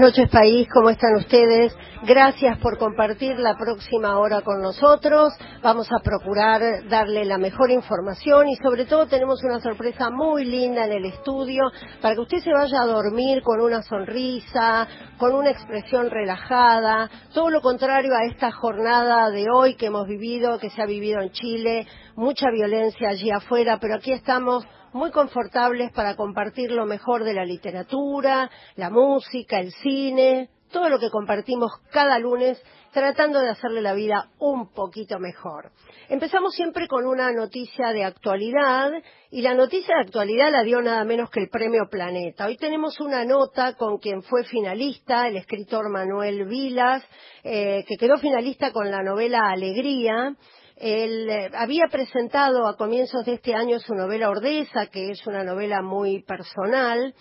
Noches 0.00 0.30
país, 0.30 0.66
¿cómo 0.72 0.88
están 0.88 1.14
ustedes? 1.16 1.76
Gracias 2.04 2.56
por 2.60 2.78
compartir 2.78 3.38
la 3.38 3.54
próxima 3.54 4.18
hora 4.18 4.40
con 4.40 4.62
nosotros. 4.62 5.34
Vamos 5.62 5.88
a 5.92 6.02
procurar 6.02 6.88
darle 6.88 7.26
la 7.26 7.36
mejor 7.36 7.70
información 7.70 8.48
y 8.48 8.56
sobre 8.56 8.86
todo 8.86 9.08
tenemos 9.08 9.44
una 9.44 9.60
sorpresa 9.60 10.08
muy 10.08 10.46
linda 10.46 10.86
en 10.86 10.92
el 10.92 11.04
estudio 11.04 11.64
para 12.00 12.14
que 12.14 12.22
usted 12.22 12.38
se 12.38 12.50
vaya 12.50 12.80
a 12.80 12.86
dormir 12.86 13.42
con 13.42 13.60
una 13.60 13.82
sonrisa, 13.82 14.88
con 15.18 15.34
una 15.34 15.50
expresión 15.50 16.08
relajada, 16.08 17.10
todo 17.34 17.50
lo 17.50 17.60
contrario 17.60 18.14
a 18.14 18.24
esta 18.24 18.50
jornada 18.52 19.28
de 19.28 19.48
hoy 19.52 19.74
que 19.74 19.88
hemos 19.88 20.06
vivido, 20.06 20.58
que 20.58 20.70
se 20.70 20.80
ha 20.80 20.86
vivido 20.86 21.20
en 21.20 21.30
Chile, 21.32 21.86
mucha 22.16 22.46
violencia 22.50 23.10
allí 23.10 23.30
afuera, 23.30 23.76
pero 23.78 23.96
aquí 23.96 24.12
estamos 24.12 24.64
muy 24.92 25.10
confortables 25.10 25.92
para 25.92 26.16
compartir 26.16 26.70
lo 26.72 26.86
mejor 26.86 27.24
de 27.24 27.34
la 27.34 27.44
literatura, 27.44 28.50
la 28.76 28.90
música, 28.90 29.60
el 29.60 29.72
cine, 29.72 30.50
todo 30.70 30.88
lo 30.88 30.98
que 30.98 31.10
compartimos 31.10 31.70
cada 31.90 32.18
lunes 32.18 32.62
tratando 32.92 33.40
de 33.40 33.50
hacerle 33.50 33.82
la 33.82 33.92
vida 33.92 34.30
un 34.38 34.72
poquito 34.72 35.18
mejor. 35.18 35.70
Empezamos 36.08 36.54
siempre 36.54 36.88
con 36.88 37.06
una 37.06 37.32
noticia 37.32 37.92
de 37.92 38.04
actualidad 38.04 38.90
y 39.30 39.42
la 39.42 39.54
noticia 39.54 39.94
de 39.96 40.02
actualidad 40.02 40.50
la 40.50 40.64
dio 40.64 40.82
nada 40.82 41.04
menos 41.04 41.30
que 41.30 41.40
el 41.40 41.48
Premio 41.48 41.84
Planeta. 41.88 42.46
Hoy 42.46 42.56
tenemos 42.56 42.98
una 43.00 43.24
nota 43.24 43.74
con 43.74 43.98
quien 43.98 44.22
fue 44.22 44.44
finalista, 44.44 45.28
el 45.28 45.36
escritor 45.36 45.88
Manuel 45.88 46.46
Vilas, 46.46 47.04
eh, 47.44 47.84
que 47.86 47.96
quedó 47.96 48.18
finalista 48.18 48.72
con 48.72 48.90
la 48.90 49.02
novela 49.02 49.50
Alegría 49.50 50.34
él 50.80 51.28
eh, 51.28 51.50
había 51.54 51.86
presentado 51.90 52.66
a 52.66 52.76
comienzos 52.76 53.24
de 53.26 53.34
este 53.34 53.54
año 53.54 53.78
su 53.78 53.94
novela 53.94 54.30
Ordeza, 54.30 54.86
que 54.86 55.10
es 55.10 55.26
una 55.26 55.44
novela 55.44 55.82
muy 55.82 56.22
personal. 56.22 57.14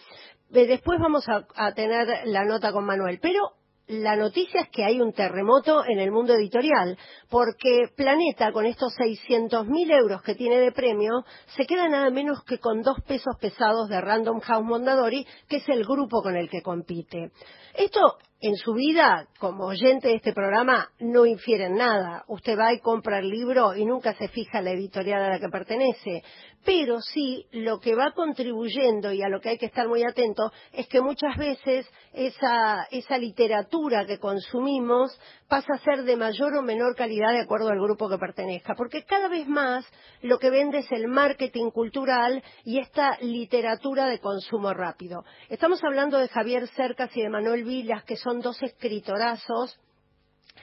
Eh, 0.54 0.66
después 0.66 0.98
vamos 1.00 1.28
a, 1.28 1.46
a 1.56 1.74
tener 1.74 2.08
la 2.26 2.46
nota 2.46 2.72
con 2.72 2.86
Manuel. 2.86 3.20
Pero 3.22 3.52
la 3.90 4.16
noticia 4.16 4.62
es 4.62 4.70
que 4.70 4.86
hay 4.86 5.02
un 5.02 5.14
terremoto 5.14 5.84
en 5.86 6.00
el 6.00 6.12
mundo 6.12 6.36
editorial, 6.36 6.98
porque 7.28 7.90
Planeta, 7.98 8.52
con 8.52 8.66
estos 8.66 8.94
600.000 8.96 9.92
euros 9.92 10.22
que 10.22 10.36
tiene 10.36 10.60
de 10.60 10.72
premio, 10.72 11.26
se 11.58 11.66
queda 11.66 11.90
nada 11.90 12.12
menos 12.12 12.44
que 12.46 12.60
con 12.60 12.82
dos 12.82 13.02
pesos 13.08 13.36
pesados 13.42 13.90
de 13.90 14.00
Random 14.00 14.40
House 14.42 14.64
Mondadori, 14.64 15.26
que 15.48 15.58
es 15.58 15.68
el 15.70 15.84
grupo 15.84 16.22
con 16.22 16.38
el 16.38 16.50
que 16.50 16.62
compite. 16.62 17.32
Esto 17.74 18.20
en 18.42 18.56
su 18.56 18.74
vida, 18.74 19.28
como 19.38 19.66
oyente 19.66 20.08
de 20.08 20.16
este 20.16 20.32
programa, 20.32 20.90
no 21.00 21.26
infiere 21.26 21.66
en 21.66 21.76
nada. 21.76 22.24
Usted 22.28 22.58
va 22.58 22.74
y 22.74 22.80
compra 22.80 23.20
el 23.20 23.30
libro 23.30 23.76
y 23.76 23.86
nunca 23.86 24.14
se 24.14 24.30
fija 24.30 24.62
la 24.62 24.72
editorial 24.72 25.22
a 25.24 25.30
la 25.30 25.40
que 25.40 25.50
pertenece. 25.50 26.24
Pero 26.64 27.02
sí, 27.02 27.46
lo 27.52 27.80
que 27.80 27.96
va 27.96 28.12
contribuyendo 28.12 29.12
y 29.12 29.22
a 29.22 29.30
lo 29.30 29.42
que 29.42 29.50
hay 29.50 29.58
que 29.58 29.66
estar 29.66 29.88
muy 29.90 30.04
atento 30.04 30.52
es 30.72 30.88
que 30.88 31.02
muchas 31.02 31.36
veces 31.38 31.86
esa, 32.14 32.88
esa 32.92 33.18
literatura 33.18 34.06
que 34.06 34.20
consumimos 34.20 35.20
pasa 35.50 35.74
a 35.74 35.80
ser 35.80 36.04
de 36.04 36.16
mayor 36.16 36.56
o 36.56 36.62
menor 36.62 36.96
calidad 36.96 37.32
de 37.32 37.42
acuerdo 37.42 37.70
al 37.70 37.82
grupo 37.82 38.08
que 38.08 38.20
pertenezca. 38.20 38.76
Porque 38.76 39.04
cada 39.04 39.28
vez 39.28 39.48
más 39.48 39.86
lo 40.22 40.38
que 40.38 40.52
vende 40.52 40.80
es 40.80 40.92
el 40.92 41.08
marketing 41.08 41.72
cultural 41.72 42.42
y 42.64 42.80
esta 42.80 43.18
literatura 43.20 44.06
de 44.06 44.20
consumo 44.20 44.74
rápido. 44.74 45.26
Estamos 45.50 45.84
hablando 45.84 46.20
de 46.20 46.30
Javier 46.30 46.68
Cercas 46.70 47.10
y 47.18 47.22
de 47.24 47.30
Manuel 47.30 47.64
Vilas, 47.64 48.04
que 48.04 48.16
son 48.16 48.40
dos 48.40 48.62
escritorazos 48.62 49.78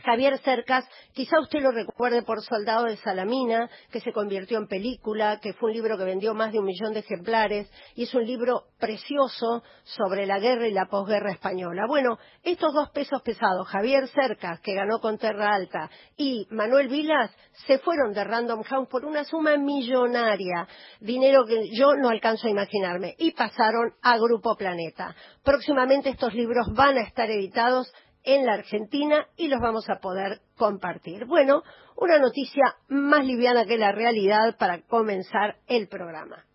Javier 0.05 0.39
Cercas, 0.39 0.89
quizá 1.13 1.41
usted 1.41 1.61
lo 1.61 1.71
recuerde 1.73 2.23
por 2.23 2.43
Soldado 2.43 2.85
de 2.85 2.97
Salamina, 2.97 3.69
que 3.91 4.01
se 4.01 4.13
convirtió 4.13 4.59
en 4.59 4.69
película, 4.69 5.41
que 5.41 5.53
fue 5.55 5.71
un 5.71 5.77
libro 5.77 5.99
que 5.99 6.05
vendió 6.05 6.35
más 6.35 6.53
de 6.53 6.59
un 6.59 6.65
millón 6.65 6.93
de 6.93 7.01
ejemplares 7.01 7.71
y 7.95 8.05
es 8.05 8.15
un 8.15 8.25
libro 8.25 8.65
precioso 8.79 9.63
sobre 9.85 10.27
la 10.27 10.39
guerra 10.39 10.69
y 10.69 10.73
la 10.73 10.87
posguerra 10.87 11.33
española. 11.33 11.85
Bueno, 11.89 12.19
estos 12.43 12.73
dos 12.73 12.91
pesos 12.91 13.23
pesados, 13.23 13.69
Javier 13.69 14.09
Cercas, 14.09 14.61
que 14.61 14.75
ganó 14.75 14.99
con 15.01 15.19
Terra 15.19 15.55
Alta, 15.55 15.91
y 16.17 16.47
Manuel 16.51 16.89
Vilas, 16.89 17.31
se 17.67 17.79
fueron 17.79 18.13
de 18.13 18.25
Random 18.25 18.63
House 18.63 18.89
por 18.89 19.05
una 19.05 19.25
suma 19.25 19.57
millonaria, 19.57 20.69
dinero 21.01 21.45
que 21.47 21.71
yo 21.73 21.95
no 21.97 22.09
alcanzo 22.09 22.47
a 22.47 22.51
imaginarme, 22.51 23.15
y 23.19 23.33
pasaron 23.33 23.95
a 24.03 24.17
Grupo 24.19 24.57
Planeta. 24.57 25.15
Próximamente 25.43 26.11
estos 26.11 26.35
libros 26.35 26.67
van 26.75 26.99
a 26.99 27.03
estar 27.03 27.31
editados 27.31 27.93
en 28.27 28.45
la 28.45 28.55
Argentina 28.55 29.27
y 29.37 29.49
los 29.49 29.61
vamos 29.61 29.89
a 29.89 30.01
poder 30.01 30.41
compartir. 30.57 31.25
Bueno, 31.25 31.63
una 31.97 32.19
noticia 32.19 32.77
más 32.89 33.25
liviana 33.25 33.65
que 33.65 33.79
la 33.79 33.93
realidad 33.93 34.57
para 34.59 34.83
comenzar 34.83 35.57
el 35.67 35.89
programa. 35.89 36.46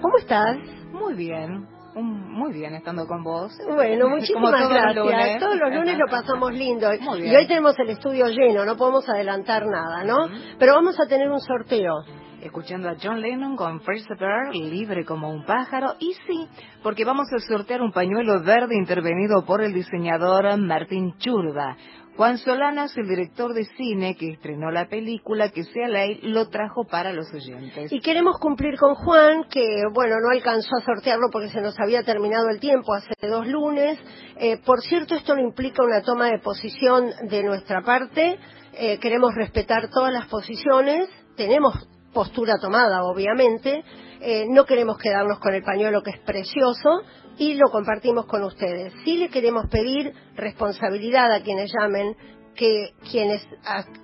¿Cómo 0.00 0.18
estás? 0.18 0.58
Muy 0.92 1.14
bien, 1.14 1.66
muy 1.94 2.52
bien 2.52 2.74
estando 2.74 3.06
con 3.06 3.22
vos. 3.22 3.52
Bueno, 3.66 4.08
muchísimas 4.10 4.68
gracias. 4.68 5.40
Todos 5.40 5.56
los 5.56 5.74
lunes 5.74 5.98
lo 5.98 6.06
pasamos 6.06 6.52
lindo. 6.52 6.88
Y 7.18 7.34
hoy 7.34 7.46
tenemos 7.46 7.78
el 7.78 7.90
estudio 7.90 8.26
lleno, 8.28 8.64
no 8.64 8.76
podemos 8.76 9.08
adelantar 9.08 9.64
nada, 9.66 10.04
¿no? 10.04 10.28
Pero 10.58 10.74
vamos 10.74 10.98
a 11.00 11.08
tener 11.08 11.30
un 11.30 11.40
sorteo. 11.40 11.94
Escuchando 12.42 12.88
a 12.88 12.96
John 13.02 13.20
Lennon 13.20 13.54
con 13.54 13.82
First 13.82 14.08
Bird, 14.08 14.54
libre 14.54 15.04
como 15.04 15.28
un 15.28 15.44
pájaro. 15.44 15.94
Y 15.98 16.14
sí, 16.26 16.48
porque 16.82 17.04
vamos 17.04 17.26
a 17.34 17.38
sortear 17.38 17.82
un 17.82 17.92
pañuelo 17.92 18.42
verde 18.42 18.76
intervenido 18.76 19.44
por 19.44 19.62
el 19.62 19.74
diseñador 19.74 20.56
Martín 20.58 21.14
Churba. 21.18 21.76
Juan 22.16 22.38
Solanas, 22.38 22.96
el 22.96 23.08
director 23.08 23.54
de 23.54 23.64
cine 23.76 24.16
que 24.16 24.32
estrenó 24.32 24.70
la 24.70 24.88
película 24.88 25.50
Que 25.50 25.64
sea 25.64 25.88
ley, 25.88 26.20
lo 26.22 26.48
trajo 26.48 26.84
para 26.84 27.12
los 27.12 27.32
oyentes. 27.32 27.92
Y 27.92 28.00
queremos 28.00 28.38
cumplir 28.38 28.76
con 28.78 28.94
Juan, 28.94 29.44
que 29.50 29.82
bueno, 29.92 30.16
no 30.20 30.30
alcanzó 30.30 30.70
a 30.76 30.84
sortearlo 30.84 31.28
porque 31.32 31.48
se 31.48 31.60
nos 31.60 31.78
había 31.80 32.02
terminado 32.02 32.48
el 32.50 32.60
tiempo 32.60 32.94
hace 32.94 33.14
dos 33.26 33.46
lunes. 33.46 33.98
Eh, 34.36 34.58
por 34.64 34.80
cierto, 34.82 35.14
esto 35.14 35.34
no 35.34 35.42
implica 35.42 35.84
una 35.84 36.02
toma 36.02 36.26
de 36.26 36.38
posición 36.40 37.10
de 37.28 37.42
nuestra 37.42 37.82
parte. 37.82 38.38
Eh, 38.74 38.98
queremos 38.98 39.34
respetar 39.34 39.88
todas 39.88 40.12
las 40.12 40.26
posiciones. 40.26 41.08
Tenemos 41.36 41.74
postura 42.12 42.58
tomada, 42.60 43.04
obviamente. 43.04 43.82
Eh, 44.20 44.46
no 44.48 44.66
queremos 44.66 44.98
quedarnos 44.98 45.38
con 45.38 45.54
el 45.54 45.62
pañuelo 45.62 46.02
que 46.02 46.10
es 46.10 46.20
precioso, 46.20 47.02
y 47.40 47.54
lo 47.54 47.70
compartimos 47.70 48.26
con 48.26 48.44
ustedes. 48.44 48.92
Sí 49.02 49.16
le 49.16 49.30
queremos 49.30 49.66
pedir 49.70 50.12
responsabilidad 50.36 51.32
a 51.32 51.40
quienes 51.42 51.72
llamen, 51.72 52.14
que 52.54 52.90
quienes 53.10 53.42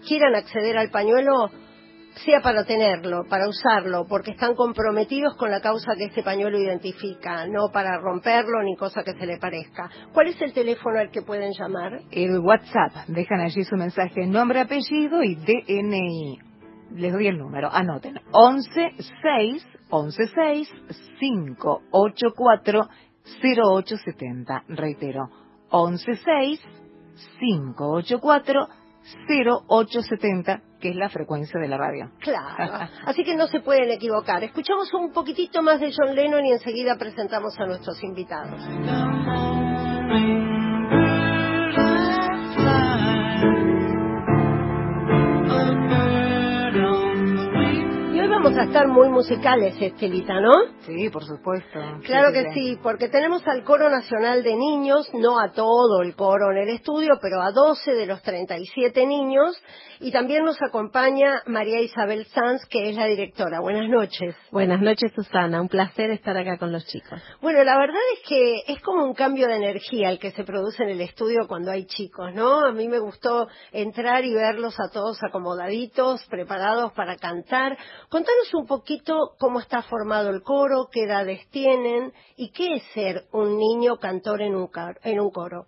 quieran 0.08 0.34
acceder 0.34 0.78
al 0.78 0.90
pañuelo 0.90 1.50
sea 2.24 2.40
para 2.40 2.64
tenerlo, 2.64 3.24
para 3.28 3.46
usarlo, 3.46 4.06
porque 4.08 4.30
están 4.30 4.54
comprometidos 4.54 5.36
con 5.36 5.50
la 5.50 5.60
causa 5.60 5.92
que 5.98 6.04
este 6.04 6.22
pañuelo 6.22 6.58
identifica, 6.58 7.46
no 7.46 7.68
para 7.70 7.98
romperlo 7.98 8.62
ni 8.62 8.74
cosa 8.74 9.02
que 9.04 9.12
se 9.12 9.26
le 9.26 9.36
parezca. 9.36 9.90
¿Cuál 10.14 10.28
es 10.28 10.40
el 10.40 10.54
teléfono 10.54 10.98
al 10.98 11.10
que 11.10 11.20
pueden 11.20 11.52
llamar? 11.52 12.00
El 12.10 12.38
WhatsApp. 12.38 13.06
Dejan 13.08 13.40
allí 13.40 13.64
su 13.64 13.76
mensaje, 13.76 14.26
nombre, 14.26 14.60
apellido 14.60 15.22
y 15.22 15.34
DNI. 15.34 16.38
Les 16.94 17.12
doy 17.12 17.26
el 17.26 17.36
número, 17.36 17.68
anoten. 17.70 18.14
116 18.32 19.66
116 19.90 20.68
584 21.20 22.80
0870. 22.80 22.80
Reitero, 22.80 22.86
116 22.86 22.88
584 22.88 22.88
0870, 23.42 24.64
que 30.80 30.90
es 30.90 30.96
la 30.96 31.08
frecuencia 31.08 31.60
de 31.60 31.68
la 31.68 31.78
radio. 31.78 32.10
Claro, 32.20 32.88
así 33.06 33.24
que 33.24 33.36
no 33.36 33.46
se 33.46 33.60
pueden 33.60 33.90
equivocar. 33.90 34.42
Escuchamos 34.44 34.92
un 34.94 35.12
poquitito 35.12 35.62
más 35.62 35.80
de 35.80 35.92
John 35.96 36.14
Lennon 36.14 36.44
y 36.44 36.52
enseguida 36.52 36.96
presentamos 36.96 37.58
a 37.58 37.66
nuestros 37.66 38.02
invitados. 38.02 38.60
A 48.58 48.64
estar 48.64 48.88
muy 48.88 49.10
musicales, 49.10 49.74
Estelita, 49.78 50.40
¿no? 50.40 50.52
Sí, 50.86 51.10
por 51.10 51.22
supuesto. 51.24 51.78
Claro 52.04 52.32
que 52.32 52.52
sí, 52.54 52.78
porque 52.82 53.08
tenemos 53.08 53.46
al 53.46 53.64
Coro 53.64 53.90
Nacional 53.90 54.42
de 54.42 54.56
Niños, 54.56 55.10
no 55.12 55.38
a 55.38 55.52
todo 55.52 56.00
el 56.00 56.14
coro 56.14 56.52
en 56.52 56.58
el 56.58 56.70
estudio, 56.70 57.18
pero 57.20 57.42
a 57.42 57.50
12 57.50 57.92
de 57.92 58.06
los 58.06 58.22
37 58.22 59.06
niños, 59.06 59.62
y 60.00 60.10
también 60.10 60.44
nos 60.44 60.56
acompaña 60.62 61.42
María 61.46 61.80
Isabel 61.80 62.24
Sanz, 62.26 62.64
que 62.66 62.88
es 62.88 62.96
la 62.96 63.06
directora. 63.06 63.60
Buenas 63.60 63.90
noches. 63.90 64.34
Buenas 64.50 64.80
noches, 64.80 65.12
Susana. 65.14 65.60
Un 65.60 65.68
placer 65.68 66.10
estar 66.10 66.36
acá 66.36 66.56
con 66.56 66.72
los 66.72 66.86
chicos. 66.86 67.20
Bueno, 67.42 67.62
la 67.62 67.78
verdad 67.78 68.00
es 68.14 68.28
que 68.28 68.72
es 68.72 68.80
como 68.80 69.04
un 69.04 69.14
cambio 69.14 69.48
de 69.48 69.56
energía 69.56 70.10
el 70.10 70.18
que 70.18 70.30
se 70.30 70.44
produce 70.44 70.82
en 70.82 70.90
el 70.90 71.00
estudio 71.02 71.46
cuando 71.46 71.70
hay 71.70 71.84
chicos, 71.86 72.32
¿no? 72.34 72.64
A 72.64 72.72
mí 72.72 72.88
me 72.88 72.98
gustó 72.98 73.48
entrar 73.72 74.24
y 74.24 74.34
verlos 74.34 74.78
a 74.80 74.90
todos 74.92 75.18
acomodaditos, 75.22 76.24
preparados 76.26 76.92
para 76.92 77.16
cantar. 77.16 77.76
Contanos 78.08 78.45
un 78.54 78.66
poquito 78.66 79.32
cómo 79.38 79.60
está 79.60 79.82
formado 79.82 80.30
el 80.30 80.42
coro, 80.42 80.88
qué 80.90 81.04
edades 81.04 81.48
tienen 81.50 82.12
y 82.36 82.50
qué 82.50 82.74
es 82.74 82.82
ser 82.94 83.24
un 83.32 83.58
niño 83.58 83.96
cantor 83.96 84.42
en 84.42 84.54
un, 84.54 84.68
en 85.04 85.20
un 85.20 85.30
coro. 85.30 85.66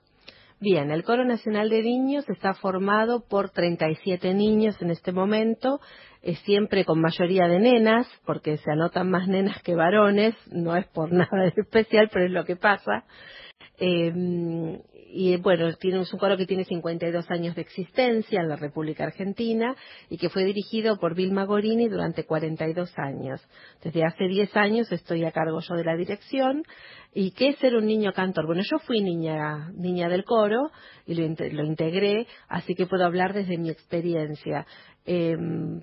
Bien, 0.61 0.91
el 0.91 1.05
Coro 1.05 1.25
Nacional 1.25 1.71
de 1.71 1.83
Niños 1.83 2.29
está 2.29 2.53
formado 2.55 3.25
por 3.29 3.51
37 3.51 4.35
niños 4.35 4.81
en 4.83 4.91
este 4.91 5.13
momento, 5.13 5.79
es 6.21 6.41
siempre 6.41 6.85
con 6.85 7.01
mayoría 7.01 7.47
de 7.47 7.61
nenas, 7.61 8.09
porque 8.27 8.57
se 8.57 8.73
anotan 8.73 9.09
más 9.09 9.29
nenas 9.29 9.63
que 9.63 9.77
varones, 9.77 10.35
no 10.51 10.75
es 10.75 10.85
por 10.89 11.13
nada 11.13 11.47
especial, 11.57 12.11
pero 12.13 12.27
es 12.27 12.33
lo 12.33 12.45
que 12.45 12.57
pasa. 12.57 13.05
Eh, 13.79 14.13
y 15.21 15.37
bueno, 15.37 15.75
tiene, 15.75 15.99
un 15.99 16.05
coro 16.17 16.37
que 16.37 16.47
tiene 16.47 16.65
52 16.65 17.29
años 17.33 17.57
de 17.57 17.63
existencia 17.63 18.41
en 18.41 18.49
la 18.49 18.55
República 18.55 19.03
Argentina 19.03 19.75
y 20.09 20.17
que 20.17 20.29
fue 20.29 20.45
dirigido 20.45 20.97
por 21.01 21.17
Vilma 21.17 21.43
Gorini 21.43 21.89
durante 21.89 22.25
42 22.25 22.97
años. 22.97 23.41
Desde 23.83 24.05
hace 24.05 24.29
10 24.29 24.57
años 24.57 24.93
estoy 24.93 25.25
a 25.25 25.33
cargo 25.33 25.59
yo 25.59 25.75
de 25.75 25.83
la 25.83 25.97
dirección. 25.97 26.63
¿Y 27.21 27.33
qué 27.33 27.49
es 27.49 27.59
ser 27.59 27.75
un 27.75 27.85
niño 27.85 28.13
cantor? 28.13 28.47
Bueno, 28.47 28.63
yo 28.63 28.79
fui 28.79 29.01
niña, 29.01 29.73
niña 29.75 30.09
del 30.09 30.23
coro 30.23 30.71
y 31.05 31.17
lo, 31.17 31.27
lo 31.27 31.65
integré, 31.65 32.29
así 32.49 32.77
que 32.77 32.87
puedo 32.87 33.05
hablar 33.05 33.35
desde 33.35 33.59
mi 33.59 33.71
experiencia. 33.71 34.65
Eh, 35.05 35.37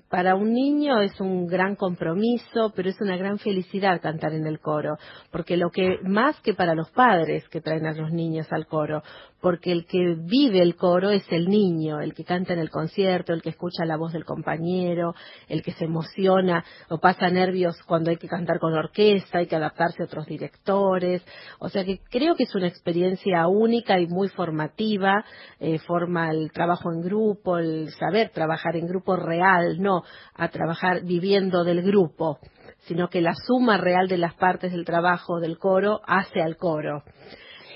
para 0.08 0.34
un 0.34 0.54
niño 0.54 1.02
es 1.02 1.20
un 1.20 1.46
gran 1.46 1.76
compromiso, 1.76 2.72
pero 2.74 2.88
es 2.88 2.98
una 3.02 3.18
gran 3.18 3.38
felicidad 3.38 4.00
cantar 4.00 4.32
en 4.32 4.46
el 4.46 4.60
coro, 4.60 4.96
porque 5.30 5.58
lo 5.58 5.68
que 5.68 5.98
más 6.04 6.40
que 6.40 6.54
para 6.54 6.74
los 6.74 6.90
padres 6.92 7.46
que 7.50 7.60
traen 7.60 7.84
a 7.84 7.92
los 7.92 8.12
niños 8.12 8.46
al 8.50 8.66
coro, 8.66 9.02
porque 9.46 9.70
el 9.70 9.86
que 9.86 10.16
vive 10.18 10.60
el 10.60 10.74
coro 10.74 11.10
es 11.10 11.22
el 11.30 11.46
niño, 11.46 12.00
el 12.00 12.14
que 12.14 12.24
canta 12.24 12.52
en 12.52 12.58
el 12.58 12.68
concierto, 12.68 13.32
el 13.32 13.42
que 13.42 13.50
escucha 13.50 13.84
la 13.84 13.96
voz 13.96 14.12
del 14.12 14.24
compañero, 14.24 15.14
el 15.46 15.62
que 15.62 15.70
se 15.70 15.84
emociona 15.84 16.64
o 16.88 16.98
pasa 16.98 17.28
nervios 17.28 17.76
cuando 17.86 18.10
hay 18.10 18.16
que 18.16 18.26
cantar 18.26 18.58
con 18.58 18.74
orquesta, 18.74 19.38
hay 19.38 19.46
que 19.46 19.54
adaptarse 19.54 20.02
a 20.02 20.06
otros 20.06 20.26
directores. 20.26 21.24
O 21.60 21.68
sea 21.68 21.84
que 21.84 22.00
creo 22.10 22.34
que 22.34 22.42
es 22.42 22.56
una 22.56 22.66
experiencia 22.66 23.46
única 23.46 24.00
y 24.00 24.08
muy 24.08 24.28
formativa, 24.30 25.24
eh, 25.60 25.78
forma 25.78 26.32
el 26.32 26.50
trabajo 26.50 26.92
en 26.92 27.02
grupo, 27.02 27.58
el 27.58 27.92
saber 27.92 28.30
trabajar 28.30 28.74
en 28.74 28.88
grupo 28.88 29.14
real, 29.14 29.80
no 29.80 30.02
a 30.34 30.48
trabajar 30.48 31.04
viviendo 31.04 31.62
del 31.62 31.82
grupo 31.82 32.40
sino 32.88 33.08
que 33.08 33.20
la 33.20 33.34
suma 33.34 33.78
real 33.78 34.06
de 34.06 34.16
las 34.16 34.34
partes 34.34 34.70
del 34.70 34.84
trabajo 34.84 35.40
del 35.40 35.58
coro 35.58 36.02
hace 36.06 36.40
al 36.40 36.56
coro. 36.56 37.02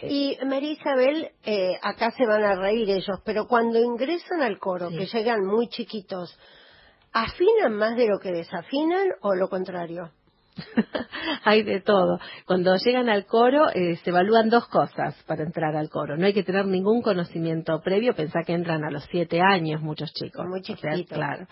Y 0.02 0.38
María 0.46 0.72
Isabel, 0.72 1.30
eh, 1.44 1.78
acá 1.82 2.10
se 2.12 2.26
van 2.26 2.44
a 2.44 2.54
reír 2.54 2.88
ellos, 2.90 3.20
pero 3.24 3.46
cuando 3.46 3.78
ingresan 3.78 4.42
al 4.42 4.58
coro, 4.58 4.88
que 4.90 5.06
llegan 5.06 5.44
muy 5.44 5.68
chiquitos, 5.68 6.36
¿afinan 7.12 7.74
más 7.74 7.96
de 7.96 8.08
lo 8.08 8.18
que 8.18 8.32
desafinan 8.32 9.08
o 9.22 9.34
lo 9.34 9.48
contrario? 9.48 10.10
hay 11.44 11.62
de 11.62 11.80
todo. 11.80 12.18
Cuando 12.46 12.76
llegan 12.76 13.08
al 13.08 13.26
coro 13.26 13.70
eh, 13.72 13.96
se 13.96 14.10
evalúan 14.10 14.50
dos 14.50 14.66
cosas 14.68 15.14
para 15.26 15.42
entrar 15.42 15.76
al 15.76 15.88
coro. 15.88 16.16
No 16.16 16.26
hay 16.26 16.34
que 16.34 16.42
tener 16.42 16.66
ningún 16.66 17.02
conocimiento 17.02 17.80
previo. 17.82 18.14
Pensá 18.14 18.42
que 18.44 18.52
entran 18.52 18.84
a 18.84 18.90
los 18.90 19.04
siete 19.10 19.40
años 19.40 19.80
muchos 19.80 20.12
chicos. 20.12 20.46
Muy 20.46 20.62
chiquitos. 20.62 21.06
claro. 21.08 21.46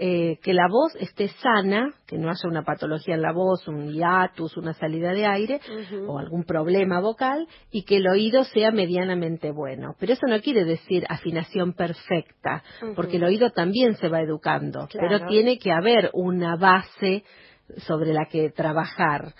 Eh, 0.00 0.38
que 0.44 0.52
la 0.54 0.68
voz 0.70 0.94
esté 1.00 1.26
sana, 1.42 1.92
que 2.06 2.18
no 2.18 2.30
haya 2.30 2.48
una 2.48 2.62
patología 2.62 3.16
en 3.16 3.22
la 3.22 3.32
voz, 3.32 3.66
un 3.66 3.92
hiatus, 3.92 4.56
una 4.56 4.72
salida 4.72 5.12
de 5.12 5.26
aire 5.26 5.60
o 6.06 6.20
algún 6.20 6.44
problema 6.44 7.00
vocal 7.00 7.48
y 7.72 7.82
que 7.82 7.96
el 7.96 8.06
oído 8.06 8.44
sea 8.44 8.70
medianamente 8.70 9.50
bueno. 9.50 9.96
Pero 9.98 10.12
eso 10.12 10.28
no 10.28 10.40
quiere 10.40 10.64
decir 10.64 11.04
afinación 11.08 11.72
perfecta, 11.72 12.62
porque 12.94 13.16
el 13.16 13.24
oído 13.24 13.50
también 13.50 13.96
se 13.96 14.08
va 14.08 14.20
educando, 14.20 14.86
pero 14.92 15.26
tiene 15.26 15.58
que 15.58 15.72
haber 15.72 16.10
una 16.12 16.54
base 16.54 17.24
sobre 17.78 18.12
la 18.12 18.26
que 18.26 18.50
trabajar. 18.50 19.34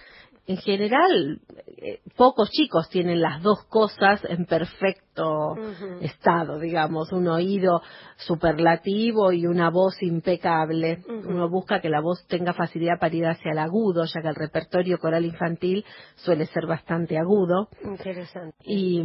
En 0.49 0.57
general, 0.57 1.41
eh, 1.77 2.01
pocos 2.17 2.51
chicos 2.51 2.89
tienen 2.89 3.21
las 3.21 3.43
dos 3.43 3.65
cosas 3.69 4.25
en 4.25 4.45
perfecto 4.47 5.08
estado, 6.01 6.59
digamos, 6.59 7.13
un 7.13 7.29
oído 7.29 7.81
superlativo 8.17 9.33
y 9.33 9.47
una 9.47 9.71
voz 9.71 10.03
impecable. 10.03 11.03
Uno 11.09 11.49
busca 11.49 11.81
que 11.81 11.89
la 11.89 12.01
voz 12.01 12.27
tenga 12.27 12.53
facilidad 12.53 12.99
para 13.01 13.15
ir 13.15 13.27
hacia 13.27 13.53
el 13.53 13.59
agudo, 13.59 14.05
ya 14.05 14.21
que 14.21 14.29
el 14.29 14.35
repertorio 14.35 14.99
coral 14.99 15.25
infantil 15.25 15.85
suele 16.17 16.47
ser 16.47 16.67
bastante 16.67 17.19
agudo. 17.19 17.69
Interesante. 17.85 18.57
Y, 18.65 19.01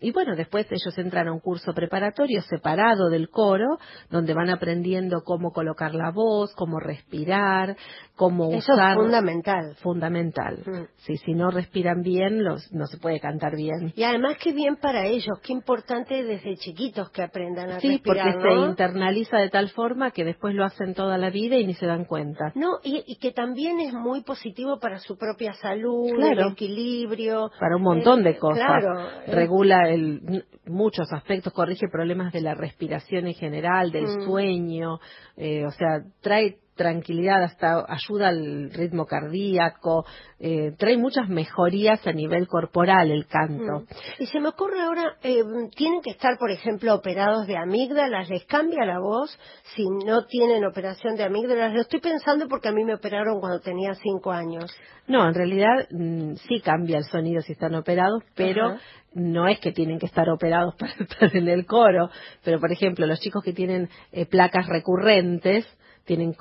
y 0.00 0.12
bueno, 0.12 0.34
después 0.36 0.66
ellos 0.70 0.96
entran 0.98 1.28
a 1.28 1.32
un 1.32 1.40
curso 1.40 1.72
preparatorio 1.72 2.42
separado 2.42 3.08
del 3.08 3.28
coro, 3.30 3.78
donde 4.10 4.34
van 4.34 4.50
aprendiendo 4.50 5.22
cómo 5.24 5.52
colocar 5.52 5.94
la 5.94 6.10
voz, 6.10 6.52
cómo 6.54 6.80
respirar, 6.80 7.76
cómo 8.16 8.50
Eso 8.52 8.72
usar. 8.74 8.92
es 8.92 8.96
fundamental. 8.98 9.76
Fundamental. 9.82 10.88
Sí, 10.98 11.16
si 11.18 11.34
no 11.34 11.50
respiran 11.50 12.02
bien, 12.02 12.44
los, 12.44 12.72
no 12.72 12.86
se 12.86 12.98
puede 12.98 13.20
cantar 13.20 13.54
bien. 13.56 13.92
Y 13.96 14.02
además 14.02 14.36
qué 14.42 14.52
bien 14.52 14.76
para 14.76 15.06
ellos, 15.06 15.38
qué 15.48 15.54
importante 15.54 16.22
desde 16.24 16.56
chiquitos 16.56 17.10
que 17.10 17.22
aprendan 17.22 17.70
a 17.70 17.80
sí, 17.80 17.88
respirar. 17.88 18.32
Sí, 18.32 18.38
porque 18.38 18.54
se 18.54 18.68
internaliza 18.68 19.38
de 19.38 19.48
tal 19.48 19.70
forma 19.70 20.10
que 20.10 20.22
después 20.22 20.54
lo 20.54 20.62
hacen 20.62 20.92
toda 20.92 21.16
la 21.16 21.30
vida 21.30 21.56
y 21.56 21.66
ni 21.66 21.72
se 21.72 21.86
dan 21.86 22.04
cuenta. 22.04 22.52
No, 22.54 22.80
y, 22.84 23.16
que 23.16 23.32
también 23.32 23.80
es 23.80 23.94
muy 23.94 24.22
positivo 24.22 24.78
para 24.78 24.98
su 24.98 25.16
propia 25.16 25.54
salud, 25.54 26.10
el 26.22 26.52
equilibrio. 26.52 27.50
Para 27.58 27.76
un 27.76 27.82
montón 27.82 28.22
de 28.24 28.30
eh, 28.30 28.38
cosas. 28.38 28.62
Claro. 28.62 29.08
Regula 29.26 29.88
el, 29.88 30.44
muchos 30.66 31.10
aspectos, 31.14 31.54
corrige 31.54 31.88
problemas 31.90 32.30
de 32.30 32.42
la 32.42 32.54
respiración 32.54 33.26
en 33.26 33.34
general, 33.34 33.90
del 33.90 34.04
mm. 34.04 34.26
sueño, 34.26 34.98
eh, 35.38 35.64
o 35.64 35.70
sea, 35.70 36.02
trae 36.20 36.58
tranquilidad, 36.78 37.42
hasta 37.42 37.84
ayuda 37.86 38.28
al 38.28 38.70
ritmo 38.70 39.04
cardíaco, 39.04 40.06
eh, 40.38 40.72
trae 40.78 40.96
muchas 40.96 41.28
mejorías 41.28 42.06
a 42.06 42.12
nivel 42.12 42.46
corporal 42.46 43.10
el 43.10 43.26
canto. 43.26 43.80
Mm. 43.80 44.22
Y 44.22 44.26
se 44.26 44.40
me 44.40 44.48
ocurre 44.48 44.80
ahora, 44.80 45.16
eh, 45.22 45.42
tienen 45.76 46.00
que 46.00 46.12
estar, 46.12 46.38
por 46.38 46.50
ejemplo, 46.50 46.94
operados 46.94 47.46
de 47.46 47.56
amígdalas, 47.58 48.30
¿les 48.30 48.44
cambia 48.46 48.86
la 48.86 49.00
voz 49.00 49.38
si 49.74 49.84
no 50.06 50.24
tienen 50.26 50.64
operación 50.64 51.16
de 51.16 51.24
amígdalas? 51.24 51.74
Lo 51.74 51.82
estoy 51.82 52.00
pensando 52.00 52.48
porque 52.48 52.68
a 52.68 52.72
mí 52.72 52.84
me 52.84 52.94
operaron 52.94 53.40
cuando 53.40 53.60
tenía 53.60 53.94
cinco 53.94 54.30
años. 54.30 54.74
No, 55.08 55.26
en 55.26 55.34
realidad 55.34 55.88
mm, 55.90 56.34
sí 56.48 56.60
cambia 56.60 56.98
el 56.98 57.04
sonido 57.04 57.42
si 57.42 57.52
están 57.52 57.74
operados, 57.74 58.22
pero 58.34 58.76
no 59.14 59.48
es 59.48 59.58
que 59.60 59.72
tienen 59.72 59.98
que 59.98 60.06
estar 60.06 60.28
operados 60.28 60.74
para 60.76 60.92
estar 61.00 61.36
en 61.36 61.48
el 61.48 61.66
coro. 61.66 62.10
Pero, 62.44 62.60
por 62.60 62.72
ejemplo, 62.72 63.06
los 63.06 63.20
chicos 63.20 63.42
que 63.42 63.52
tienen 63.52 63.88
eh, 64.12 64.26
placas 64.26 64.66
recurrentes, 64.66 65.66
tienen, 66.08 66.34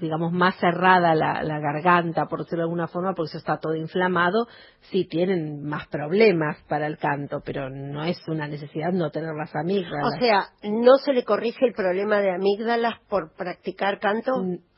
digamos, 0.00 0.32
más 0.32 0.56
cerrada 0.56 1.14
la, 1.14 1.60
garganta, 1.60 2.24
por 2.24 2.38
decirlo 2.40 2.62
de 2.62 2.64
alguna 2.64 2.88
forma, 2.88 3.12
porque 3.14 3.28
eso 3.28 3.38
está 3.38 3.58
todo 3.58 3.76
inflamado, 3.76 4.48
sí 4.90 5.04
tienen 5.04 5.62
más 5.62 5.86
problemas 5.88 6.56
para 6.68 6.86
el 6.86 6.96
canto, 6.96 7.42
pero 7.44 7.68
no 7.68 8.02
es 8.02 8.16
una 8.28 8.48
necesidad 8.48 8.92
no 8.92 9.10
tener 9.10 9.34
las 9.34 9.54
amígdalas. 9.54 10.14
O 10.16 10.18
sea, 10.18 10.46
¿no 10.62 10.96
se 11.04 11.12
le 11.12 11.22
corrige 11.22 11.66
el 11.66 11.74
problema 11.74 12.20
de 12.20 12.34
amígdalas 12.34 12.98
por 13.10 13.34
practicar 13.36 14.00
canto? 14.00 14.32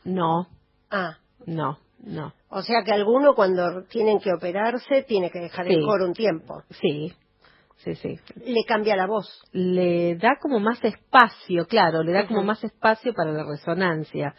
No. 0.04 0.48
Ah. 0.90 1.18
No, 1.46 1.78
no. 2.00 2.32
O 2.48 2.62
sea 2.62 2.82
que 2.84 2.92
alguno 2.92 3.36
cuando 3.36 3.84
tienen 3.84 4.18
que 4.18 4.32
operarse 4.32 5.04
tiene 5.04 5.30
que 5.30 5.38
dejar 5.38 5.68
el 5.68 5.84
coro 5.84 6.06
un 6.06 6.14
tiempo. 6.14 6.64
Sí, 6.80 7.12
sí, 7.76 7.94
sí. 7.94 8.18
Le 8.44 8.64
cambia 8.66 8.96
la 8.96 9.06
voz. 9.06 9.28
Le 9.52 10.16
da 10.16 10.36
como 10.40 10.60
más 10.60 10.82
espacio, 10.84 11.66
claro, 11.66 12.02
le 12.02 12.12
da 12.12 12.26
como 12.26 12.42
más 12.42 12.62
espacio 12.64 13.12
para 13.14 13.32
la 13.32 13.44
resonancia. 13.44 14.34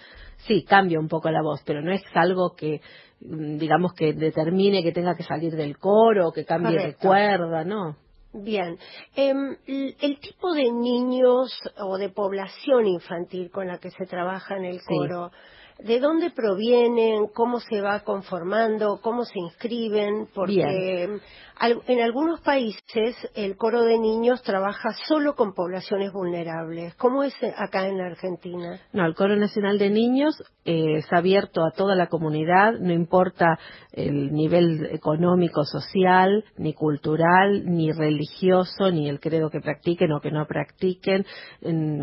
Sí, 0.47 0.63
cambia 0.63 0.99
un 0.99 1.07
poco 1.07 1.29
la 1.31 1.41
voz, 1.41 1.61
pero 1.65 1.81
no 1.81 1.91
es 1.91 2.03
algo 2.13 2.55
que, 2.55 2.81
mm, 3.21 3.57
digamos, 3.57 3.93
que 3.93 4.13
determine 4.13 4.83
que 4.83 4.91
tenga 4.91 5.15
que 5.15 5.23
salir 5.23 5.55
del 5.55 5.77
coro, 5.77 6.31
que 6.31 6.45
cambie 6.45 6.77
de 6.77 6.95
cuerda, 6.95 7.63
¿no? 7.63 7.97
Bien. 8.33 8.77
Em, 9.15 9.55
el 9.65 10.19
tipo 10.19 10.53
de 10.53 10.71
niños 10.71 11.59
o 11.79 11.97
de 11.97 12.09
población 12.09 12.85
infantil 12.85 13.49
con 13.49 13.67
la 13.67 13.79
que 13.79 13.89
se 13.89 14.05
trabaja 14.05 14.57
en 14.57 14.65
el 14.65 14.81
coro, 14.83 15.31
¿De 15.79 15.99
dónde 15.99 16.31
provienen? 16.31 17.27
¿Cómo 17.27 17.59
se 17.59 17.81
va 17.81 17.99
conformando? 17.99 18.99
¿Cómo 19.01 19.25
se 19.25 19.39
inscriben? 19.39 20.27
Porque 20.33 21.19
en 21.61 22.01
algunos 22.01 22.41
países 22.41 23.15
el 23.35 23.57
coro 23.57 23.83
de 23.83 23.99
niños 23.99 24.41
trabaja 24.43 24.89
solo 25.07 25.35
con 25.35 25.53
poblaciones 25.53 26.11
vulnerables. 26.11 26.95
¿Cómo 26.95 27.23
es 27.23 27.35
acá 27.55 27.87
en 27.87 28.01
Argentina? 28.01 28.79
No, 28.91 29.05
el 29.05 29.15
coro 29.15 29.35
nacional 29.35 29.77
de 29.77 29.89
niños 29.89 30.35
eh, 30.67 30.97
es 30.97 31.13
abierto 31.13 31.63
a 31.63 31.71
toda 31.71 31.95
la 31.95 32.07
comunidad, 32.07 32.73
no 32.77 32.91
importa 32.91 33.57
el 33.93 34.33
nivel 34.33 34.85
económico, 34.91 35.63
social, 35.63 36.43
ni 36.57 36.73
cultural, 36.73 37.63
ni 37.65 37.93
religioso, 37.93 38.91
ni 38.91 39.07
el 39.07 39.21
credo 39.21 39.49
que 39.49 39.61
practiquen 39.61 40.11
o 40.11 40.19
que 40.19 40.29
no 40.29 40.45
practiquen. 40.45 41.25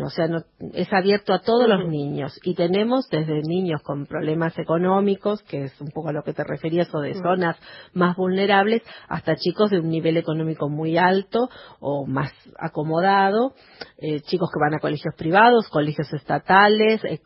o 0.03 0.09
sea, 0.09 0.25
es 0.73 0.91
abierto 0.91 1.31
a 1.31 1.41
todos 1.41 1.69
los 1.69 1.87
niños. 1.87 2.39
Y 2.43 2.55
tenemos 2.55 3.07
desde 3.11 3.43
niños 3.43 3.83
con 3.83 4.07
problemas 4.07 4.57
económicos, 4.57 5.43
que 5.43 5.65
es 5.65 5.79
un 5.79 5.89
poco 5.89 6.09
a 6.09 6.13
lo 6.13 6.23
que 6.23 6.33
te 6.33 6.43
referías, 6.43 6.89
o 6.95 7.01
de 7.01 7.13
zonas 7.13 7.57
más 7.93 8.17
vulnerables, 8.17 8.81
hasta 9.07 9.35
chicos 9.35 9.69
de 9.69 9.79
un 9.79 9.89
nivel 9.89 10.17
económico 10.17 10.69
muy 10.69 10.97
alto 10.97 11.49
o 11.79 12.07
más 12.07 12.31
acomodado, 12.57 13.53
eh, 13.99 14.21
chicos 14.21 14.49
que 14.51 14.59
van 14.59 14.73
a 14.73 14.79
colegios 14.79 15.13
privados, 15.15 15.69
colegios 15.69 16.11
estatales, 16.11 17.03
eh, 17.03 17.19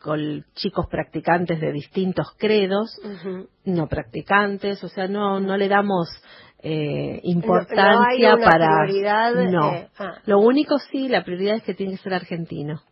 chicos 0.54 0.86
practicantes 0.90 1.29
de 1.38 1.72
distintos 1.72 2.34
credos, 2.38 2.90
no 3.64 3.86
practicantes, 3.86 4.82
o 4.84 4.88
sea, 4.88 5.06
no, 5.08 5.40
no 5.40 5.56
le 5.56 5.68
damos 5.68 6.08
eh, 6.62 7.20
importancia 7.24 8.36
para 8.36 8.86
no 9.50 9.72
ah. 9.98 10.18
lo 10.26 10.40
único 10.40 10.78
sí 10.78 11.08
la 11.08 11.24
prioridad 11.24 11.56
es 11.56 11.62
que 11.62 11.72
tiene 11.72 11.92
que 11.92 12.02
ser 12.02 12.12
argentino 12.12 12.82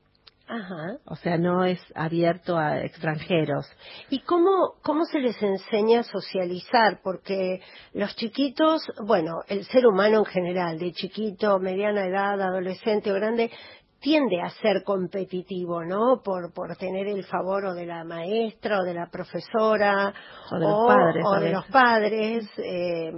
Ajá. 0.49 0.97
O 1.05 1.15
sea, 1.17 1.37
no 1.37 1.65
es 1.65 1.79
abierto 1.95 2.57
a 2.57 2.81
extranjeros. 2.81 3.71
¿Y 4.09 4.21
cómo, 4.21 4.77
cómo 4.83 5.05
se 5.05 5.19
les 5.19 5.41
enseña 5.43 6.01
a 6.01 6.05
socializar? 6.05 7.01
Porque 7.05 7.61
los 7.93 8.17
chiquitos, 8.17 8.81
bueno, 9.05 9.43
el 9.49 9.65
ser 9.67 9.87
humano 9.87 10.21
en 10.21 10.25
general, 10.25 10.79
de 10.79 10.93
chiquito, 10.93 11.59
mediana 11.59 12.07
edad, 12.07 12.41
adolescente 12.41 13.13
o 13.13 13.15
grande, 13.15 13.51
tiende 14.01 14.41
a 14.41 14.51
ser 14.51 14.83
competitivo, 14.85 15.85
¿no? 15.85 16.23
Por, 16.23 16.53
por 16.53 16.77
tener 16.77 17.09
el 17.09 17.25
favor 17.25 17.65
o 17.67 17.75
de 17.75 17.87
la 17.87 18.05
maestra 18.05 18.81
o 18.81 18.85
de 18.85 18.95
la 18.95 19.09
profesora 19.11 20.15
o 20.53 20.59
de 20.59 20.65
los 20.67 20.87
padres. 20.87 21.25
O 21.27 21.41
de 21.41 21.53
los 21.53 21.67
padres 21.67 22.49
eh, 22.59 23.13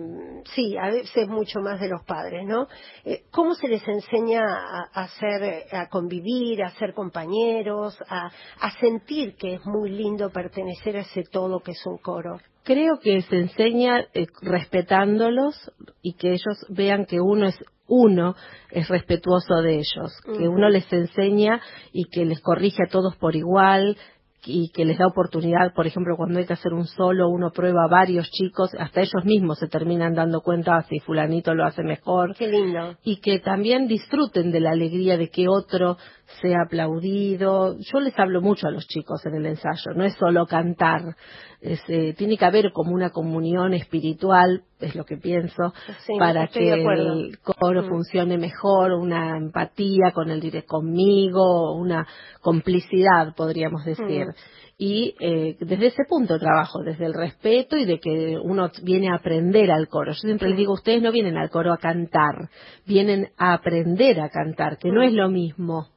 sí, 0.54 0.76
a 0.78 0.90
veces 0.90 1.28
mucho 1.28 1.60
más 1.60 1.80
de 1.80 1.88
los 1.88 2.02
padres, 2.04 2.46
¿no? 2.46 2.66
Eh, 3.04 3.24
¿Cómo 3.30 3.54
se 3.54 3.68
les 3.68 3.86
enseña 3.86 4.42
a, 4.42 5.02
hacer, 5.02 5.66
a 5.72 5.88
convivir, 5.88 6.62
a 6.62 6.70
ser 6.70 6.94
compañeros, 6.94 7.98
a, 8.08 8.30
a 8.60 8.70
sentir 8.78 9.36
que 9.36 9.54
es 9.54 9.66
muy 9.66 9.90
lindo 9.90 10.30
pertenecer 10.30 10.96
a 10.96 11.00
ese 11.00 11.24
todo 11.24 11.60
que 11.60 11.72
es 11.72 11.86
un 11.86 11.98
coro? 11.98 12.38
Creo 12.62 13.00
que 13.00 13.22
se 13.22 13.36
enseña 13.36 14.06
eh, 14.12 14.26
respetándolos 14.42 15.56
y 16.02 16.14
que 16.14 16.28
ellos 16.30 16.66
vean 16.68 17.06
que 17.06 17.20
uno 17.20 17.46
es 17.46 17.58
uno 17.90 18.34
es 18.70 18.88
respetuoso 18.88 19.56
de 19.62 19.74
ellos, 19.74 20.12
que 20.24 20.48
uno 20.48 20.70
les 20.70 20.90
enseña 20.90 21.60
y 21.92 22.04
que 22.04 22.24
les 22.24 22.40
corrige 22.40 22.84
a 22.86 22.90
todos 22.90 23.16
por 23.16 23.36
igual, 23.36 23.98
y 24.44 24.70
que 24.70 24.84
les 24.84 24.98
da 24.98 25.06
oportunidad, 25.06 25.74
por 25.74 25.86
ejemplo, 25.86 26.16
cuando 26.16 26.38
hay 26.38 26.46
que 26.46 26.54
hacer 26.54 26.72
un 26.72 26.86
solo, 26.86 27.28
uno 27.28 27.50
prueba 27.50 27.84
a 27.84 27.90
varios 27.90 28.30
chicos, 28.30 28.70
hasta 28.78 29.00
ellos 29.00 29.24
mismos 29.24 29.58
se 29.58 29.68
terminan 29.68 30.14
dando 30.14 30.40
cuenta 30.40 30.80
si 30.88 30.98
fulanito 31.00 31.54
lo 31.54 31.64
hace 31.64 31.82
mejor. 31.82 32.34
Qué 32.36 32.48
lindo. 32.48 32.96
Y 33.04 33.20
que 33.20 33.40
también 33.40 33.86
disfruten 33.86 34.50
de 34.50 34.60
la 34.60 34.70
alegría 34.70 35.16
de 35.16 35.28
que 35.28 35.48
otro 35.48 35.98
sea 36.40 36.62
aplaudido. 36.66 37.76
Yo 37.78 38.00
les 38.00 38.18
hablo 38.18 38.40
mucho 38.40 38.66
a 38.66 38.70
los 38.70 38.86
chicos 38.86 39.24
en 39.26 39.34
el 39.34 39.46
ensayo, 39.46 39.92
no 39.94 40.04
es 40.04 40.14
solo 40.14 40.46
cantar, 40.46 41.16
eh, 41.62 42.14
tiene 42.16 42.38
que 42.38 42.44
haber 42.44 42.72
como 42.72 42.92
una 42.92 43.10
comunión 43.10 43.74
espiritual, 43.74 44.62
es 44.80 44.94
lo 44.94 45.04
que 45.04 45.18
pienso, 45.18 45.74
para 46.18 46.46
que 46.48 46.72
el 46.72 47.38
coro 47.42 47.82
mm. 47.82 47.88
funcione 47.88 48.38
mejor, 48.38 48.92
una 48.92 49.36
empatía 49.36 50.12
con 50.14 50.30
el 50.30 50.64
conmigo, 50.64 51.74
una 51.74 52.06
complicidad, 52.40 53.34
podríamos 53.36 53.84
decir. 53.84 54.26
Mm. 54.26 54.34
Y 54.78 55.14
eh, 55.20 55.58
desde 55.60 55.88
ese 55.88 56.04
punto 56.08 56.38
trabajo, 56.38 56.82
desde 56.82 57.04
el 57.04 57.12
respeto 57.12 57.76
y 57.76 57.84
de 57.84 58.00
que 58.00 58.38
uno 58.42 58.70
viene 58.82 59.10
a 59.10 59.16
aprender 59.16 59.70
al 59.70 59.88
coro. 59.88 60.12
Yo 60.12 60.20
siempre 60.20 60.48
les 60.48 60.56
digo, 60.56 60.72
ustedes 60.72 61.02
no 61.02 61.12
vienen 61.12 61.36
al 61.36 61.50
coro 61.50 61.74
a 61.74 61.76
cantar, 61.76 62.48
vienen 62.86 63.28
a 63.36 63.52
aprender 63.52 64.18
a 64.20 64.30
cantar, 64.30 64.78
que 64.78 64.90
no 64.90 65.02
mm. 65.02 65.04
es 65.04 65.12
lo 65.12 65.28
mismo. 65.28 65.88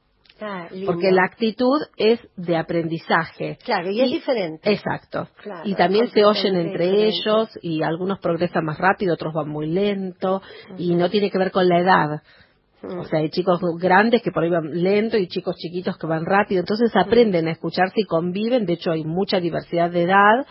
Ah, 0.46 0.68
porque 0.84 1.10
la 1.10 1.24
actitud 1.24 1.80
es 1.96 2.20
de 2.36 2.56
aprendizaje. 2.56 3.58
Claro, 3.64 3.90
y, 3.90 4.00
es 4.00 4.10
diferente. 4.10 4.70
Exacto. 4.70 5.28
y 5.64 5.74
también 5.74 6.08
se 6.10 6.24
oyen 6.24 6.56
entre 6.56 7.06
ellos 7.08 7.48
y 7.62 7.82
algunos 7.82 8.18
progresan 8.18 8.64
más 8.64 8.78
rápido, 8.78 9.14
otros 9.14 9.32
van 9.32 9.48
muy 9.48 9.66
lento 9.68 10.42
y 10.76 10.94
no 10.94 11.08
tiene 11.08 11.30
que 11.30 11.38
ver 11.38 11.50
con 11.50 11.66
la 11.66 11.80
edad. 11.80 12.22
Mm. 12.82 12.98
O 12.98 13.04
sea, 13.04 13.20
hay 13.20 13.30
chicos 13.30 13.58
grandes 13.78 14.22
que 14.22 14.30
por 14.30 14.42
ahí 14.42 14.50
van 14.50 14.82
lento 14.82 15.16
y 15.16 15.28
chicos 15.28 15.56
chiquitos 15.56 15.96
que 15.96 16.06
van 16.06 16.26
rápido. 16.26 16.60
Entonces 16.60 16.94
aprenden 16.94 17.48
a 17.48 17.52
escucharse 17.52 17.94
y 17.96 18.04
conviven. 18.04 18.66
De 18.66 18.74
hecho, 18.74 18.90
hay 18.90 19.04
mucha 19.04 19.40
diversidad 19.40 19.90
de 19.90 20.02
edad 20.02 20.46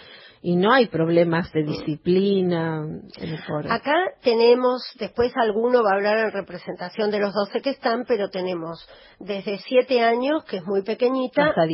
y 0.46 0.58
no 0.58 0.74
hay 0.74 0.88
problemas 0.88 1.52
de 1.54 1.64
disciplina 1.64 2.84
en 3.18 3.30
el 3.30 3.44
coro. 3.46 3.72
Acá 3.72 3.96
tenemos, 4.22 4.84
después 5.00 5.32
alguno 5.38 5.82
va 5.82 5.92
a 5.92 5.96
hablar 5.96 6.18
en 6.18 6.32
representación 6.32 7.12
de 7.12 7.20
los 7.20 7.34
12 7.34 7.62
que 7.62 7.70
están, 7.70 8.04
pero 8.06 8.30
tenemos 8.30 8.86
desde 9.20 9.58
7 9.60 10.02
años, 10.04 10.44
que 10.44 10.58
es 10.58 10.66
muy 10.66 10.84
pequeñita, 10.84 11.48
hasta 11.48 11.66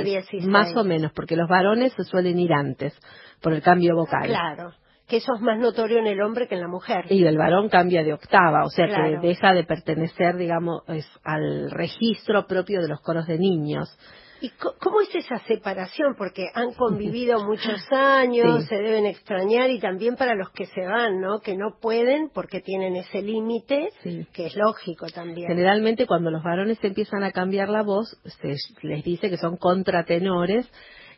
16, 0.00 0.46
Más 0.46 0.74
o 0.76 0.84
menos, 0.84 1.10
porque 1.12 1.34
los 1.34 1.48
varones 1.48 1.92
se 1.94 2.04
suelen 2.04 2.38
ir 2.38 2.52
antes 2.52 2.96
por 3.42 3.54
el 3.54 3.60
cambio 3.60 3.96
vocal. 3.96 4.28
Claro 4.28 4.72
que 5.08 5.16
eso 5.18 5.34
es 5.34 5.42
más 5.42 5.58
notorio 5.58 5.98
en 5.98 6.06
el 6.06 6.22
hombre 6.22 6.48
que 6.48 6.54
en 6.54 6.62
la 6.62 6.68
mujer. 6.68 7.04
Y 7.10 7.26
el 7.26 7.36
varón 7.36 7.68
cambia 7.68 8.02
de 8.02 8.14
octava, 8.14 8.64
o 8.64 8.70
sea 8.70 8.86
que 8.86 9.18
deja 9.20 9.52
de 9.52 9.64
pertenecer, 9.64 10.36
digamos, 10.36 10.84
al 11.22 11.70
registro 11.70 12.46
propio 12.46 12.80
de 12.80 12.88
los 12.88 13.00
coros 13.02 13.26
de 13.26 13.36
niños. 13.36 13.94
¿Y 14.42 14.50
cómo 14.80 15.00
es 15.00 15.14
esa 15.14 15.38
separación? 15.46 16.16
Porque 16.18 16.48
han 16.52 16.74
convivido 16.74 17.44
muchos 17.44 17.80
años, 17.92 18.64
se 18.64 18.74
deben 18.74 19.06
extrañar 19.06 19.70
y 19.70 19.78
también 19.78 20.16
para 20.16 20.34
los 20.34 20.50
que 20.50 20.66
se 20.66 20.84
van, 20.84 21.20
¿no? 21.20 21.38
Que 21.38 21.56
no 21.56 21.78
pueden 21.80 22.28
porque 22.34 22.60
tienen 22.60 22.96
ese 22.96 23.22
límite, 23.22 23.90
que 24.32 24.46
es 24.46 24.56
lógico 24.56 25.06
también. 25.06 25.46
Generalmente 25.46 26.08
cuando 26.08 26.32
los 26.32 26.42
varones 26.42 26.82
empiezan 26.82 27.22
a 27.22 27.30
cambiar 27.30 27.68
la 27.68 27.82
voz, 27.82 28.18
se 28.40 28.56
les 28.82 29.04
dice 29.04 29.30
que 29.30 29.36
son 29.36 29.56
contratenores 29.56 30.68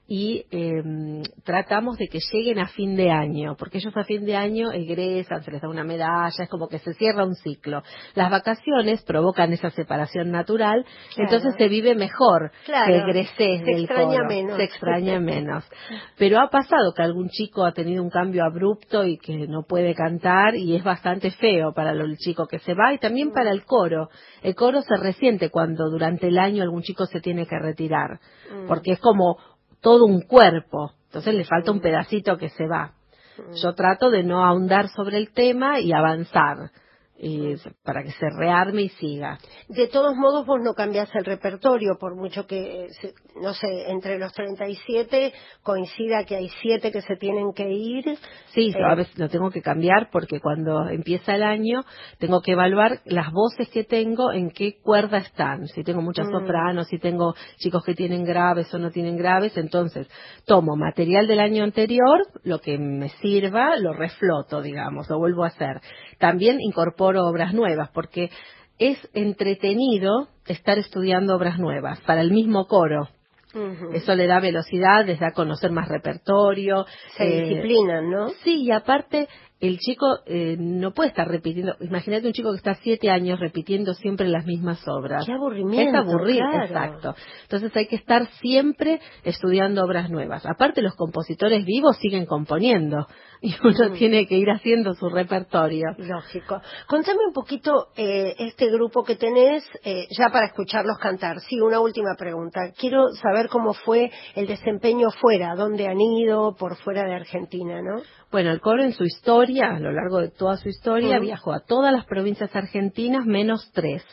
y 0.07 0.45
em, 0.51 1.23
tratamos 1.45 1.97
de 1.97 2.09
que 2.09 2.19
lleguen 2.31 2.59
a 2.59 2.69
fin 2.69 2.95
de 2.95 3.11
año, 3.11 3.57
porque 3.59 3.79
ellos 3.79 3.97
a 3.97 4.05
fin 4.05 4.27
de 4.27 4.37
año 4.37 4.71
egresan, 4.71 5.43
se 5.43 5.51
les 5.51 5.63
da 5.63 5.69
una 5.69 5.85
medalla, 5.85 6.45
es 6.45 6.49
como 6.51 6.69
que 6.69 6.79
se 6.79 6.93
cierra 6.95 7.25
un 7.25 7.35
ciclo. 7.35 7.83
Las 8.15 8.31
vacaciones 8.31 9.03
provocan 9.05 9.53
esa 9.55 9.71
separación 9.71 10.31
natural, 10.31 10.85
entonces 11.17 11.55
se 11.57 11.69
vive 11.69 11.95
mejor 11.95 12.53
que 12.67 12.97
egreses 12.97 13.65
del 13.65 13.85
extraña 13.85 14.25
menos. 14.29 14.57
se 14.59 14.65
extraña 14.65 15.21
menos. 15.21 15.65
Pero 16.19 16.39
ha 16.39 16.51
pasado 16.51 16.93
que 16.95 17.03
algún 17.03 17.31
chico 17.31 17.65
ha 17.65 17.73
tenido 17.73 18.03
un 18.03 18.11
cambio 18.11 18.45
abrupto 18.45 19.07
y 19.07 19.17
que 19.17 19.49
no 19.49 19.63
puede 19.63 19.95
cantar 19.95 20.55
y 20.55 20.77
es 20.77 20.85
bastante 20.85 21.31
feo 21.31 21.73
para 21.73 21.93
el 21.93 22.17
chico 22.19 22.47
que 22.47 22.59
se 22.59 22.75
va 22.75 22.93
y 22.93 22.99
también 22.99 23.33
para 23.33 23.51
el 23.51 23.65
coro. 23.65 24.11
El 24.43 24.55
coro 24.55 24.83
se 24.83 24.97
resiente 24.97 25.49
cuando 25.49 25.89
durante 25.89 26.29
el 26.29 26.39
año 26.39 26.63
algún 26.63 26.83
chico 26.83 27.07
se 27.07 27.21
tiene 27.21 27.47
que 27.47 27.59
retirar, 27.59 28.21
mm. 28.53 28.67
porque 28.67 28.93
es 28.93 29.01
como 29.01 29.39
todo 29.85 30.07
un 30.07 30.23
cuerpo, 30.23 30.93
entonces 31.05 31.35
le 31.35 31.45
falta 31.45 31.71
un 31.71 31.81
pedacito 31.81 32.39
que 32.39 32.49
se 32.49 32.67
va. 32.67 32.95
Yo 33.63 33.75
trato 33.75 34.11
de 34.11 34.23
no 34.23 34.43
ahondar 34.43 34.89
sobre 34.89 35.19
el 35.19 35.31
tema 35.33 35.79
y 35.79 35.93
avanzar 35.93 36.71
para 37.83 38.03
que 38.03 38.11
se 38.13 38.27
rearme 38.39 38.83
y 38.83 38.89
siga. 38.91 39.39
De 39.69 39.89
todos 39.89 40.15
modos, 40.17 40.47
vos 40.47 40.61
no 40.63 40.75
cambiás 40.75 41.09
el 41.15 41.25
repertorio, 41.25 41.97
por 41.99 42.17
mucho 42.17 42.47
que, 42.47 42.89
no 43.41 43.55
sé, 43.55 43.91
entre 43.91 44.19
los 44.19 44.33
37 44.33 45.33
coincida 45.63 46.25
que 46.25 46.37
hay 46.37 46.49
siete 46.61 46.93
que 46.93 47.01
se 47.03 47.17
tienen 47.17 47.53
que 47.55 47.71
ir. 47.71 48.05
Sí, 48.55 48.73
a 48.75 48.93
eh, 48.93 48.97
veces 48.97 49.19
lo 49.19 49.29
tengo 49.29 49.51
que 49.51 49.63
cambiar 49.63 50.11
porque 50.11 50.41
cuando 50.41 50.89
empieza 50.89 51.35
el 51.35 51.43
año 51.43 51.85
tengo 52.19 52.41
que 52.43 52.53
evaluar 52.53 53.01
las 53.05 53.33
voces 53.33 53.69
que 53.71 53.85
tengo, 53.85 54.33
en 54.33 54.51
qué 54.51 54.81
cuerda 54.83 55.19
están. 55.19 55.67
Si 55.69 55.83
tengo 55.83 56.03
muchas 56.03 56.29
mm. 56.29 56.33
sopranos, 56.33 56.89
si 56.89 56.99
tengo 56.99 57.35
chicos 57.59 57.83
que 57.85 57.95
tienen 57.95 58.25
graves 58.25 58.73
o 58.75 58.79
no 58.79 58.91
tienen 58.91 59.17
graves, 59.17 59.57
entonces 59.57 60.09
tomo 60.47 60.77
material 60.77 61.27
del 61.27 61.41
año 61.41 61.65
anterior, 61.65 62.27
lo 62.43 62.61
que 62.61 62.79
me 62.79 63.09
sirva, 63.21 63.77
lo 63.77 63.93
refloto, 63.93 64.61
digamos, 64.61 65.09
lo 65.09 65.19
vuelvo 65.19 65.45
a 65.45 65.49
hacer. 65.49 65.81
También 66.19 66.61
incorporo 66.61 67.14
obras 67.23 67.55
nuevas, 67.55 67.91
porque 67.91 68.31
es 68.79 68.99
entretenido 69.15 70.29
estar 70.47 70.79
estudiando 70.79 71.37
obras 71.37 71.59
nuevas 71.59 72.01
para 72.01 72.21
el 72.21 72.33
mismo 72.33 72.67
coro. 72.67 73.09
Eso 73.93 74.17
le 74.17 74.27
da 74.27 74.41
velocidad, 74.41 75.07
les 75.07 75.21
da 75.21 75.29
a 75.29 75.33
conocer 75.33 75.71
más 75.71 75.89
repertorio. 75.89 76.87
Se 77.17 77.25
eh, 77.25 77.43
disciplinan, 77.43 78.11
¿no? 78.11 78.29
Sí, 78.43 78.65
y 78.65 78.73
aparte 78.73 79.29
el 79.69 79.79
chico 79.79 80.07
eh, 80.27 80.57
no 80.59 80.93
puede 80.93 81.09
estar 81.09 81.27
repitiendo. 81.27 81.75
Imagínate 81.81 82.27
un 82.27 82.33
chico 82.33 82.51
que 82.51 82.59
está 82.59 82.75
siete 82.83 83.11
años 83.11 83.41
repitiendo 83.41 83.95
siempre 83.95 84.29
las 84.29 84.45
mismas 84.45 84.87
obras. 84.87 85.25
Qué 85.25 85.33
aburrimiento. 85.33 85.99
Es 85.99 86.07
aburrido, 86.07 86.45
exacto. 86.63 87.15
Entonces 87.43 87.75
hay 87.75 87.87
que 87.87 87.97
estar 87.97 88.27
siempre 88.41 89.01
estudiando 89.23 89.83
obras 89.83 90.11
nuevas. 90.11 90.45
Aparte, 90.45 90.83
los 90.83 90.95
compositores 90.95 91.65
vivos 91.65 91.97
siguen 91.97 92.27
componiendo 92.27 93.07
y 93.41 93.55
uno 93.63 93.91
mm. 93.91 93.93
tiene 93.95 94.27
que 94.27 94.37
ir 94.37 94.51
haciendo 94.51 94.95
su 94.95 95.09
repertorio. 95.09 95.95
Lógico. 95.99 96.61
Contame 96.87 97.21
un 97.27 97.33
poquito 97.33 97.89
eh, 97.97 98.35
este 98.39 98.71
grupo 98.71 99.03
que 99.03 99.17
tenés, 99.17 99.65
eh, 99.83 100.07
ya 100.11 100.31
para 100.31 100.47
escucharlos 100.47 100.99
cantar. 100.99 101.41
Sí, 101.41 101.61
una 101.61 101.81
última 101.81 102.15
pregunta. 102.19 102.61
Quiero 102.79 103.09
saber 103.21 103.49
cómo 103.49 103.73
fue 103.73 104.11
el 104.35 104.47
desempeño 104.47 105.11
fuera, 105.11 105.55
dónde 105.57 105.87
han 105.87 106.01
ido, 106.01 106.55
por 106.55 106.77
fuera 106.77 107.05
de 107.05 107.15
Argentina, 107.15 107.81
¿no? 107.83 108.03
Bueno, 108.35 108.51
el 108.51 108.61
coro 108.61 108.83
en 108.83 108.93
su 108.93 109.05
historia, 109.05 109.54
a 109.61 109.79
lo 109.79 109.93
largo 109.93 110.21
de 110.21 110.31
toda 110.31 110.57
su 110.57 110.69
historia, 110.69 111.19
viajó 111.19 111.53
a 111.53 111.61
todas 111.61 111.93
las 111.93 112.05
provincias 112.07 112.55
argentinas 112.55 113.27
menos 113.27 113.71
tres 113.73 114.05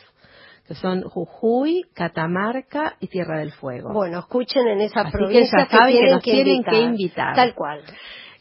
que 0.66 0.74
son 0.76 1.02
Jujuy, 1.02 1.82
Catamarca 1.92 2.96
y 3.00 3.08
Tierra 3.08 3.40
del 3.40 3.52
Fuego. 3.52 3.92
Bueno, 3.92 4.20
escuchen 4.20 4.66
en 4.68 4.80
esa 4.80 5.10
provincia 5.10 5.66
que, 5.66 5.76
tienen, 5.88 6.20
que, 6.20 6.30
tienen 6.30 6.64
que 6.64 6.80
invitar. 6.82 7.34
Tal 7.34 7.54
cual. 7.54 7.82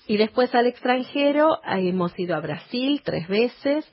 Y 0.07 0.17
después 0.17 0.53
al 0.53 0.67
extranjero 0.67 1.59
hemos 1.65 2.17
ido 2.19 2.35
a 2.35 2.39
Brasil 2.39 3.01
tres 3.03 3.27
veces, 3.27 3.91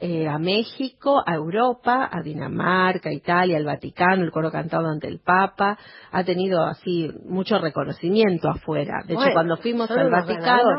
eh, 0.00 0.26
a 0.26 0.38
México, 0.38 1.22
a 1.26 1.34
Europa, 1.34 2.08
a 2.10 2.22
Dinamarca, 2.22 3.12
Italia, 3.12 3.58
al 3.58 3.66
Vaticano, 3.66 4.24
el 4.24 4.30
coro 4.30 4.50
cantado 4.50 4.88
ante 4.88 5.08
el 5.08 5.20
Papa, 5.20 5.78
ha 6.10 6.24
tenido 6.24 6.64
así 6.64 7.10
mucho 7.26 7.58
reconocimiento 7.58 8.48
afuera. 8.48 9.02
De 9.06 9.14
hecho, 9.14 9.32
cuando 9.34 9.58
fuimos 9.58 9.90
al 9.90 10.10
Vaticano, 10.10 10.70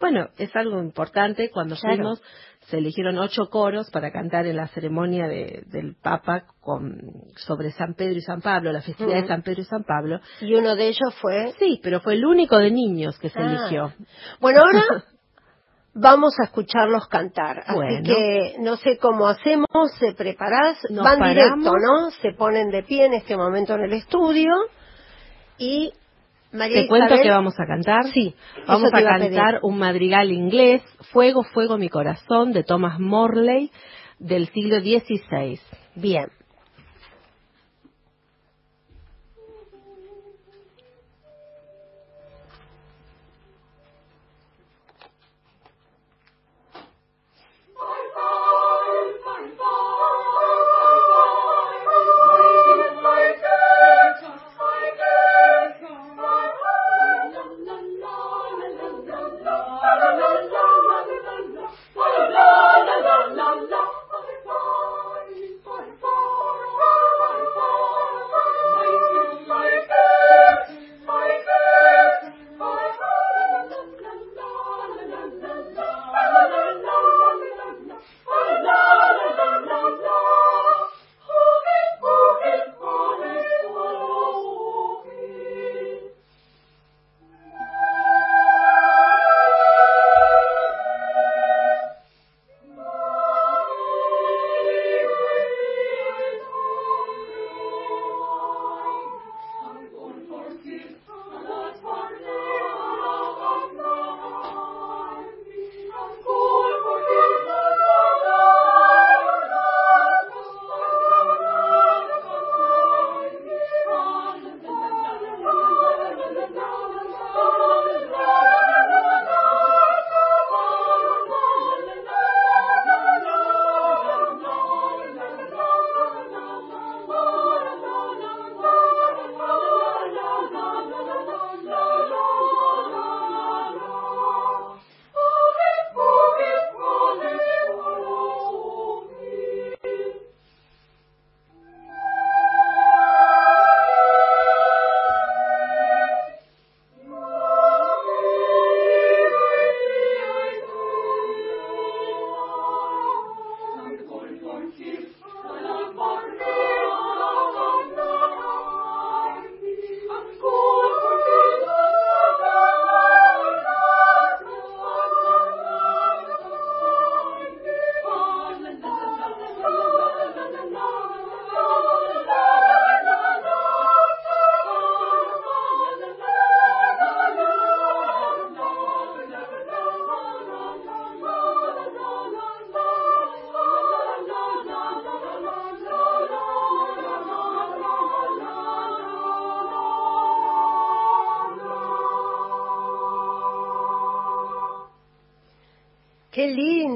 bueno, 0.00 0.28
es 0.38 0.54
algo 0.56 0.80
importante, 0.80 1.50
cuando 1.50 1.76
fuimos 1.76 2.20
se 2.66 2.78
eligieron 2.78 3.18
ocho 3.18 3.46
coros 3.50 3.90
para 3.90 4.10
cantar 4.10 4.46
en 4.46 4.56
la 4.56 4.66
ceremonia 4.68 5.28
del 5.28 5.96
Papa 6.02 6.44
con, 6.60 6.98
sobre 7.36 7.70
San 7.72 7.94
Pedro 7.94 8.16
y 8.16 8.22
San 8.22 8.40
Pablo, 8.40 8.72
la 8.72 8.80
festividad 8.80 9.22
de 9.22 9.28
San 9.28 9.42
Pedro 9.42 9.62
y 9.62 9.66
San 9.66 9.84
Pablo. 9.84 10.18
Y 10.40 10.54
uno 10.54 10.74
de 10.74 10.88
ellos 10.88 11.14
fue... 11.20 11.52
Sí, 11.58 11.78
pero 11.82 12.00
fue 12.00 12.14
el 12.14 12.24
único 12.24 12.58
de 12.58 12.70
niños 12.70 13.18
que 13.18 13.28
se 13.28 13.38
ah. 13.38 13.46
eligió. 13.46 13.92
Bueno, 14.40 14.62
ahora 14.64 14.82
vamos 15.94 16.34
a 16.40 16.44
escucharlos 16.44 17.06
cantar. 17.08 17.62
Así 17.66 18.02
que 18.04 18.56
no 18.58 18.76
sé 18.76 18.98
cómo 18.98 19.28
hacemos, 19.28 19.66
se 19.98 20.12
preparás, 20.12 20.78
van 20.90 21.30
directo, 21.30 21.72
¿no? 21.72 22.10
Se 22.22 22.32
ponen 22.32 22.70
de 22.70 22.82
pie 22.82 23.06
en 23.06 23.14
este 23.14 23.36
momento 23.36 23.74
en 23.74 23.84
el 23.84 23.92
estudio 23.94 24.52
y 25.58 25.92
María 26.52 26.82
Te 26.82 26.88
cuento 26.88 27.16
que 27.20 27.30
vamos 27.30 27.54
a 27.58 27.66
cantar. 27.66 28.04
Sí. 28.12 28.34
Vamos 28.66 28.92
a 28.92 29.02
cantar 29.02 29.58
un 29.62 29.78
madrigal 29.78 30.30
inglés, 30.30 30.82
Fuego, 31.12 31.42
Fuego, 31.42 31.78
mi 31.78 31.88
corazón, 31.88 32.52
de 32.52 32.62
Thomas 32.62 33.00
Morley, 33.00 33.72
del 34.18 34.48
siglo 34.48 34.80
XVI. 34.80 35.58
Bien. 35.96 36.28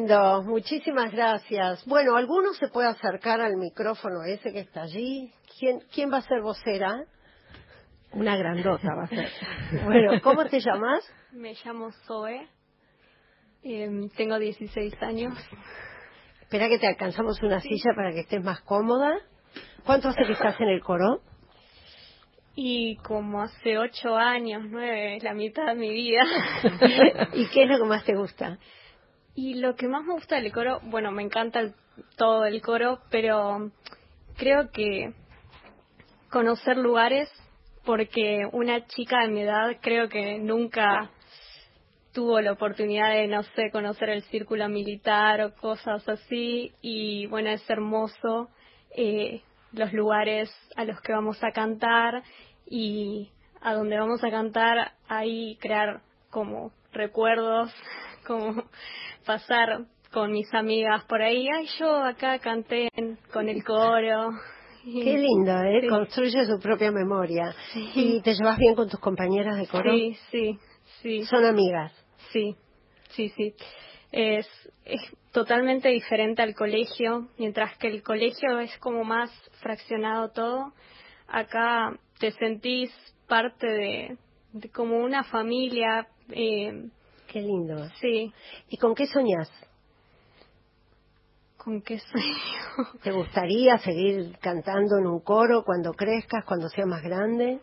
Lindo, 0.09 0.43
muchísimas 0.45 1.13
gracias. 1.13 1.85
Bueno, 1.87 2.17
¿alguno 2.17 2.53
se 2.55 2.69
puede 2.69 2.89
acercar 2.89 3.41
al 3.41 3.57
micrófono 3.57 4.23
ese 4.25 4.53
que 4.53 4.61
está 4.61 4.83
allí? 4.83 5.33
¿Quién, 5.59 5.81
quién 5.93 6.11
va 6.13 6.19
a 6.19 6.23
ser 6.23 6.41
vocera? 6.41 7.05
Una 8.13 8.37
grandota 8.37 8.89
va 8.95 9.05
a 9.05 9.09
ser. 9.09 9.29
bueno, 9.85 10.21
¿cómo 10.23 10.45
te 10.47 10.61
llamas? 10.61 11.05
Me 11.33 11.55
llamo 11.63 11.91
Zoe, 12.07 12.49
em, 13.63 14.09
tengo 14.11 14.39
16 14.39 14.95
años. 15.03 15.35
Espera 16.41 16.69
que 16.69 16.79
te 16.79 16.87
alcanzamos 16.87 17.43
una 17.43 17.61
silla 17.61 17.93
para 17.95 18.13
que 18.13 18.21
estés 18.21 18.43
más 18.43 18.61
cómoda. 18.63 19.19
¿Cuánto 19.85 20.09
hace 20.09 20.25
que 20.25 20.33
estás 20.33 20.59
en 20.61 20.69
el 20.69 20.81
coro? 20.81 21.21
Y 22.55 22.97
como 22.97 23.43
hace 23.43 23.79
ocho 23.79 24.17
años, 24.17 24.63
nueve, 24.69 25.19
la 25.23 25.35
mitad 25.35 25.67
de 25.67 25.75
mi 25.75 25.91
vida. 25.91 26.23
¿Y 27.35 27.47
qué 27.49 27.65
es 27.65 27.69
lo 27.69 27.79
que 27.79 27.85
más 27.85 28.05
te 28.05 28.17
gusta? 28.17 28.59
Y 29.41 29.55
lo 29.55 29.77
que 29.77 29.87
más 29.87 30.05
me 30.05 30.15
gusta 30.15 30.35
del 30.35 30.51
coro, 30.51 30.81
bueno, 30.87 31.13
me 31.13 31.23
encanta 31.23 31.73
todo 32.17 32.45
el 32.45 32.61
coro, 32.61 32.99
pero 33.09 33.71
creo 34.37 34.73
que 34.73 35.13
conocer 36.29 36.77
lugares, 36.77 37.31
porque 37.85 38.49
una 38.51 38.85
chica 38.89 39.21
de 39.23 39.29
mi 39.29 39.43
edad 39.43 39.77
creo 39.81 40.09
que 40.09 40.39
nunca 40.39 41.13
tuvo 42.13 42.41
la 42.41 42.51
oportunidad 42.51 43.13
de, 43.13 43.29
no 43.29 43.45
sé, 43.45 43.71
conocer 43.71 44.09
el 44.09 44.25
círculo 44.25 44.69
militar 44.69 45.41
o 45.43 45.55
cosas 45.55 46.09
así. 46.09 46.73
Y 46.83 47.27
bueno, 47.27 47.51
es 47.51 47.71
hermoso 47.71 48.49
eh, 48.91 49.43
los 49.71 49.93
lugares 49.93 50.51
a 50.75 50.85
los 50.85 51.01
que 51.01 51.13
vamos 51.13 51.39
a 51.45 51.53
cantar 51.53 52.25
y 52.67 53.31
a 53.61 53.75
donde 53.75 54.01
vamos 54.01 54.25
a 54.25 54.33
cantar, 54.33 54.95
ahí 55.07 55.57
crear 55.61 56.01
como 56.29 56.73
recuerdos, 56.93 57.73
como 58.27 58.65
pasar 59.29 59.85
con 60.11 60.33
mis 60.33 60.53
amigas 60.55 61.05
por 61.05 61.21
ahí. 61.21 61.47
Ay, 61.55 61.67
yo 61.79 62.03
acá 62.03 62.39
canté 62.39 62.89
con 63.31 63.47
el 63.51 63.63
coro. 63.63 64.31
Qué 64.83 65.19
lindo, 65.19 65.53
¿eh? 65.65 65.87
Construye 65.87 66.47
su 66.47 66.59
propia 66.59 66.91
memoria. 66.91 67.55
¿Y 67.95 68.23
te 68.23 68.33
llevas 68.33 68.57
bien 68.57 68.75
con 68.75 68.89
tus 68.89 68.99
compañeras 68.99 69.59
de 69.59 69.67
coro? 69.67 69.93
Sí, 69.93 70.17
sí, 70.31 70.59
sí. 71.03 71.25
¿Son 71.27 71.45
amigas? 71.45 71.93
Sí, 72.33 72.57
sí, 73.11 73.29
sí. 73.37 73.55
Es, 74.11 74.49
es 74.87 75.03
totalmente 75.33 75.91
diferente 75.91 76.41
al 76.41 76.55
colegio, 76.55 77.29
mientras 77.37 77.77
que 77.77 77.89
el 77.89 78.03
colegio 78.03 78.59
es 78.61 78.75
como 78.79 79.05
más 79.05 79.31
fraccionado 79.61 80.31
todo. 80.31 80.73
Acá 81.27 81.95
te 82.19 82.31
sentís 82.31 82.91
parte 83.29 83.67
de, 83.67 84.17
de 84.55 84.71
como 84.71 84.97
una 85.01 85.23
familia. 85.25 86.09
Eh, 86.31 86.89
Qué 87.29 87.43
lindo. 87.43 87.89
Sí. 88.01 88.33
¿Y 88.71 88.79
con 88.79 88.95
qué 88.95 89.07
soñás? 89.07 89.51
¿Con 91.59 91.83
qué 91.83 91.99
sueño? 91.99 92.35
¿Te 93.03 93.13
gustaría 93.13 93.77
seguir 93.79 94.39
cantando 94.41 94.97
en 94.99 95.07
un 95.07 95.21
coro 95.21 95.63
cuando 95.63 95.93
crezcas, 95.93 96.45
cuando 96.47 96.69
seas 96.71 96.87
más 96.87 97.03
grande? 97.03 97.61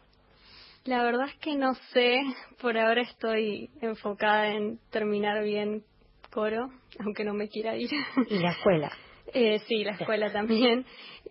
La 0.84 1.04
verdad 1.04 1.28
es 1.28 1.36
que 1.40 1.56
no 1.56 1.74
sé. 1.94 2.22
Por 2.62 2.78
ahora 2.78 3.02
estoy 3.02 3.72
enfocada 3.82 4.50
en 4.50 4.78
terminar 4.92 5.44
bien 5.44 5.84
coro, 6.30 6.70
aunque 7.00 7.24
no 7.24 7.34
me 7.34 7.50
quiera 7.50 7.76
ir. 7.76 7.90
¿Y 8.30 8.38
la 8.38 8.52
escuela? 8.52 8.92
Eh, 9.34 9.60
sí, 9.68 9.84
la 9.84 9.94
escuela 9.94 10.32
también. 10.32 10.86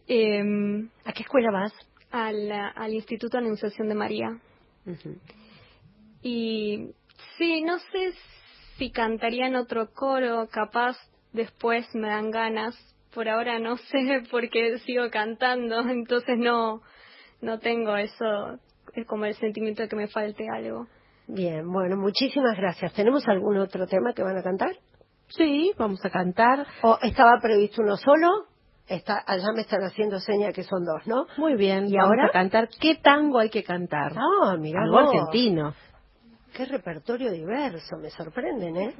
Eh, 0.08 0.42
¿A 1.04 1.12
qué 1.12 1.22
escuela 1.22 1.52
vas? 1.52 1.72
Al, 2.10 2.50
al 2.50 2.92
Instituto 2.92 3.38
Anunciación 3.38 3.88
de 3.88 3.94
María. 3.94 4.40
Y 6.22 6.90
sí, 7.38 7.62
no 7.62 7.78
sé 7.78 8.12
si 8.76 8.90
cantaría 8.90 9.46
en 9.46 9.56
otro 9.56 9.90
coro, 9.92 10.48
capaz 10.50 10.96
después 11.32 11.86
me 11.94 12.08
dan 12.08 12.30
ganas. 12.30 12.76
Por 13.14 13.28
ahora 13.28 13.58
no 13.58 13.76
sé 13.90 14.22
porque 14.30 14.78
sigo 14.80 15.10
cantando, 15.10 15.80
entonces 15.88 16.36
no, 16.38 16.82
no 17.40 17.58
tengo 17.58 17.96
eso, 17.96 18.58
es 18.94 19.06
como 19.06 19.24
el 19.24 19.34
sentimiento 19.34 19.82
de 19.82 19.88
que 19.88 19.96
me 19.96 20.08
falte 20.08 20.46
algo. 20.48 20.86
Bien, 21.26 21.70
bueno, 21.70 21.96
muchísimas 21.96 22.56
gracias. 22.56 22.92
¿Tenemos 22.92 23.26
algún 23.28 23.56
otro 23.56 23.86
tema 23.86 24.12
que 24.12 24.22
van 24.22 24.36
a 24.36 24.42
cantar? 24.42 24.72
Sí, 25.28 25.72
vamos 25.78 26.04
a 26.04 26.10
cantar. 26.10 26.66
¿O 26.82 26.98
estaba 27.02 27.38
previsto 27.40 27.82
uno 27.82 27.96
solo? 27.96 28.28
Está, 28.86 29.24
allá 29.26 29.52
me 29.54 29.62
están 29.62 29.80
haciendo 29.82 30.20
seña 30.20 30.52
que 30.52 30.62
son 30.64 30.84
dos, 30.84 31.06
¿no? 31.06 31.26
Muy 31.38 31.54
bien. 31.54 31.86
¿Y 31.88 31.96
vamos 31.96 32.10
ahora? 32.10 32.26
a 32.26 32.30
cantar. 32.30 32.68
¿Qué 32.78 32.96
tango 32.96 33.38
hay 33.38 33.48
que 33.48 33.64
cantar? 33.64 34.12
Ah, 34.14 34.56
mira 34.58 34.82
Algo 34.82 34.98
argentino. 34.98 35.74
Qué 36.54 36.66
repertorio 36.66 37.32
diverso, 37.32 37.98
me 37.98 38.10
sorprenden, 38.12 38.76
¿eh? 38.76 38.96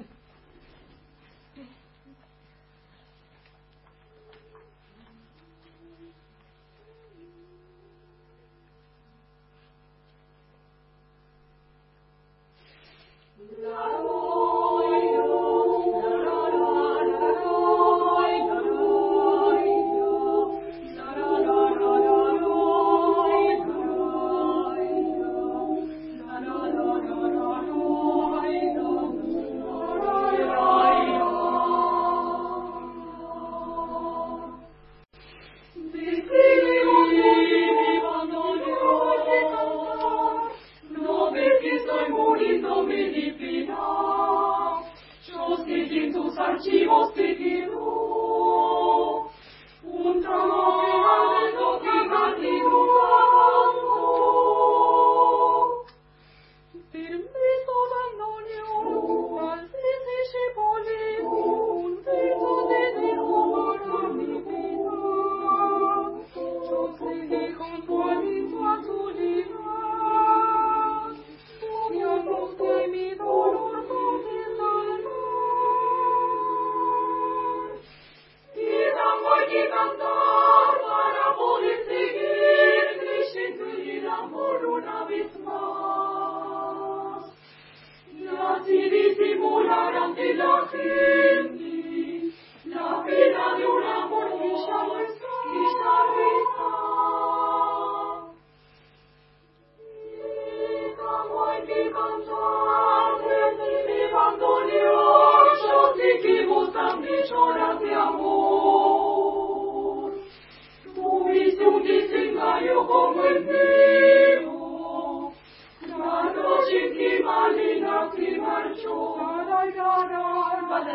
Thank 120.74 120.88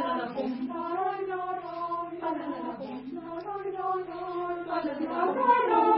you. 5.00 5.89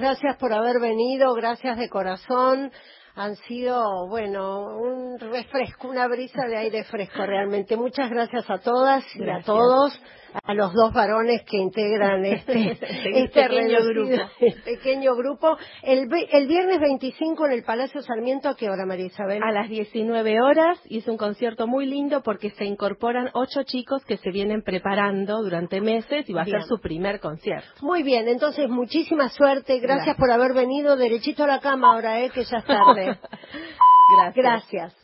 Gracias 0.00 0.36
por 0.38 0.52
haber 0.52 0.80
venido, 0.80 1.32
gracias 1.34 1.78
de 1.78 1.88
corazón. 1.88 2.72
Han 3.14 3.36
sido, 3.36 4.08
bueno, 4.08 4.78
un 4.78 5.18
refresco, 5.18 5.88
una 5.88 6.08
brisa 6.08 6.46
de 6.46 6.56
aire 6.56 6.84
fresco 6.84 7.26
realmente. 7.26 7.76
Muchas 7.76 8.08
gracias 8.08 8.48
a 8.48 8.58
todas 8.58 9.04
y 9.14 9.28
a 9.28 9.42
todos, 9.42 10.00
a 10.44 10.54
los 10.54 10.72
dos 10.72 10.92
varones 10.92 11.42
que 11.44 11.56
integran 11.58 12.24
este, 12.24 12.72
este 12.80 13.28
pequeño 13.42 13.78
reducido- 13.78 14.28
grupo. 14.38 14.64
pequeño 14.64 15.14
grupo. 15.16 15.58
El, 15.82 16.08
ve- 16.08 16.28
el 16.32 16.46
viernes 16.46 16.80
25 16.80 17.46
en 17.46 17.52
el 17.52 17.62
Palacio 17.64 18.02
Sarmiento, 18.02 18.48
¿a 18.48 18.56
qué 18.56 18.68
hora, 18.70 18.86
María 18.86 19.06
Isabel? 19.06 19.42
A 19.42 19.52
las 19.52 19.68
19 19.68 20.40
horas 20.40 20.78
hizo 20.86 21.10
un 21.10 21.18
concierto 21.18 21.66
muy 21.66 21.86
lindo 21.86 22.22
porque 22.22 22.50
se 22.50 22.64
incorporan 22.64 23.30
ocho 23.34 23.62
chicos 23.64 24.04
que 24.04 24.16
se 24.18 24.30
vienen 24.30 24.62
preparando 24.62 25.42
durante 25.42 25.80
meses 25.80 26.28
y 26.28 26.32
va 26.32 26.42
a 26.42 26.44
Bien. 26.44 26.58
ser 26.60 26.68
su 26.68 26.80
primer 26.80 27.20
concierto. 27.20 27.68
Muy 27.82 28.02
bien, 28.02 28.28
entonces 28.28 28.68
muchísima 28.68 29.28
suerte. 29.30 29.78
Gracias, 29.78 30.06
Gracias. 30.06 30.16
por 30.16 30.30
haber 30.30 30.54
venido 30.54 30.96
derechito 30.96 31.44
a 31.44 31.46
la 31.46 31.60
cama 31.60 31.92
ahora, 31.92 32.20
¿eh? 32.20 32.30
que 32.30 32.44
ya 32.44 32.58
es 32.58 32.64
tarde. 32.64 33.18
Gracias. 34.16 34.34
Gracias. 34.36 34.96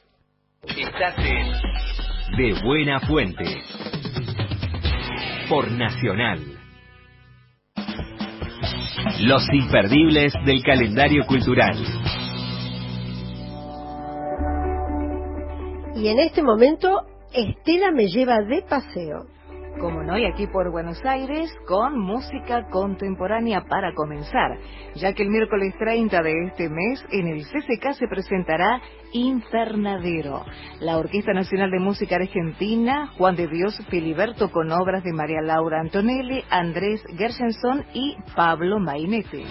Estás 0.63 1.15
en 1.19 2.37
De 2.37 2.61
Buena 2.65 3.01
Fuente. 3.01 3.45
Por 5.49 5.71
Nacional. 5.71 6.41
Los 9.21 9.47
imperdibles 9.53 10.33
del 10.45 10.61
calendario 10.65 11.25
cultural. 11.25 11.77
Y 15.95 16.09
en 16.09 16.19
este 16.19 16.43
momento, 16.43 17.03
Estela 17.33 17.93
me 17.93 18.09
lleva 18.09 18.41
de 18.41 18.63
paseo. 18.63 19.36
Como 19.81 20.03
no, 20.03 20.17
y 20.17 20.25
aquí 20.25 20.47
por 20.47 20.71
Buenos 20.71 21.05
Aires 21.05 21.51
con 21.67 21.99
música 21.99 22.67
contemporánea 22.71 23.63
para 23.69 23.93
comenzar, 23.95 24.59
ya 24.95 25.13
que 25.13 25.23
el 25.23 25.29
miércoles 25.29 25.75
30 25.79 26.23
de 26.23 26.47
este 26.47 26.71
mes 26.71 27.05
en 27.11 27.29
el 27.29 27.45
CCK 27.45 27.93
se 27.93 28.09
presentará 28.09 28.81
Infernadero, 29.13 30.45
la 30.81 30.97
Orquesta 30.97 31.33
Nacional 31.33 31.71
de 31.71 31.79
Música 31.79 32.17
Argentina, 32.17 33.13
Juan 33.19 33.37
de 33.37 33.49
Dios 33.49 33.79
Filiberto 33.91 34.51
con 34.51 34.73
obras 34.73 35.05
de 35.05 35.13
María 35.13 35.43
Laura 35.43 35.81
Antonelli, 35.81 36.43
Andrés 36.49 37.03
Gershenson 37.17 37.85
y 37.93 38.17
Pablo 38.35 38.79
Mainete. 38.79 39.45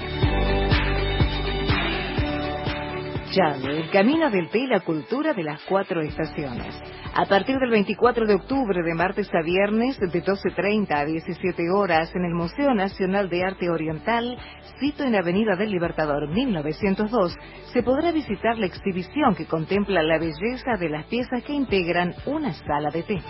El 3.37 3.89
camino 3.91 4.29
del 4.29 4.47
té 4.47 4.59
y 4.59 4.67
la 4.67 4.79
cultura 4.79 5.33
de 5.33 5.43
las 5.43 5.61
cuatro 5.63 6.01
estaciones. 6.01 6.73
A 7.13 7.25
partir 7.25 7.57
del 7.59 7.69
24 7.69 8.25
de 8.25 8.35
octubre, 8.35 8.81
de 8.81 8.93
martes 8.93 9.29
a 9.33 9.41
viernes, 9.41 9.99
de 9.99 10.23
12.30 10.23 10.95
a 10.95 11.03
17 11.03 11.69
horas, 11.69 12.15
en 12.15 12.23
el 12.23 12.33
Museo 12.33 12.73
Nacional 12.73 13.29
de 13.29 13.43
Arte 13.43 13.69
Oriental, 13.69 14.37
sito 14.79 15.03
en 15.03 15.15
Avenida 15.15 15.57
del 15.57 15.71
Libertador 15.71 16.29
1902, 16.29 17.35
se 17.73 17.83
podrá 17.83 18.13
visitar 18.13 18.57
la 18.57 18.67
exhibición 18.67 19.35
que 19.35 19.47
contempla 19.47 20.01
la 20.01 20.17
belleza 20.17 20.77
de 20.79 20.89
las 20.89 21.05
piezas 21.07 21.43
que 21.43 21.53
integran 21.53 22.13
una 22.25 22.53
sala 22.53 22.89
de 22.89 23.03
té. 23.03 23.21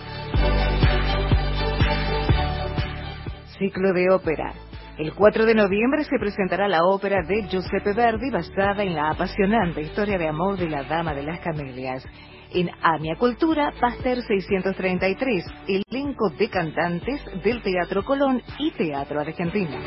Ciclo 3.58 3.92
de 3.94 4.12
ópera. 4.12 4.54
El 4.98 5.14
4 5.14 5.46
de 5.46 5.56
noviembre 5.56 6.06
se 6.06 6.18
presentará 6.18 6.70
la 6.70 6.86
ópera 6.86 7.22
de 7.28 7.44
Giuseppe 7.50 7.92
Verdi 7.94 8.32
basada 8.32 8.82
en 8.82 8.96
la 8.96 9.10
apasionante 9.10 9.82
historia 9.82 10.18
de 10.18 10.30
amor 10.30 10.56
de 10.56 10.70
la 10.70 10.84
Dama 10.84 11.14
de 11.14 11.24
las 11.24 11.42
Camelias. 11.42 12.06
En 12.54 12.70
Amia 12.82 13.18
Cultura, 13.18 13.74
Pasteur 13.82 14.22
633, 14.22 15.46
elenco 15.68 16.30
de 16.40 16.50
cantantes 16.50 17.22
del 17.44 17.62
Teatro 17.62 18.06
Colón 18.06 18.42
y 18.58 18.72
Teatro 18.72 19.20
Argentina. 19.20 19.78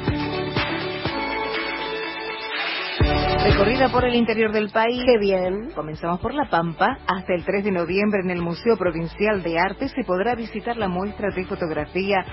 Recorrida 3.45 3.89
por 3.89 4.05
el 4.05 4.15
interior 4.15 4.53
del 4.53 4.69
país. 4.69 5.03
Qué 5.07 5.19
bien. 5.19 5.71
Comenzamos 5.75 6.21
por 6.21 6.35
La 6.35 6.51
Pampa. 6.51 6.99
Hasta 7.07 7.33
el 7.33 7.47
3 7.47 7.65
de 7.65 7.71
noviembre 7.71 8.21
en 8.23 8.31
el 8.31 8.43
Museo 8.43 8.77
Provincial 8.77 9.43
de 9.43 9.59
Arte 9.59 9.89
se 9.89 10.05
podrá 10.05 10.35
visitar 10.35 10.77
la 10.77 10.89
muestra 10.89 11.31
de 11.35 11.47
fotografía 11.47 12.27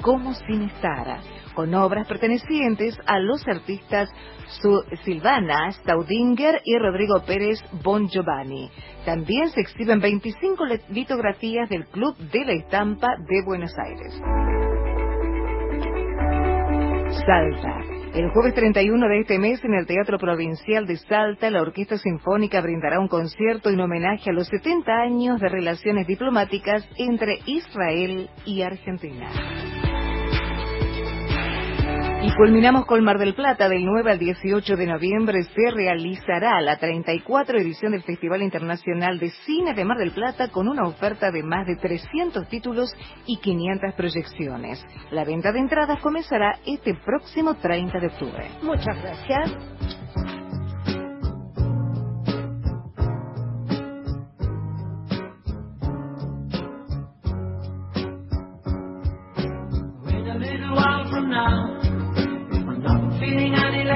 Como 0.00 0.32
sin 0.32 0.62
estar, 0.62 1.20
con 1.54 1.74
obras 1.74 2.06
pertenecientes 2.08 2.98
a 3.06 3.18
los 3.18 3.46
artistas 3.46 4.08
Silvana 5.04 5.70
Staudinger 5.72 6.60
y 6.64 6.76
Rodrigo 6.78 7.22
Pérez 7.26 7.58
Bon 7.82 8.08
Giovanni. 8.08 8.70
También 9.04 9.48
se 9.50 9.60
exhiben 9.60 10.00
25 10.00 10.64
le- 10.66 10.80
litografías 10.90 11.68
del 11.68 11.86
Club 11.86 12.16
de 12.18 12.44
la 12.44 12.52
Estampa 12.52 13.08
de 13.28 13.42
Buenos 13.44 13.72
Aires. 13.78 14.20
Salta. 17.26 17.78
El 18.14 18.28
jueves 18.30 18.52
31 18.54 19.08
de 19.08 19.20
este 19.20 19.38
mes 19.38 19.64
en 19.64 19.72
el 19.72 19.86
Teatro 19.86 20.18
Provincial 20.18 20.86
de 20.86 20.96
Salta, 20.98 21.48
la 21.50 21.62
Orquesta 21.62 21.96
Sinfónica 21.96 22.60
brindará 22.60 23.00
un 23.00 23.08
concierto 23.08 23.70
en 23.70 23.80
homenaje 23.80 24.28
a 24.28 24.32
los 24.34 24.48
70 24.48 24.92
años 24.92 25.40
de 25.40 25.48
relaciones 25.48 26.06
diplomáticas 26.06 26.86
entre 26.98 27.38
Israel 27.46 28.28
y 28.44 28.60
Argentina. 28.62 29.30
Y 32.24 32.32
culminamos 32.36 32.86
con 32.86 33.02
Mar 33.02 33.18
del 33.18 33.34
Plata. 33.34 33.68
Del 33.68 33.84
9 33.84 34.12
al 34.12 34.18
18 34.20 34.76
de 34.76 34.86
noviembre 34.86 35.42
se 35.42 35.70
realizará 35.74 36.60
la 36.60 36.78
34 36.78 37.58
edición 37.58 37.92
del 37.92 38.04
Festival 38.04 38.42
Internacional 38.42 39.18
de 39.18 39.30
Cine 39.44 39.74
de 39.74 39.84
Mar 39.84 39.98
del 39.98 40.12
Plata 40.12 40.48
con 40.48 40.68
una 40.68 40.86
oferta 40.86 41.32
de 41.32 41.42
más 41.42 41.66
de 41.66 41.74
300 41.74 42.48
títulos 42.48 42.94
y 43.26 43.38
500 43.38 43.94
proyecciones. 43.94 44.84
La 45.10 45.24
venta 45.24 45.50
de 45.50 45.58
entradas 45.58 46.00
comenzará 46.00 46.60
este 46.64 46.94
próximo 46.94 47.56
30 47.56 47.98
de 47.98 48.06
octubre. 48.06 48.50
Muchas 48.62 49.02
gracias. 49.02 50.01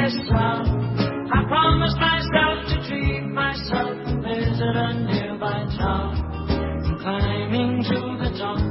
I 0.09 1.43
promised 1.49 1.99
myself 1.99 2.63
to 2.71 2.77
treat 2.87 3.27
myself 3.27 3.91
and 4.07 4.23
visit 4.23 4.77
a 4.79 4.95
nearby 5.03 5.67
town. 5.75 6.15
And 6.87 7.01
climbing 7.01 7.83
to 7.83 8.15
the 8.23 8.31
top, 8.39 8.63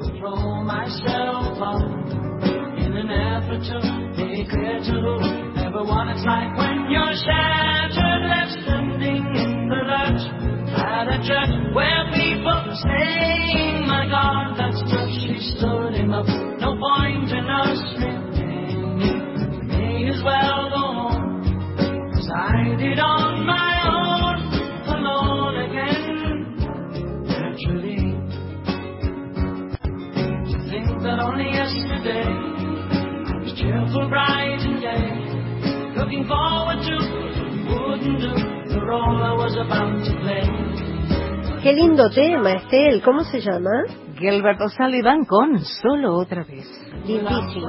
will 0.00 0.16
throw 0.16 0.64
myself 0.64 1.52
up 1.60 1.84
in 2.80 2.96
an 2.96 3.10
effort 3.12 3.60
to 3.60 3.76
make 4.16 4.48
clear 4.48 4.80
to 4.88 5.60
everyone 5.68 6.08
it's 6.16 6.24
like 6.24 6.56
when 6.56 6.88
you're 6.88 7.16
shattered, 7.28 8.24
left 8.32 8.52
standing 8.64 9.28
in 9.36 9.68
the 9.68 9.84
lurch 9.84 10.24
at 10.80 11.12
a 11.12 11.18
church 11.28 11.76
where 11.76 12.08
people 12.16 12.64
say, 12.88 13.84
My 13.84 14.08
God, 14.08 14.56
that's 14.56 14.80
just 14.80 15.12
she 15.12 15.58
stood 15.58 15.92
him 15.92 16.14
up. 16.14 16.24
No 16.58 16.72
point 16.80 17.32
in 17.36 17.44
us. 17.44 18.17
Well 20.24 20.70
go 20.70 20.82
home. 20.98 21.42
'Cause 22.12 22.30
I 22.34 22.74
did 22.76 22.98
on 22.98 23.46
my 23.46 23.72
own, 23.86 24.36
alone 24.94 25.56
again. 25.66 26.56
Naturally, 27.24 28.14
to 30.50 30.58
think 30.70 31.02
that 31.02 31.18
only 31.20 31.50
yesterday 31.52 32.26
I 32.26 33.38
was 33.42 33.52
cheerful, 33.54 34.08
bright 34.08 34.60
and 34.64 34.80
gay, 34.80 35.08
looking 35.96 36.24
forward 36.26 36.80
to 36.82 36.96
wouldn't 37.68 38.20
do 38.20 38.32
the 38.74 38.80
role 38.86 39.22
I 39.22 39.32
was 39.34 39.56
about 39.56 40.04
to 40.04 40.12
play. 40.20 40.42
Qué 41.62 41.72
lindo 41.72 42.08
tema, 42.10 42.52
Estel. 42.54 43.02
¿Cómo 43.02 43.24
se 43.24 43.40
llama? 43.40 43.84
Gilbert 44.18 44.60
O'Sullivan 44.60 45.24
con 45.24 45.58
Solo 45.64 46.16
otra 46.16 46.44
vez. 46.44 46.66
Lindísimo. 47.06 47.68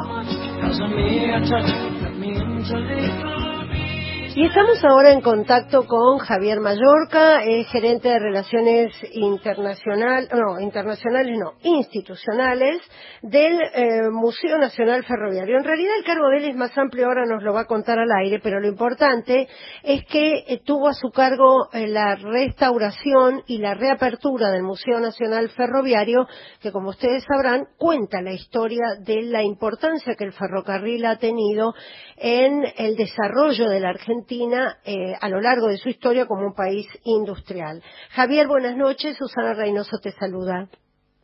Y 4.39 4.45
estamos 4.45 4.81
ahora 4.85 5.11
en 5.11 5.19
contacto 5.19 5.85
con 5.85 6.19
Javier 6.19 6.61
Mallorca, 6.61 7.43
es 7.43 7.67
gerente 7.67 8.07
de 8.07 8.19
Relaciones 8.19 8.93
Internacionales, 9.11 10.29
no, 10.31 10.61
internacionales 10.61 11.37
no, 11.37 11.55
institucionales 11.61 12.79
del 13.21 13.59
eh, 13.61 14.09
Museo 14.11 14.57
Nacional 14.57 15.03
Ferroviario. 15.03 15.57
En 15.57 15.65
realidad 15.65 15.91
el 15.97 16.05
cargo 16.05 16.29
de 16.29 16.37
él 16.37 16.43
es 16.51 16.55
más 16.55 16.77
amplio, 16.77 17.07
ahora 17.07 17.25
nos 17.25 17.43
lo 17.43 17.51
va 17.51 17.61
a 17.61 17.65
contar 17.65 17.99
al 17.99 18.09
aire, 18.23 18.39
pero 18.41 18.61
lo 18.61 18.67
importante 18.67 19.49
es 19.83 20.05
que 20.05 20.45
eh, 20.47 20.61
tuvo 20.63 20.87
a 20.87 20.93
su 20.93 21.09
cargo 21.09 21.67
eh, 21.73 21.87
la 21.87 22.15
restauración 22.15 23.41
y 23.45 23.57
la 23.57 23.73
reapertura 23.73 24.51
del 24.51 24.63
Museo 24.63 25.01
Nacional 25.01 25.49
Ferroviario, 25.49 26.27
que 26.61 26.71
como 26.71 26.91
ustedes 26.91 27.25
sabrán, 27.25 27.65
cuenta 27.77 28.21
la 28.21 28.31
historia 28.31 28.85
de 29.01 29.23
la 29.23 29.43
importancia 29.43 30.15
que 30.15 30.23
el 30.23 30.31
ferrocarril 30.31 31.05
ha 31.05 31.17
tenido 31.17 31.73
en 32.19 32.65
el 32.77 32.95
desarrollo 32.95 33.69
de 33.69 33.79
la 33.79 33.89
Argentina 33.89 34.77
eh, 34.86 35.13
a 35.19 35.29
lo 35.29 35.41
largo 35.41 35.67
de 35.67 35.77
su 35.77 35.89
historia 35.89 36.25
como 36.25 36.47
un 36.47 36.53
país 36.53 36.88
industrial. 37.03 37.82
Javier, 38.12 38.47
buenas 38.47 38.75
noches. 38.75 39.17
Susana 39.17 39.53
Reynoso 39.53 39.97
te 39.99 40.12
saluda. 40.12 40.67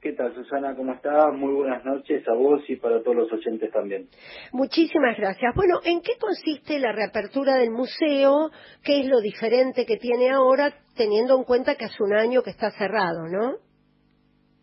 ¿Qué 0.06 0.14
tal, 0.14 0.36
Susana? 0.36 0.76
¿Cómo 0.76 0.94
estás? 0.94 1.34
Muy 1.34 1.52
buenas 1.52 1.84
noches 1.84 2.24
a 2.28 2.34
vos 2.36 2.62
y 2.68 2.76
para 2.76 3.02
todos 3.02 3.16
los 3.16 3.32
oyentes 3.34 3.72
también. 3.72 4.08
Muchísimas 4.52 5.18
gracias. 5.18 5.52
Bueno, 5.56 5.80
¿en 5.84 6.02
qué 6.02 6.12
consiste 6.20 6.78
la 6.78 6.92
reapertura 6.92 7.56
del 7.56 7.72
museo? 7.72 8.52
¿Qué 8.84 9.02
es 9.02 9.08
lo 9.08 9.20
diferente 9.20 9.84
que 9.84 9.98
tiene 9.98 10.30
ahora, 10.30 10.72
teniendo 10.96 11.36
en 11.36 11.44
cuenta 11.44 11.74
que 11.74 11.86
hace 11.86 12.04
un 12.04 12.14
año 12.14 12.44
que 12.44 12.52
está 12.52 12.70
cerrado, 12.70 13.28
no? 13.28 13.65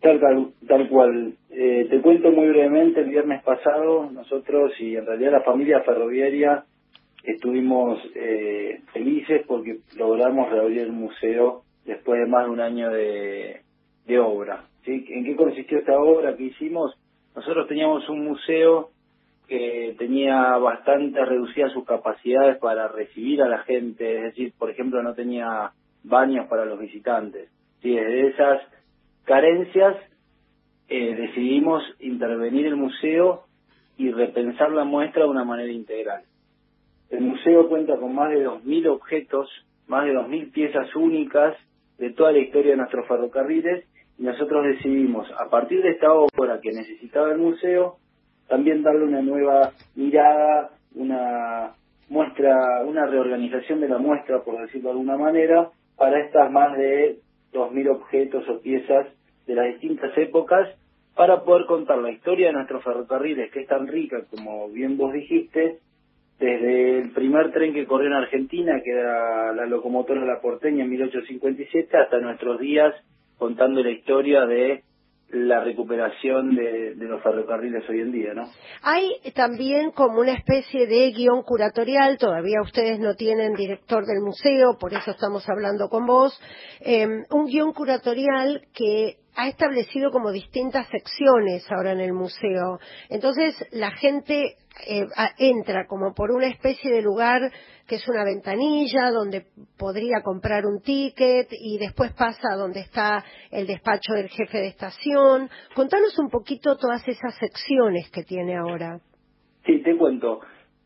Tal, 0.03 0.19
tal, 0.67 0.89
cual. 0.89 1.35
Eh, 1.49 1.87
te 1.89 2.01
cuento 2.01 2.33
muy 2.33 2.49
brevemente, 2.49 3.03
el 3.03 3.11
viernes 3.11 3.41
pasado 3.45 4.11
nosotros 4.11 4.73
y 4.81 4.97
en 4.97 5.07
realidad 5.07 5.31
la 5.31 5.43
familia 5.43 5.81
ferroviaria 5.83 6.65
estuvimos 7.23 8.01
eh, 8.17 8.81
felices 8.93 9.43
porque 9.47 9.79
logramos 9.97 10.51
reabrir 10.51 10.81
el 10.81 10.93
museo 10.93 11.63
después 11.85 12.19
de 12.19 12.27
más 12.27 12.47
de 12.47 12.51
un 12.51 12.61
año 12.61 12.91
de, 12.91 13.61
de 14.05 14.19
obra. 14.19 14.65
¿sí? 14.85 15.05
¿En 15.09 15.25
qué 15.25 15.37
consistió 15.37 15.79
esta 15.79 15.97
obra 15.97 16.37
que 16.37 16.45
hicimos? 16.45 16.99
Nosotros 17.37 17.69
teníamos 17.69 18.09
un 18.09 18.25
museo 18.25 18.91
que 19.47 19.95
tenía 19.99 20.57
bastante 20.57 21.25
reducidas 21.25 21.73
sus 21.73 21.85
capacidades 21.85 22.59
para 22.59 22.89
recibir 22.89 23.41
a 23.41 23.49
la 23.49 23.59
gente, 23.59 24.17
es 24.17 24.23
decir, 24.25 24.53
por 24.59 24.69
ejemplo, 24.69 25.01
no 25.01 25.15
tenía 25.15 25.71
baños 26.03 26.49
para 26.49 26.65
los 26.65 26.81
visitantes. 26.81 27.51
¿sí? 27.81 27.95
Desde 27.95 28.29
esas 28.29 28.63
carencias 29.25 29.97
eh, 30.89 31.15
decidimos 31.15 31.83
intervenir 32.01 32.67
el 32.67 32.77
museo 32.77 33.45
y 33.97 34.11
repensar 34.11 34.71
la 34.73 34.85
muestra 34.85 35.25
de 35.25 35.31
una 35.31 35.45
manera 35.45 35.73
integral. 35.73 36.25
El 37.11 37.21
museo 37.21 37.69
cuenta 37.69 37.97
con 37.99 38.15
más 38.15 38.31
de 38.31 38.47
2.000 38.47 38.89
objetos, 38.89 39.49
más 39.87 40.05
de 40.07 40.15
2.000 40.15 40.53
piezas 40.53 40.95
únicas 40.97 41.57
de 41.99 42.11
toda 42.11 42.33
la 42.33 42.39
historia 42.39 42.73
de 42.73 42.79
nuestros 42.79 43.07
ferrocarriles 43.07 43.87
y 44.19 44.23
nosotros 44.25 44.65
decidimos, 44.65 45.29
a 45.39 45.49
partir 45.49 45.83
de 45.83 45.91
esta 45.91 46.13
obra 46.13 46.61
que 46.61 46.73
necesitaba 46.73 47.33
el 47.33 47.39
museo, 47.39 47.97
también 48.49 48.83
darle 48.83 49.05
una 49.05 49.23
nueva 49.23 49.73
mirada, 49.95 50.71
una 50.95 51.75
muestra, 52.09 52.83
una 52.85 53.07
reorganización 53.07 53.81
de 53.81 53.89
la 53.89 53.99
muestra, 53.99 54.43
por 54.43 54.61
decirlo 54.61 54.91
de 54.91 54.93
alguna 54.93 55.17
manera, 55.17 55.71
para 55.97 56.21
estas 56.21 56.51
más 56.51 56.77
de 56.77 57.19
2.000 57.53 57.91
objetos 57.91 58.49
o 58.49 58.61
piezas 58.61 59.07
de 59.47 59.55
las 59.55 59.67
distintas 59.67 60.17
épocas, 60.17 60.69
para 61.15 61.43
poder 61.45 61.67
contar 61.67 61.99
la 61.99 62.11
historia 62.11 62.47
de 62.49 62.55
nuestros 62.55 62.83
ferrocarriles, 62.83 63.51
que 63.51 63.61
es 63.61 63.69
tan 63.69 63.87
rica, 63.87 64.25
como 64.31 64.69
bien 64.69 64.97
vos 64.97 65.13
dijiste, 65.13 65.79
desde 66.39 66.99
el 67.01 67.11
primer 67.11 67.53
tren 67.53 67.75
que 67.75 67.87
corrió 67.87 68.09
en 68.09 68.15
Argentina, 68.15 68.81
que 68.83 68.91
era 68.91 69.53
la 69.53 69.67
locomotora 69.67 70.25
La 70.25 70.41
Porteña 70.41 70.85
en 70.85 70.91
1857, 70.91 71.97
hasta 71.97 72.19
nuestros 72.19 72.59
días 72.59 72.95
contando 73.37 73.83
la 73.83 73.91
historia 73.91 74.47
de 74.47 74.83
la 75.33 75.65
recuperación 75.65 76.55
de, 76.55 76.95
de, 76.95 77.07
los 77.07 77.23
ferrocarriles 77.23 77.89
hoy 77.89 78.01
en 78.01 78.13
día, 78.13 78.35
¿no? 78.35 78.51
Hay 78.83 79.11
también 79.35 79.91
como 79.91 80.21
una 80.21 80.35
especie 80.35 80.87
de 80.87 81.11
guion 81.11 81.43
curatorial, 81.43 82.19
todavía 82.19 82.61
ustedes 82.63 82.99
no 82.99 83.15
tienen 83.15 83.55
director 83.55 84.05
del 84.05 84.21
museo, 84.21 84.77
por 84.79 84.93
eso 84.93 85.11
estamos 85.11 85.49
hablando 85.49 85.89
con 85.89 86.05
vos, 86.05 86.39
eh, 86.81 87.07
un 87.31 87.47
guion 87.47 87.73
curatorial 87.73 88.63
que 88.75 89.17
ha 89.35 89.49
establecido 89.49 90.11
como 90.11 90.31
distintas 90.31 90.87
secciones 90.89 91.65
ahora 91.71 91.93
en 91.93 92.01
el 92.01 92.13
museo. 92.13 92.79
Entonces 93.09 93.55
la 93.73 93.91
gente 93.93 94.57
eh, 94.87 95.07
entra 95.39 95.87
como 95.87 96.13
por 96.15 96.31
una 96.31 96.49
especie 96.49 96.93
de 96.93 97.03
lugar 97.03 97.41
que 97.87 97.97
es 97.97 98.09
una 98.09 98.25
ventanilla 98.25 99.11
donde 99.11 99.47
podría 99.79 100.23
comprar 100.23 100.65
un 100.67 100.81
ticket 100.81 101.49
y 101.51 101.79
después 101.79 102.13
pasa 102.13 102.49
a 102.53 102.57
donde 102.57 102.81
está 102.81 103.25
el 103.51 103.67
despacho 103.67 104.15
del 104.15 104.29
jefe 104.29 104.59
de 104.59 104.69
estación. 104.69 105.49
Contanos 105.75 106.19
un 106.19 106.29
poquito 106.29 106.77
todas 106.77 107.07
esas 107.07 107.35
secciones 107.39 108.11
que 108.11 108.23
tiene 108.23 108.57
ahora. 108.57 109.01
Sí, 109.67 109.83
te 109.83 109.97
cuento. 109.97 110.41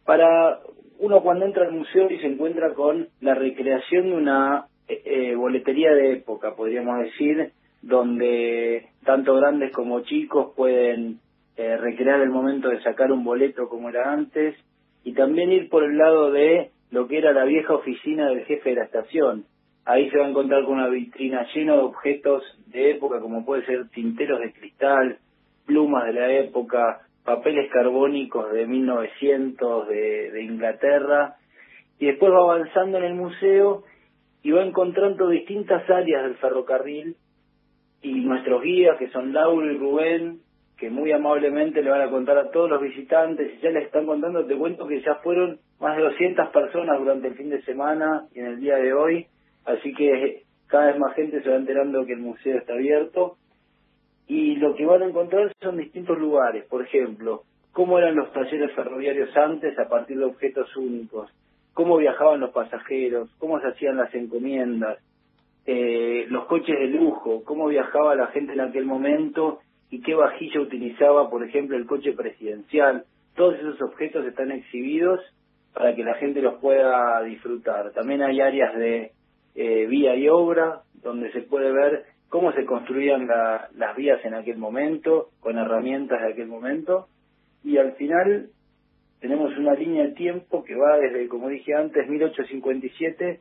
Para 0.04 0.60
uno 0.98 1.22
cuando 1.22 1.44
entra 1.44 1.66
al 1.66 1.72
museo 1.72 2.10
y 2.10 2.18
se 2.18 2.26
encuentra 2.26 2.74
con 2.74 3.08
la 3.20 3.34
recreación 3.34 4.10
de 4.10 4.16
una 4.16 4.66
eh, 4.88 5.02
eh 5.04 5.34
boletería 5.34 5.92
de 5.92 6.12
época, 6.14 6.54
podríamos 6.54 6.98
decir, 7.00 7.52
donde 7.82 8.88
tanto 9.04 9.34
grandes 9.34 9.72
como 9.72 10.00
chicos 10.00 10.52
pueden 10.56 11.20
eh, 11.56 11.76
recrear 11.76 12.20
el 12.20 12.30
momento 12.30 12.68
de 12.68 12.82
sacar 12.82 13.12
un 13.12 13.24
boleto 13.24 13.68
como 13.68 13.88
era 13.88 14.12
antes 14.12 14.56
y 15.04 15.12
también 15.12 15.52
ir 15.52 15.68
por 15.68 15.84
el 15.84 15.96
lado 15.96 16.30
de 16.32 16.70
lo 16.90 17.06
que 17.06 17.18
era 17.18 17.32
la 17.32 17.44
vieja 17.44 17.74
oficina 17.74 18.28
del 18.28 18.44
jefe 18.44 18.70
de 18.70 18.76
la 18.76 18.84
estación. 18.84 19.44
Ahí 19.84 20.10
se 20.10 20.18
va 20.18 20.26
a 20.26 20.30
encontrar 20.30 20.64
con 20.64 20.74
una 20.74 20.88
vitrina 20.88 21.46
llena 21.54 21.74
de 21.74 21.80
objetos 21.80 22.42
de 22.66 22.92
época 22.92 23.20
como 23.20 23.44
puede 23.44 23.64
ser 23.66 23.88
tinteros 23.90 24.40
de 24.40 24.52
cristal, 24.52 25.18
plumas 25.64 26.06
de 26.06 26.12
la 26.12 26.32
época, 26.32 27.00
papeles 27.24 27.70
carbónicos 27.70 28.52
de 28.52 28.66
1900 28.66 29.88
de, 29.88 30.30
de 30.30 30.42
Inglaterra 30.42 31.36
y 31.98 32.06
después 32.06 32.32
va 32.32 32.38
avanzando 32.38 32.98
en 32.98 33.04
el 33.04 33.14
museo 33.14 33.84
y 34.42 34.50
va 34.50 34.64
encontrando 34.64 35.28
distintas 35.28 35.88
áreas 35.90 36.22
del 36.22 36.36
ferrocarril 36.36 37.16
y 38.02 38.12
nuestros 38.20 38.62
guías, 38.62 38.96
que 38.98 39.08
son 39.10 39.32
Lauro 39.32 39.72
y 39.72 39.76
Rubén, 39.76 40.40
que 40.78 40.90
muy 40.90 41.10
amablemente 41.10 41.82
le 41.82 41.90
van 41.90 42.02
a 42.02 42.10
contar 42.10 42.38
a 42.38 42.50
todos 42.50 42.70
los 42.70 42.80
visitantes, 42.80 43.54
y 43.54 43.60
ya 43.60 43.70
les 43.70 43.86
están 43.86 44.06
contando, 44.06 44.44
te 44.46 44.56
cuento 44.56 44.86
que 44.86 45.00
ya 45.00 45.16
fueron 45.16 45.58
más 45.80 45.96
de 45.96 46.02
200 46.02 46.48
personas 46.48 46.98
durante 46.98 47.28
el 47.28 47.34
fin 47.34 47.50
de 47.50 47.62
semana 47.62 48.26
y 48.34 48.40
en 48.40 48.46
el 48.46 48.60
día 48.60 48.76
de 48.76 48.92
hoy, 48.92 49.26
así 49.64 49.92
que 49.94 50.42
cada 50.66 50.86
vez 50.86 50.98
más 50.98 51.14
gente 51.14 51.42
se 51.42 51.50
va 51.50 51.56
enterando 51.56 52.06
que 52.06 52.14
el 52.14 52.20
museo 52.20 52.58
está 52.58 52.72
abierto, 52.72 53.36
y 54.28 54.56
lo 54.56 54.74
que 54.74 54.84
van 54.84 55.02
a 55.02 55.06
encontrar 55.06 55.52
son 55.60 55.76
distintos 55.76 56.18
lugares, 56.18 56.64
por 56.64 56.82
ejemplo, 56.82 57.42
cómo 57.72 57.98
eran 57.98 58.16
los 58.16 58.32
talleres 58.32 58.72
ferroviarios 58.74 59.36
antes 59.36 59.78
a 59.78 59.88
partir 59.88 60.18
de 60.18 60.24
objetos 60.24 60.74
únicos, 60.76 61.30
cómo 61.74 61.98
viajaban 61.98 62.40
los 62.40 62.50
pasajeros, 62.50 63.30
cómo 63.38 63.60
se 63.60 63.68
hacían 63.68 63.96
las 63.96 64.12
encomiendas, 64.14 64.98
eh, 65.66 66.26
los 66.28 66.46
coches 66.46 66.78
de 66.78 66.86
lujo, 66.88 67.44
cómo 67.44 67.68
viajaba 67.68 68.14
la 68.14 68.28
gente 68.28 68.54
en 68.54 68.60
aquel 68.60 68.84
momento 68.84 69.60
y 69.90 70.00
qué 70.00 70.14
vajilla 70.14 70.60
utilizaba, 70.60 71.30
por 71.30 71.44
ejemplo, 71.44 71.76
el 71.76 71.86
coche 71.86 72.12
presidencial. 72.12 73.04
Todos 73.36 73.56
esos 73.56 73.80
objetos 73.82 74.24
están 74.26 74.50
exhibidos 74.50 75.20
para 75.76 75.94
que 75.94 76.02
la 76.02 76.14
gente 76.14 76.40
los 76.40 76.54
pueda 76.54 77.22
disfrutar. 77.22 77.92
También 77.92 78.22
hay 78.22 78.40
áreas 78.40 78.74
de 78.78 79.12
eh, 79.54 79.86
vía 79.86 80.16
y 80.16 80.26
obra 80.26 80.80
donde 81.02 81.30
se 81.32 81.42
puede 81.42 81.70
ver 81.70 82.04
cómo 82.30 82.50
se 82.52 82.64
construían 82.64 83.26
la, 83.26 83.68
las 83.76 83.94
vías 83.94 84.24
en 84.24 84.32
aquel 84.32 84.56
momento, 84.56 85.28
con 85.38 85.58
herramientas 85.58 86.22
de 86.22 86.32
aquel 86.32 86.46
momento. 86.46 87.08
Y 87.62 87.76
al 87.76 87.92
final 87.92 88.48
tenemos 89.20 89.54
una 89.58 89.74
línea 89.74 90.04
de 90.04 90.12
tiempo 90.12 90.64
que 90.64 90.74
va 90.74 90.96
desde, 90.96 91.28
como 91.28 91.50
dije 91.50 91.74
antes, 91.74 92.08
1857 92.08 93.40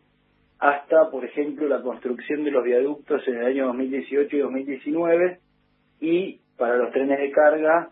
hasta, 0.60 1.10
por 1.12 1.24
ejemplo, 1.24 1.70
la 1.70 1.82
construcción 1.82 2.44
de 2.44 2.52
los 2.52 2.66
viaductos 2.66 3.26
en 3.30 3.36
el 3.38 3.46
año 3.46 3.68
2018 3.68 4.36
y 4.36 4.40
2019 4.40 5.40
y 6.02 6.40
para 6.58 6.76
los 6.76 6.92
trenes 6.92 7.18
de 7.18 7.32
carga 7.32 7.92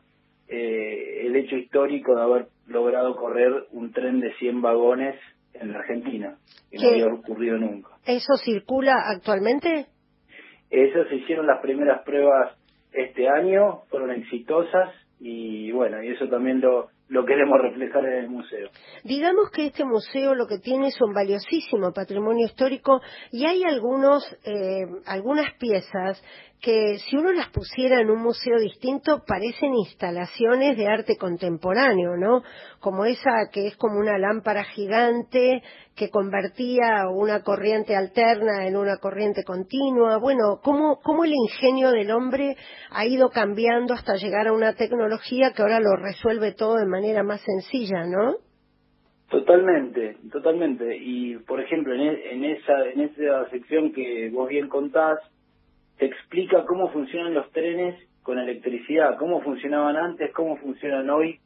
eh, 0.50 1.28
el 1.28 1.36
hecho 1.38 1.56
histórico 1.56 2.14
de 2.14 2.22
haber 2.22 2.48
logrado 2.68 3.16
correr 3.16 3.52
un 3.72 3.92
tren 3.92 4.20
de 4.20 4.34
100 4.36 4.62
vagones 4.62 5.20
en 5.54 5.72
la 5.72 5.80
Argentina, 5.80 6.38
que 6.72 6.78
no 6.78 6.90
había 6.90 7.08
ocurrido 7.08 7.58
nunca. 7.58 7.90
¿Eso 8.06 8.36
circula 8.44 8.96
actualmente? 9.06 9.88
Esas 10.70 11.08
se 11.10 11.16
hicieron 11.16 11.46
las 11.46 11.62
primeras 11.62 12.04
pruebas 12.04 12.58
este 12.92 13.28
año, 13.30 13.82
fueron 13.90 14.12
exitosas 14.12 14.94
y 15.20 15.72
bueno, 15.72 16.04
y 16.04 16.10
eso 16.10 16.28
también 16.28 16.62
lo, 16.62 16.90
lo 17.10 17.26
queremos 17.26 17.60
reflejar 17.62 18.06
en 18.06 18.14
el 18.24 18.30
museo. 18.30 18.70
Digamos 19.04 19.52
que 19.52 19.68
este 19.68 19.86
museo 19.86 20.36
lo 20.36 20.48
que 20.48 20.58
tiene 20.58 20.88
es 20.88 21.02
un 21.02 21.14
valiosísimo 21.14 21.92
patrimonio 21.94 22.46
histórico 22.46 23.02
y 23.32 23.46
hay 23.46 23.64
algunos, 23.64 24.24
eh, 24.46 24.86
algunas 25.06 25.54
piezas 25.60 26.24
que 26.64 26.98
si 27.00 27.18
uno 27.18 27.34
las 27.34 27.50
pusiera 27.50 28.00
en 28.00 28.10
un 28.10 28.24
museo 28.24 28.58
distinto 28.58 29.24
parecen 29.28 29.76
instalaciones 29.76 30.78
de 30.78 30.88
arte 30.88 31.18
contemporáneo, 31.18 32.16
¿no? 32.16 32.42
Como 32.80 33.04
esa 33.04 33.50
que 33.52 33.68
es 33.68 33.76
como 33.76 34.00
una 34.00 34.18
lámpara 34.18 34.64
gigante 34.64 35.62
que 35.94 36.10
convertía 36.10 37.10
una 37.14 37.42
corriente 37.44 37.98
alterna 37.98 38.66
en 38.66 38.78
una 38.78 38.96
corriente 38.98 39.44
continua. 39.44 40.20
Bueno, 40.20 40.62
cómo, 40.64 41.02
cómo 41.04 41.26
el 41.26 41.34
ingenio 41.34 41.92
del 41.92 42.12
hombre 42.12 42.56
ha 42.92 43.06
ido 43.06 43.30
cambiando 43.30 43.94
hasta 43.94 44.16
llegar 44.16 44.48
a 44.48 44.54
una 44.54 44.74
tecnología 44.74 45.52
que 45.54 45.64
ahora 45.64 45.82
lo 45.82 45.98
resuelve 45.98 46.54
todo 46.54 46.76
de 46.78 46.86
manera 46.86 47.24
más 47.24 47.42
sencilla, 47.42 48.06
¿no? 48.06 48.38
Totalmente, 49.30 50.16
totalmente. 50.32 50.96
Y 50.96 51.40
por 51.40 51.60
ejemplo, 51.60 51.94
en, 51.94 52.02
e- 52.02 52.34
en 52.34 52.46
esa 52.46 52.86
en 52.86 53.02
esa 53.02 53.50
sección 53.50 53.92
que 53.92 54.30
vos 54.32 54.48
bien 54.48 54.70
contás, 54.70 55.20
te 56.04 56.10
explica 56.10 56.66
cómo 56.66 56.90
funcionan 56.90 57.34
los 57.34 57.50
trenes 57.54 57.96
con 58.24 58.38
electricidad, 58.38 59.18
cómo 59.18 59.40
funcionaban 59.40 59.96
antes, 59.96 60.34
cómo 60.34 60.58
funcionan 60.58 61.10
hoy, 61.10 61.40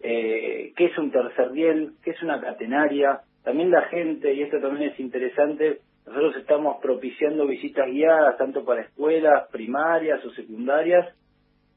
eh, 0.00 0.74
qué 0.76 0.84
es 0.84 0.98
un 0.98 1.10
tercer 1.10 1.52
riel, 1.52 1.92
qué 2.02 2.10
es 2.10 2.22
una 2.22 2.38
catenaria. 2.38 3.22
También 3.42 3.70
la 3.70 3.80
gente, 3.84 4.34
y 4.34 4.42
esto 4.42 4.60
también 4.60 4.90
es 4.90 5.00
interesante, 5.00 5.78
nosotros 6.04 6.36
estamos 6.36 6.82
propiciando 6.82 7.46
visitas 7.46 7.86
guiadas 7.86 8.36
tanto 8.36 8.62
para 8.62 8.82
escuelas 8.82 9.48
primarias 9.50 10.22
o 10.22 10.32
secundarias 10.32 11.08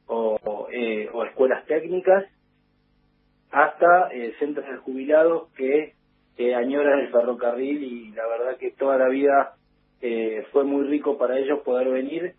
o, 0.08 0.68
eh, 0.70 1.08
o 1.14 1.24
escuelas 1.24 1.66
técnicas 1.66 2.26
hasta 3.52 4.10
eh, 4.12 4.34
centros 4.38 4.68
de 4.68 4.78
jubilados 4.80 5.50
que 5.54 5.94
añoran 6.56 7.00
el 7.00 7.12
ferrocarril 7.12 7.84
y 7.84 8.12
la 8.12 8.28
verdad 8.28 8.58
que 8.58 8.72
toda 8.72 8.98
la 8.98 9.08
vida 9.08 9.56
eh, 10.02 10.46
fue 10.52 10.64
muy 10.64 10.86
rico 10.88 11.18
para 11.18 11.38
ellos 11.38 11.60
poder 11.64 11.90
venir. 11.90 12.34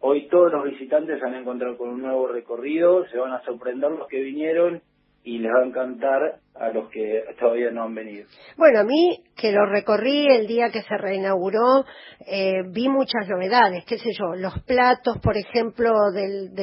Hoy 0.00 0.28
todos 0.28 0.52
los 0.52 0.64
visitantes 0.64 1.18
se 1.18 1.24
van 1.24 1.34
a 1.34 1.40
encontrar 1.40 1.76
con 1.76 1.90
un 1.90 2.02
nuevo 2.02 2.28
recorrido, 2.28 3.06
se 3.08 3.18
van 3.18 3.32
a 3.32 3.42
sorprender 3.44 3.90
los 3.90 4.08
que 4.08 4.20
vinieron 4.22 4.80
y 5.24 5.38
les 5.38 5.52
va 5.52 5.60
a 5.60 5.66
encantar 5.66 6.38
a 6.54 6.68
los 6.70 6.90
que 6.90 7.24
todavía 7.38 7.70
no 7.70 7.84
han 7.84 7.94
venido. 7.94 8.26
Bueno, 8.56 8.80
a 8.80 8.84
mí, 8.84 9.22
que 9.36 9.52
lo 9.52 9.64
recorrí 9.66 10.26
el 10.26 10.46
día 10.46 10.70
que 10.70 10.82
se 10.82 10.96
reinauguró, 10.98 11.84
eh, 12.26 12.62
vi 12.70 12.88
muchas 12.88 13.26
novedades, 13.28 13.84
qué 13.86 13.98
sé 13.98 14.10
yo, 14.12 14.34
los 14.34 14.60
platos, 14.64 15.18
por 15.22 15.36
ejemplo, 15.38 15.90
del, 16.12 16.54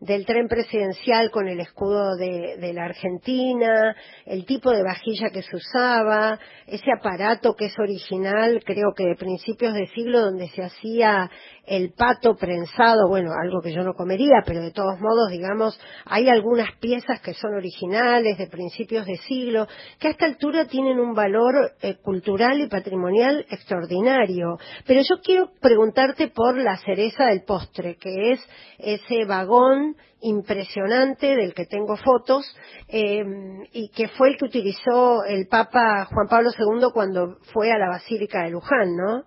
del, 0.00 0.26
tren 0.26 0.48
presidencial 0.48 1.30
con 1.30 1.46
el 1.46 1.60
escudo 1.60 2.16
de, 2.16 2.56
de 2.58 2.72
la 2.72 2.86
Argentina, 2.86 3.94
el 4.26 4.44
tipo 4.46 4.72
de 4.72 4.82
vajilla 4.82 5.30
que 5.30 5.42
se 5.42 5.56
usaba, 5.56 6.38
ese 6.66 6.90
aparato 6.90 7.54
que 7.54 7.66
es 7.66 7.78
original, 7.78 8.62
creo 8.64 8.92
que 8.96 9.04
de 9.04 9.16
principios 9.16 9.74
de 9.74 9.86
siglo, 9.88 10.20
donde 10.20 10.48
se 10.48 10.64
hacía 10.64 11.30
el 11.66 11.92
pato 11.92 12.34
prensado, 12.34 13.08
bueno, 13.08 13.30
algo 13.40 13.60
que 13.60 13.72
yo 13.72 13.82
no 13.82 13.94
comería, 13.94 14.42
pero 14.44 14.60
de 14.60 14.72
todos 14.72 14.98
modos, 14.98 15.30
digamos, 15.30 15.80
hay 16.04 16.28
algunas 16.28 16.76
piezas 16.80 17.20
que 17.20 17.34
son 17.34 17.54
originales, 17.54 18.38
de 18.38 18.48
principios 18.48 19.06
de 19.06 19.09
siglo, 19.18 19.66
que 19.98 20.08
a 20.08 20.10
esta 20.10 20.26
altura 20.26 20.66
tienen 20.66 20.98
un 20.98 21.14
valor 21.14 21.72
eh, 21.82 21.96
cultural 22.02 22.60
y 22.60 22.68
patrimonial 22.68 23.46
extraordinario. 23.50 24.58
Pero 24.86 25.00
yo 25.00 25.20
quiero 25.22 25.50
preguntarte 25.60 26.28
por 26.28 26.56
la 26.56 26.76
cereza 26.78 27.26
del 27.26 27.42
postre, 27.44 27.96
que 27.96 28.32
es 28.32 28.40
ese 28.78 29.24
vagón 29.26 29.96
impresionante 30.22 31.34
del 31.34 31.54
que 31.54 31.66
tengo 31.66 31.96
fotos 31.96 32.44
eh, 32.88 33.24
y 33.72 33.90
que 33.90 34.08
fue 34.08 34.28
el 34.30 34.36
que 34.36 34.44
utilizó 34.44 35.24
el 35.24 35.46
Papa 35.48 36.06
Juan 36.06 36.28
Pablo 36.28 36.50
II 36.50 36.88
cuando 36.92 37.36
fue 37.52 37.72
a 37.72 37.78
la 37.78 37.88
Basílica 37.88 38.42
de 38.42 38.50
Luján, 38.50 38.96
¿no? 38.96 39.24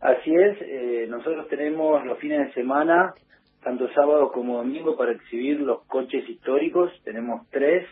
Así 0.00 0.34
es, 0.34 0.56
eh, 0.62 1.06
nosotros 1.08 1.46
tenemos 1.48 2.04
los 2.06 2.18
fines 2.18 2.46
de 2.46 2.52
semana, 2.54 3.12
tanto 3.62 3.86
sábado 3.92 4.32
como 4.32 4.56
domingo, 4.56 4.96
para 4.96 5.12
exhibir 5.12 5.60
los 5.60 5.84
coches 5.86 6.26
históricos. 6.26 6.90
Tenemos 7.04 7.46
tres, 7.50 7.86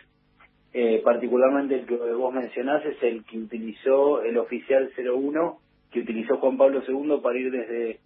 eh, 0.73 1.01
particularmente 1.03 1.75
el 1.75 1.85
que 1.85 1.95
vos 1.95 2.33
mencionás 2.33 2.85
es 2.85 3.01
el 3.01 3.25
que 3.25 3.39
utilizó 3.39 4.21
el 4.21 4.37
oficial 4.37 4.91
01, 4.95 5.59
que 5.91 6.01
utilizó 6.01 6.37
Juan 6.37 6.57
Pablo 6.57 6.83
II 6.87 7.19
para 7.23 7.39
ir 7.39 7.51
desde 7.51 7.99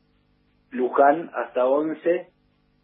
Luján 0.71 1.29
hasta 1.33 1.65
Once, 1.65 2.27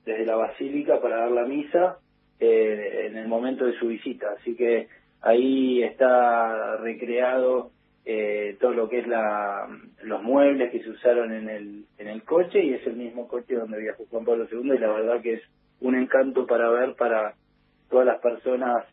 desde 0.06 0.26
la 0.26 0.36
Basílica 0.36 1.00
para 1.02 1.18
dar 1.18 1.32
la 1.32 1.46
misa 1.46 2.00
eh, 2.40 3.08
en 3.08 3.18
el 3.18 3.28
momento 3.28 3.66
de 3.66 3.78
su 3.80 3.88
visita. 3.88 4.28
Así 4.40 4.56
que 4.56 4.88
ahí 5.22 5.82
está 5.84 6.78
recreado 6.78 7.72
eh, 8.06 8.58
todo 8.60 8.72
lo 8.72 8.90
que 8.90 9.00
es 9.00 9.08
la, 9.08 9.68
los 10.04 10.24
muebles 10.24 10.72
que 10.72 10.84
se 10.84 10.90
usaron 10.90 11.32
en 11.32 11.50
el, 11.50 11.86
en 11.98 12.08
el 12.08 12.24
coche 12.24 12.64
y 12.64 12.74
es 12.74 12.86
el 12.88 12.96
mismo 12.96 13.28
coche 13.28 13.56
donde 13.56 13.80
viajó 13.80 14.06
Juan 14.10 14.26
Pablo 14.26 14.48
II 14.52 14.74
y 14.74 14.80
la 14.80 14.92
verdad 14.92 15.22
que 15.22 15.36
es 15.36 15.42
un 15.80 15.96
encanto 15.96 16.46
para 16.46 16.70
ver 16.70 16.96
para 16.96 17.36
todas 17.90 18.06
las 18.06 18.20
personas 18.20 18.86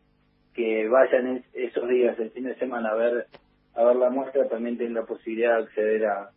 que 0.57 0.89
vayan 0.89 1.37
es- 1.37 1.45
esos 1.55 1.89
días, 1.89 2.19
el 2.19 2.31
fin 2.31 2.45
de 2.45 2.55
semana, 2.57 2.91
a 2.91 2.95
ver 2.95 3.27
a 3.75 3.85
ver 3.85 3.97
la 3.97 4.09
muestra, 4.09 4.49
también 4.49 4.79
tienen 4.79 4.95
la 4.95 5.05
posibilidad 5.05 5.59
de 5.59 5.65
acceder 5.65 6.07
a, 6.07 6.31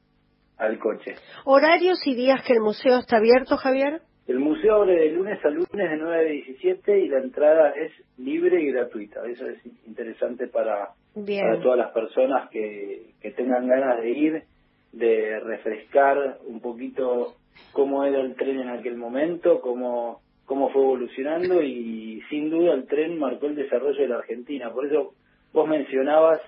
al 0.58 0.78
coche. 0.78 1.16
¿Horarios 1.46 2.06
y 2.06 2.14
días 2.14 2.44
que 2.46 2.52
el 2.52 2.60
museo 2.60 2.98
está 3.00 3.16
abierto, 3.16 3.56
Javier? 3.56 4.02
El 4.28 4.40
museo 4.40 4.76
abre 4.76 4.96
de 4.96 5.12
lunes 5.12 5.40
a 5.46 5.50
lunes 5.50 5.70
de 5.72 5.98
9 5.98 6.16
a 6.18 6.22
17 6.22 7.00
y 7.00 7.08
la 7.08 7.20
entrada 7.20 7.72
es 7.72 7.94
libre 8.18 8.62
y 8.62 8.72
gratuita. 8.74 9.22
Eso 9.26 9.48
es 9.48 9.66
interesante 9.88 10.48
para, 10.48 10.90
Bien. 11.16 11.46
para 11.46 11.62
todas 11.62 11.78
las 11.78 11.92
personas 11.94 12.50
que, 12.50 13.06
que 13.22 13.32
tengan 13.32 13.66
ganas 13.68 14.02
de 14.02 14.10
ir, 14.12 14.44
de 14.92 15.40
refrescar 15.40 16.40
un 16.46 16.60
poquito 16.60 17.36
cómo 17.72 18.04
era 18.04 18.20
el 18.20 18.36
tren 18.36 18.60
en 18.60 18.70
aquel 18.70 18.98
momento, 18.98 19.62
cómo, 19.62 20.20
cómo 20.50 20.72
fue 20.72 20.82
evolucionando 20.82 21.62
y 21.62 22.22
sin 22.32 22.50
duda 22.50 22.74
el 22.74 22.88
tren 22.88 23.20
marcó 23.20 23.46
el 23.46 23.56
desarrollo 23.56 24.02
de 24.02 24.08
la 24.08 24.16
Argentina. 24.18 24.72
Por 24.74 24.88
eso 24.88 25.14
vos 25.54 25.68
mencionabas 25.70 26.42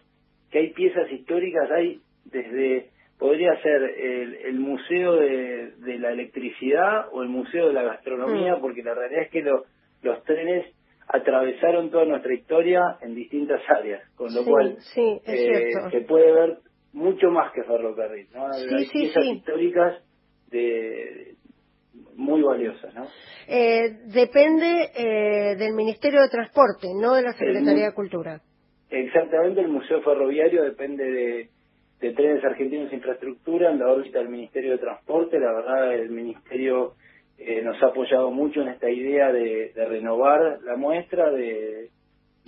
que 0.50 0.58
hay 0.58 0.74
piezas 0.74 1.10
históricas, 1.12 1.70
hay 1.70 2.00
desde, 2.26 2.90
podría 3.20 3.56
ser 3.62 3.80
el, 3.84 4.36
el 4.44 4.60
Museo 4.60 5.18
de, 5.18 5.72
de 5.78 6.00
la 6.00 6.12
Electricidad 6.14 7.10
o 7.12 7.22
el 7.22 7.30
Museo 7.30 7.68
de 7.68 7.74
la 7.74 7.84
Gastronomía, 7.84 8.56
Mm. 8.56 8.62
porque 8.62 8.82
la 8.82 8.96
realidad 8.96 9.22
es 9.26 9.30
que 9.30 9.44
lo- 9.44 9.66
los 10.02 10.24
trenes 10.24 10.66
atravesaron 11.08 11.92
toda 11.92 12.06
nuestra 12.06 12.34
historia 12.34 12.82
en 13.02 13.14
distintas 13.14 13.62
áreas, 13.70 14.02
con 14.16 14.34
lo 14.34 14.42
Sí, 14.42 14.50
cual 14.50 14.78
sí, 14.96 15.22
eh, 15.28 15.70
se 15.92 16.02
puede 16.02 16.32
ver 16.32 16.58
mucho 16.94 17.30
más 17.30 17.52
que 17.54 17.64
ferrocarril, 17.64 18.28
¿no? 18.34 18.52
Sí, 18.54 18.90
piezas 18.92 19.26
históricas 19.26 20.04
de 20.50 21.36
muy 22.16 22.42
valiosas, 22.42 22.94
¿no? 22.94 23.08
Eh, 23.48 24.00
depende 24.06 24.92
eh, 24.96 25.56
del 25.58 25.74
Ministerio 25.74 26.22
de 26.22 26.30
Transporte, 26.30 26.88
no 26.94 27.16
de 27.16 27.24
la 27.24 27.34
Secretaría 27.34 27.86
de 27.86 27.94
Cultura. 27.94 28.42
Exactamente, 28.90 29.62
el 29.62 29.70
Museo 29.70 30.02
Ferroviario 30.02 30.64
depende 30.64 31.04
de, 31.04 31.50
de 32.00 32.14
Trenes 32.14 32.44
Argentinos 32.44 32.92
Infraestructura, 32.92 33.72
en 33.72 33.80
la 33.80 33.88
órbita 33.88 34.20
del 34.20 34.30
Ministerio 34.30 34.72
de 34.72 34.78
Transporte. 34.80 35.40
La 35.40 35.54
verdad, 35.54 35.94
el 35.94 36.10
Ministerio 36.10 36.94
eh, 37.38 37.62
nos 37.62 37.82
ha 37.82 37.88
apoyado 37.88 38.32
mucho 38.32 38.62
en 38.62 38.70
esta 38.70 38.90
idea 38.90 39.32
de, 39.32 39.72
de 39.74 39.86
renovar 39.86 40.60
la 40.64 40.76
muestra, 40.76 41.32
de, 41.32 41.90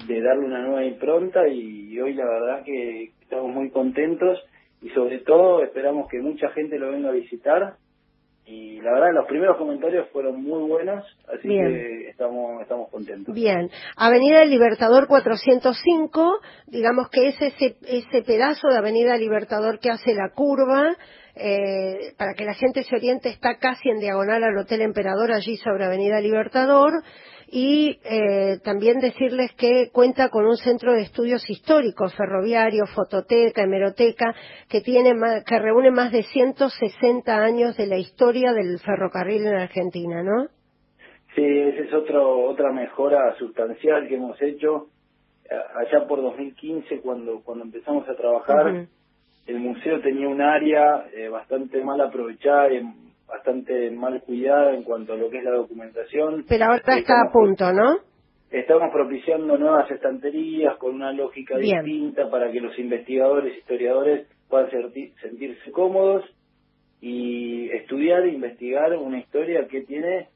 de 0.07 0.21
darle 0.21 0.45
una 0.45 0.61
nueva 0.61 0.83
impronta 0.83 1.47
y, 1.47 1.99
hoy 1.99 2.13
la 2.13 2.25
verdad 2.25 2.63
que 2.63 3.11
estamos 3.21 3.53
muy 3.53 3.69
contentos 3.69 4.39
y 4.81 4.89
sobre 4.89 5.19
todo 5.19 5.63
esperamos 5.63 6.09
que 6.09 6.19
mucha 6.19 6.49
gente 6.49 6.77
lo 6.77 6.91
venga 6.91 7.09
a 7.09 7.13
visitar 7.13 7.75
y 8.45 8.81
la 8.81 8.93
verdad 8.93 9.13
los 9.13 9.27
primeros 9.27 9.57
comentarios 9.57 10.09
fueron 10.11 10.43
muy 10.43 10.67
buenos, 10.67 11.05
así 11.33 11.47
Bien. 11.47 11.67
que 11.67 12.09
estamos, 12.09 12.61
estamos 12.61 12.89
contentos. 12.89 13.33
Bien, 13.33 13.69
Avenida 13.95 14.39
del 14.39 14.49
Libertador 14.49 15.07
405, 15.07 16.39
digamos 16.67 17.09
que 17.09 17.27
es 17.27 17.41
ese, 17.41 17.77
ese 17.87 18.21
pedazo 18.23 18.67
de 18.67 18.77
Avenida 18.77 19.15
Libertador 19.15 19.79
que 19.79 19.89
hace 19.89 20.13
la 20.13 20.29
curva, 20.33 20.95
eh, 21.35 22.13
para 22.17 22.33
que 22.33 22.45
la 22.45 22.53
gente 22.53 22.83
se 22.83 22.95
oriente, 22.95 23.29
está 23.29 23.57
casi 23.57 23.89
en 23.89 23.99
diagonal 23.99 24.43
al 24.43 24.57
Hotel 24.57 24.81
Emperador, 24.81 25.31
allí 25.31 25.57
sobre 25.57 25.85
Avenida 25.85 26.19
Libertador, 26.21 26.91
y 27.47 27.99
eh, 28.03 28.59
también 28.63 28.99
decirles 28.99 29.51
que 29.57 29.89
cuenta 29.91 30.29
con 30.29 30.45
un 30.45 30.57
centro 30.57 30.93
de 30.93 31.01
estudios 31.01 31.47
históricos, 31.49 32.15
ferroviario, 32.15 32.85
fototeca, 32.95 33.63
hemeroteca, 33.63 34.33
que, 34.69 34.81
tiene 34.81 35.13
ma- 35.13 35.41
que 35.45 35.59
reúne 35.59 35.91
más 35.91 36.11
de 36.11 36.23
160 36.23 37.35
años 37.35 37.77
de 37.77 37.85
la 37.87 37.97
historia 37.97 38.53
del 38.53 38.79
ferrocarril 38.79 39.45
en 39.45 39.55
Argentina, 39.55 40.23
¿no? 40.23 40.47
Sí, 41.35 41.43
esa 41.43 41.83
es 41.83 41.93
otro, 41.93 42.45
otra 42.49 42.71
mejora 42.71 43.35
sustancial 43.37 44.07
que 44.07 44.15
hemos 44.15 44.39
hecho 44.41 44.87
allá 45.75 46.07
por 46.07 46.21
2015 46.21 47.01
cuando 47.01 47.41
cuando 47.43 47.65
empezamos 47.65 48.07
a 48.09 48.15
trabajar. 48.15 48.87
El 49.45 49.59
museo 49.59 49.99
tenía 50.01 50.27
un 50.27 50.41
área 50.41 51.05
eh, 51.13 51.27
bastante 51.29 51.83
mal 51.83 51.99
aprovechada 51.99 52.71
y 52.71 52.81
bastante 53.27 53.91
mal 53.91 54.21
cuidada 54.21 54.73
en 54.73 54.83
cuanto 54.83 55.13
a 55.13 55.17
lo 55.17 55.29
que 55.29 55.39
es 55.39 55.43
la 55.43 55.51
documentación. 55.51 56.45
Pero 56.47 56.65
ahora 56.65 56.97
está 56.97 57.21
a 57.21 57.31
punto, 57.31 57.71
¿no? 57.73 57.97
Estamos 58.51 58.91
propiciando 58.93 59.57
nuevas 59.57 59.89
estanterías 59.89 60.75
con 60.77 60.93
una 60.93 61.11
lógica 61.11 61.57
Bien. 61.57 61.83
distinta 61.83 62.29
para 62.29 62.51
que 62.51 62.61
los 62.61 62.77
investigadores, 62.77 63.57
historiadores 63.57 64.27
puedan 64.47 64.69
sentirse 65.19 65.71
cómodos 65.71 66.23
y 67.01 67.69
estudiar 67.71 68.23
e 68.23 68.33
investigar 68.33 68.95
una 68.95 69.19
historia 69.19 69.67
que 69.67 69.81
tiene 69.81 70.29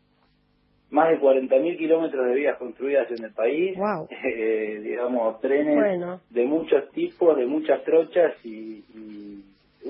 más 0.90 1.10
de 1.10 1.20
40.000 1.20 1.78
kilómetros 1.78 2.26
de 2.28 2.34
vías 2.36 2.58
construidas 2.58 3.10
en 3.12 3.26
el 3.26 3.34
país, 3.34 3.78
Wow. 3.78 4.08
eh, 4.24 4.80
digamos, 4.84 5.40
trenes 5.42 5.76
Bueno. 5.76 6.22
de 6.30 6.46
muchos 6.46 6.90
tipos, 6.92 7.36
de 7.38 7.46
muchas 7.46 7.84
trochas 7.84 8.34
y, 8.46 8.84
y 8.96 9.44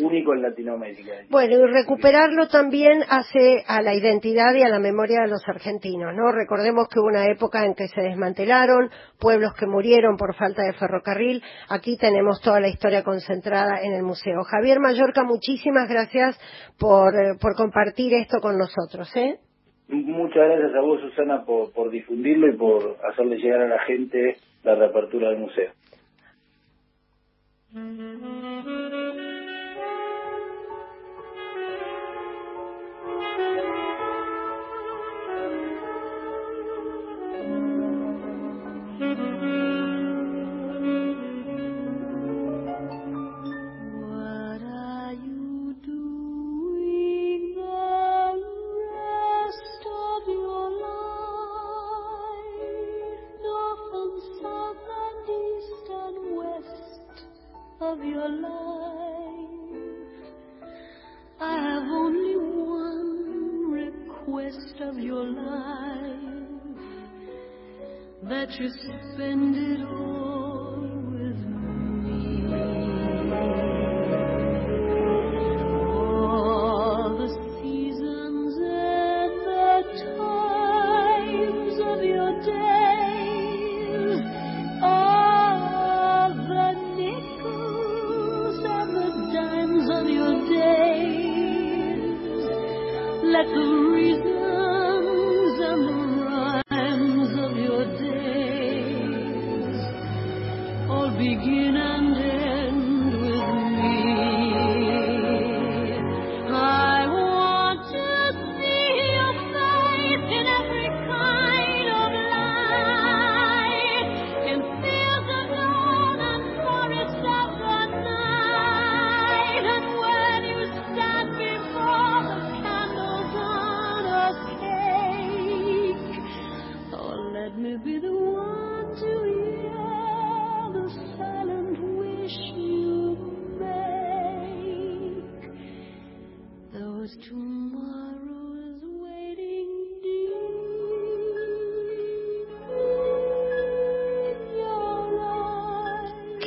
único 0.03 0.33
en 0.33 0.43
Latinoamérica. 0.43 1.11
Bueno, 1.29 1.55
y 1.55 1.71
recuperarlo 1.71 2.47
también 2.49 3.01
hace 3.09 3.63
a 3.67 3.81
la 3.81 3.95
identidad 3.95 4.53
y 4.53 4.61
a 4.61 4.69
la 4.69 4.79
memoria 4.79 5.21
de 5.21 5.27
los 5.27 5.41
argentinos, 5.47 6.13
¿no? 6.13 6.31
Recordemos 6.31 6.87
que 6.87 6.99
hubo 6.99 7.07
una 7.07 7.25
época 7.31 7.65
en 7.65 7.73
que 7.73 7.87
se 7.87 8.01
desmantelaron, 8.01 8.89
pueblos 9.19 9.53
que 9.59 9.65
murieron 9.65 10.15
por 10.17 10.35
falta 10.35 10.61
de 10.63 10.73
ferrocarril. 10.73 11.41
Aquí 11.69 11.97
tenemos 11.97 12.39
toda 12.41 12.59
la 12.59 12.67
historia 12.67 13.03
concentrada 13.03 13.81
en 13.81 13.93
el 13.93 14.03
museo. 14.03 14.43
Javier 14.43 14.79
Mallorca, 14.79 15.23
muchísimas 15.23 15.89
gracias 15.89 16.39
por, 16.77 17.15
eh, 17.15 17.33
por 17.41 17.55
compartir 17.55 18.13
esto 18.13 18.39
con 18.39 18.57
nosotros, 18.57 19.09
¿eh? 19.15 19.39
Muchas 19.89 20.49
gracias 20.49 20.75
a 20.75 20.81
vos, 20.81 20.99
Susana, 21.01 21.45
por, 21.45 21.71
por 21.71 21.89
difundirlo 21.89 22.47
y 22.47 22.57
por 22.57 22.97
hacerle 23.09 23.37
llegar 23.37 23.61
a 23.61 23.67
la 23.67 23.79
gente 23.79 24.37
la 24.63 24.75
reapertura 24.75 25.29
del 25.29 25.39
museo. 25.39 25.71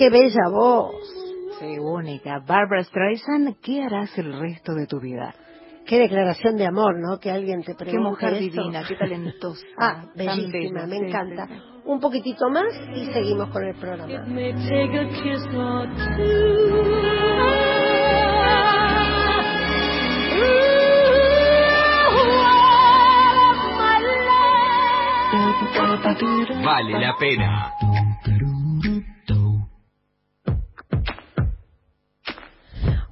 Qué 0.01 0.09
bella 0.09 0.49
voz, 0.51 0.95
Sí, 1.59 1.79
única. 1.79 2.39
Barbara 2.39 2.83
Streisand, 2.85 3.57
¿qué 3.63 3.83
harás 3.85 4.17
el 4.17 4.33
resto 4.33 4.73
de 4.73 4.87
tu 4.87 4.99
vida? 4.99 5.35
qué 5.87 5.99
declaración 5.99 6.57
de 6.57 6.65
amor, 6.67 6.95
¿no? 6.99 7.19
Que 7.19 7.31
alguien 7.31 7.61
te 7.63 7.75
pregunte 7.75 7.91
Qué 7.91 7.99
mujer 7.99 8.33
eso. 8.35 8.41
divina, 8.63 8.83
qué 8.89 8.95
talentosa. 8.95 9.67
Ah, 9.79 10.05
bellísima, 10.15 10.53
bella, 10.53 10.87
me 10.87 10.97
sí, 11.01 11.05
encanta. 11.05 11.47
sí, 11.49 11.53
sí. 11.53 11.61
Un 11.85 12.01
poquitito 12.01 12.49
más 12.49 12.73
y 12.95 13.13
seguimos 13.13 13.51
con 13.51 13.63
el 13.63 13.75
programa. 13.75 14.25
Vale 26.65 26.99
la 26.99 27.15
pena. 27.19 27.73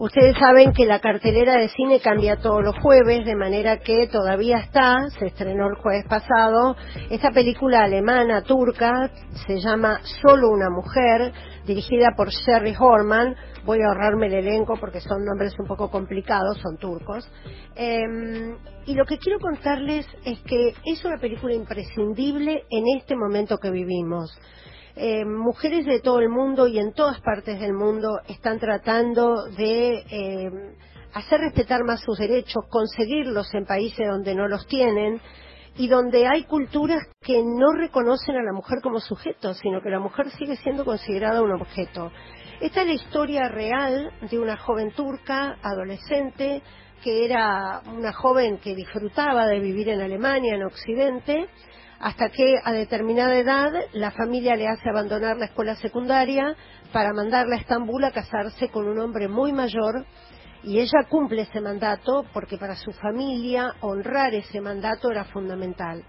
Ustedes 0.08 0.36
saben 0.40 0.72
que 0.72 0.86
la 0.86 1.00
cartelera 1.00 1.58
de 1.58 1.68
cine 1.68 2.00
cambia 2.00 2.36
todos 2.36 2.64
los 2.64 2.74
jueves, 2.78 3.26
de 3.26 3.36
manera 3.36 3.76
que 3.80 4.06
todavía 4.06 4.56
está, 4.56 5.10
se 5.18 5.26
estrenó 5.26 5.68
el 5.68 5.74
jueves 5.74 6.06
pasado, 6.08 6.76
esta 7.10 7.30
película 7.30 7.82
alemana, 7.82 8.40
turca, 8.40 9.10
se 9.46 9.60
llama 9.60 10.00
Solo 10.22 10.48
una 10.48 10.70
mujer, 10.70 11.34
dirigida 11.66 12.14
por 12.16 12.30
Sherry 12.30 12.74
Horman, 12.78 13.36
voy 13.66 13.80
a 13.82 13.88
ahorrarme 13.88 14.28
el 14.28 14.46
elenco 14.46 14.78
porque 14.80 15.02
son 15.02 15.26
nombres 15.26 15.52
un 15.58 15.66
poco 15.66 15.90
complicados, 15.90 16.56
son 16.62 16.78
turcos. 16.78 17.30
Eh, 17.76 18.00
y 18.86 18.94
lo 18.94 19.04
que 19.04 19.18
quiero 19.18 19.38
contarles 19.38 20.06
es 20.24 20.40
que 20.40 20.72
es 20.86 21.04
una 21.04 21.18
película 21.18 21.52
imprescindible 21.52 22.64
en 22.70 22.84
este 22.96 23.14
momento 23.14 23.58
que 23.58 23.70
vivimos. 23.70 24.34
Eh, 25.00 25.24
mujeres 25.24 25.86
de 25.86 26.00
todo 26.00 26.18
el 26.18 26.28
mundo 26.28 26.66
y 26.66 26.76
en 26.80 26.92
todas 26.92 27.20
partes 27.20 27.60
del 27.60 27.72
mundo 27.72 28.18
están 28.26 28.58
tratando 28.58 29.44
de 29.56 30.04
eh, 30.10 30.50
hacer 31.14 31.38
respetar 31.38 31.84
más 31.84 32.00
sus 32.00 32.18
derechos, 32.18 32.64
conseguirlos 32.68 33.54
en 33.54 33.64
países 33.64 34.08
donde 34.08 34.34
no 34.34 34.48
los 34.48 34.66
tienen 34.66 35.20
y 35.76 35.86
donde 35.86 36.26
hay 36.26 36.42
culturas 36.46 36.98
que 37.20 37.40
no 37.44 37.70
reconocen 37.74 38.38
a 38.38 38.42
la 38.42 38.52
mujer 38.52 38.78
como 38.82 38.98
sujeto, 38.98 39.54
sino 39.54 39.80
que 39.80 39.90
la 39.90 40.00
mujer 40.00 40.30
sigue 40.30 40.56
siendo 40.56 40.84
considerada 40.84 41.42
un 41.42 41.52
objeto. 41.52 42.10
Esta 42.60 42.80
es 42.80 42.88
la 42.88 42.94
historia 42.94 43.48
real 43.48 44.10
de 44.28 44.36
una 44.36 44.56
joven 44.56 44.90
turca, 44.96 45.58
adolescente, 45.62 46.60
que 47.04 47.24
era 47.24 47.82
una 47.86 48.12
joven 48.12 48.58
que 48.58 48.74
disfrutaba 48.74 49.46
de 49.46 49.60
vivir 49.60 49.90
en 49.90 50.00
Alemania, 50.00 50.56
en 50.56 50.64
Occidente, 50.64 51.46
hasta 52.00 52.28
que 52.28 52.54
a 52.62 52.72
determinada 52.72 53.36
edad 53.36 53.72
la 53.92 54.10
familia 54.12 54.56
le 54.56 54.68
hace 54.68 54.88
abandonar 54.88 55.36
la 55.36 55.46
escuela 55.46 55.74
secundaria 55.76 56.54
para 56.92 57.12
mandarla 57.12 57.56
a 57.56 57.58
Estambul 57.58 58.04
a 58.04 58.12
casarse 58.12 58.68
con 58.68 58.86
un 58.86 58.98
hombre 58.98 59.28
muy 59.28 59.52
mayor 59.52 60.06
y 60.62 60.78
ella 60.78 61.04
cumple 61.08 61.42
ese 61.42 61.60
mandato 61.60 62.24
porque 62.32 62.56
para 62.56 62.76
su 62.76 62.92
familia 62.92 63.74
honrar 63.80 64.34
ese 64.34 64.60
mandato 64.60 65.10
era 65.10 65.24
fundamental. 65.24 66.04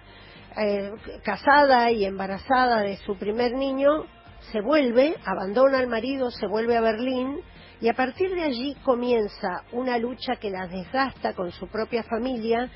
Eh, 0.57 0.91
casada 1.23 1.91
y 1.91 2.05
embarazada 2.05 2.81
de 2.81 2.97
su 2.97 3.17
primer 3.17 3.53
niño, 3.53 4.05
se 4.51 4.61
vuelve, 4.61 5.15
abandona 5.25 5.79
al 5.79 5.87
marido, 5.87 6.31
se 6.31 6.47
vuelve 6.47 6.75
a 6.75 6.81
Berlín 6.81 7.39
y 7.81 7.87
a 7.87 7.93
partir 7.93 8.33
de 8.33 8.43
allí 8.43 8.75
comienza 8.83 9.63
una 9.71 9.97
lucha 9.97 10.35
que 10.37 10.49
la 10.49 10.67
desgasta 10.67 11.33
con 11.33 11.51
su 11.51 11.67
propia 11.67 12.03
familia 12.03 12.69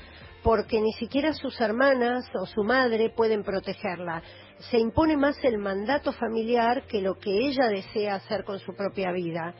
porque 0.44 0.78
ni 0.78 0.92
siquiera 0.92 1.32
sus 1.32 1.58
hermanas 1.58 2.30
o 2.38 2.44
su 2.44 2.62
madre 2.62 3.08
pueden 3.08 3.42
protegerla. 3.42 4.22
Se 4.70 4.78
impone 4.78 5.16
más 5.16 5.42
el 5.42 5.56
mandato 5.56 6.12
familiar 6.12 6.86
que 6.86 7.00
lo 7.00 7.14
que 7.18 7.30
ella 7.30 7.66
desea 7.68 8.16
hacer 8.16 8.44
con 8.44 8.58
su 8.58 8.74
propia 8.74 9.10
vida. 9.10 9.54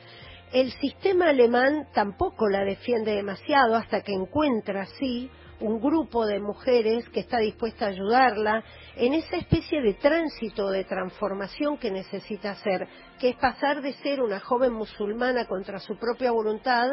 El 0.52 0.70
sistema 0.72 1.30
alemán 1.30 1.88
tampoco 1.94 2.48
la 2.50 2.64
defiende 2.64 3.16
demasiado 3.16 3.74
hasta 3.74 4.02
que 4.02 4.12
encuentra, 4.12 4.84
sí, 5.00 5.30
un 5.60 5.80
grupo 5.80 6.26
de 6.26 6.38
mujeres 6.38 7.08
que 7.08 7.20
está 7.20 7.38
dispuesta 7.38 7.86
a 7.86 7.88
ayudarla 7.88 8.62
en 8.96 9.14
esa 9.14 9.36
especie 9.36 9.80
de 9.80 9.94
tránsito, 9.94 10.70
de 10.70 10.84
transformación 10.84 11.78
que 11.78 11.90
necesita 11.90 12.50
hacer, 12.50 12.86
que 13.18 13.30
es 13.30 13.36
pasar 13.36 13.80
de 13.80 13.94
ser 13.94 14.20
una 14.20 14.40
joven 14.40 14.74
musulmana 14.74 15.46
contra 15.46 15.78
su 15.78 15.96
propia 15.96 16.30
voluntad 16.30 16.88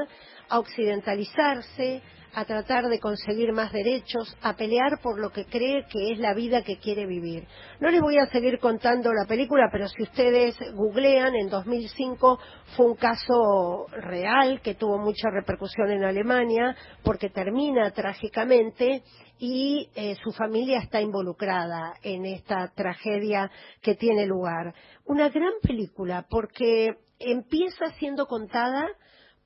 a 0.48 0.60
occidentalizarse, 0.60 2.02
a 2.34 2.46
tratar 2.46 2.88
de 2.88 3.00
conseguir 3.00 3.52
más 3.52 3.72
derechos, 3.72 4.36
a 4.42 4.56
pelear 4.56 5.00
por 5.02 5.20
lo 5.20 5.32
que 5.32 5.46
cree 5.46 5.86
que 5.90 6.12
es 6.12 6.20
la 6.20 6.34
vida 6.34 6.64
que 6.64 6.78
quiere 6.78 7.06
vivir. 7.06 7.48
No 7.80 7.90
les 7.90 8.02
voy 8.02 8.18
a 8.18 8.28
seguir 8.28 8.60
contando 8.60 9.12
la 9.14 9.28
película, 9.28 9.70
pero 9.72 9.88
si 9.88 10.04
ustedes 10.04 10.56
googlean, 10.74 11.36
en 11.36 11.50
2005 11.50 12.40
fue 12.76 12.86
un 12.86 12.96
caso 12.96 13.88
real 13.92 14.62
que 14.62 14.76
tuvo 14.76 14.98
mucha 14.98 15.30
repercusión 15.30 15.92
en 15.92 16.04
Alemania, 16.04 16.76
porque 17.04 17.30
termina 17.30 17.92
trágicamente 17.92 19.04
y 19.38 19.90
eh, 19.96 20.16
su 20.24 20.32
familia 20.32 20.80
está 20.80 21.02
involucrada 21.02 21.96
en 22.04 22.26
esta 22.26 22.72
tragedia 22.76 23.52
que 23.82 23.96
tiene 23.96 24.26
lugar. 24.26 24.74
Una 25.06 25.30
gran 25.30 25.54
película 25.62 26.26
porque 26.30 26.96
empieza 27.20 27.92
siendo 27.98 28.28
contada 28.28 28.88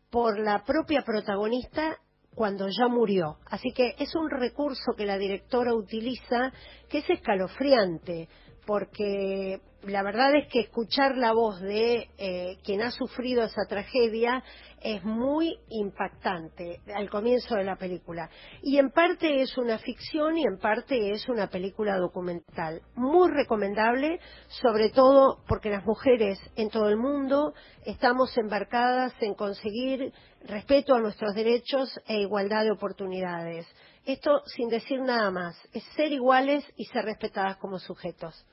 por 0.10 0.40
la 0.40 0.64
propia 0.64 1.02
protagonista 1.02 1.98
cuando 2.36 2.68
ya 2.68 2.88
murió. 2.88 3.38
Así 3.46 3.72
que 3.72 3.96
es 3.98 4.14
un 4.16 4.30
recurso 4.30 4.94
que 4.96 5.06
la 5.06 5.18
directora 5.18 5.74
utiliza 5.74 6.52
que 6.90 7.00
es 7.00 7.10
escalofriante, 7.10 8.28
porque 8.66 9.62
la 9.84 10.04
verdad 10.04 10.36
es 10.36 10.48
que 10.48 10.62
escuchar 10.62 11.16
la 11.18 11.32
voz 11.32 11.62
de 11.62 12.10
eh, 12.18 12.58
quien 12.64 12.82
ha 12.82 12.92
sufrido 12.92 13.44
esa 13.44 13.66
tragedia 13.68 14.44
es 14.82 15.04
muy 15.04 15.58
impactante 15.70 16.80
al 16.96 17.10
comienzo 17.10 17.56
de 17.56 17.64
la 17.64 17.76
película. 17.76 18.30
Y 18.62 18.78
en 18.78 18.92
parte 18.92 19.42
es 19.42 19.58
una 19.58 19.80
ficción 19.80 20.38
y 20.38 20.44
en 20.44 20.58
parte 20.58 21.12
es 21.12 21.28
una 21.28 21.48
película 21.48 21.98
documental. 21.98 22.82
Muy 22.96 23.32
recomendable, 23.32 24.20
sobre 24.48 24.90
todo 24.90 25.40
porque 25.48 25.70
las 25.70 25.86
mujeres 25.86 26.40
en 26.56 26.70
todo 26.70 26.90
el 26.90 26.98
mundo 26.98 27.54
estamos 27.86 28.38
embarcadas 28.38 29.14
en 29.22 29.34
conseguir 29.34 30.14
respeto 30.48 30.96
a 30.96 31.00
nuestros 31.00 31.36
derechos 31.36 32.00
e 32.08 32.20
igualdad 32.22 32.64
de 32.64 32.72
oportunidades. 32.72 33.68
Esto 34.06 34.43
sin 34.46 34.70
decir 34.70 35.02
nada 35.02 35.32
más, 35.32 35.58
es 35.74 35.84
ser 35.96 36.12
iguales 36.12 36.64
y 36.78 36.86
ser 36.86 37.06
respetadas 37.06 37.58
como 37.58 37.80
sujetos. 37.80 38.46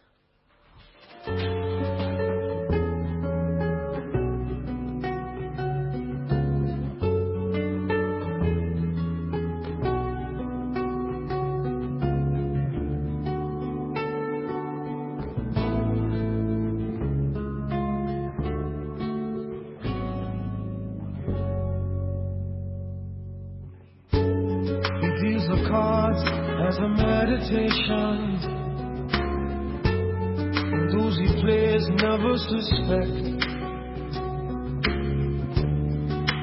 Never 32.73 33.03
suspect. 33.03 33.33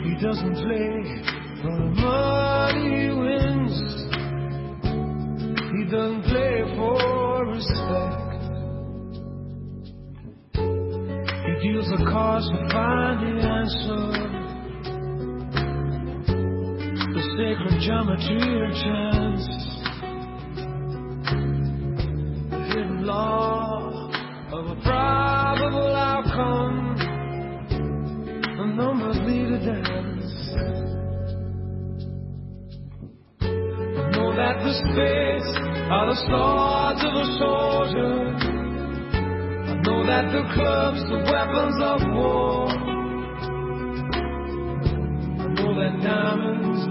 He 0.03 0.13
doesn't 0.21 0.55
play 0.55 0.91
for 1.61 1.71
the 1.77 1.89
money 1.95 2.87
he 2.89 3.09
wins. 3.09 3.75
He 5.71 5.81
doesn't 5.91 6.23
play 6.23 6.55
for 6.75 7.45
respect. 7.45 8.41
He 11.45 11.53
deals 11.67 11.89
the 11.89 11.99
cards 12.09 12.47
to 12.49 12.57
find 12.71 13.17
the 13.23 13.31
answer. 13.47 14.03
The 17.13 17.23
sacred 17.37 17.75
geometry 17.81 18.47
of 18.65 18.71
chance. 18.83 19.45
The 22.49 22.59
hidden 22.67 22.99
law 23.05 24.09
of 24.51 24.63
a 24.65 24.81
probable 24.81 25.48
outcome. 26.39 26.95
The 28.57 28.65
numbers 28.65 29.19
lead 29.27 29.51
a 29.51 29.59
dance. 29.65 30.33
I 33.41 33.45
know 34.11 34.29
that 34.35 34.55
the 34.63 34.73
spades 34.73 35.49
are 35.91 36.07
the 36.07 36.15
swords 36.27 37.01
of 37.07 37.13
a 37.13 37.25
soldier. 37.39 38.15
I 39.67 39.73
know 39.83 39.99
that 40.05 40.25
the 40.31 40.43
clubs 40.53 41.01
the 41.09 41.19
weapons 41.31 41.77
of 41.81 41.99
war. 42.15 42.67
I 45.39 45.47
know 45.55 45.71
that 45.79 45.93
diamonds 46.03 46.81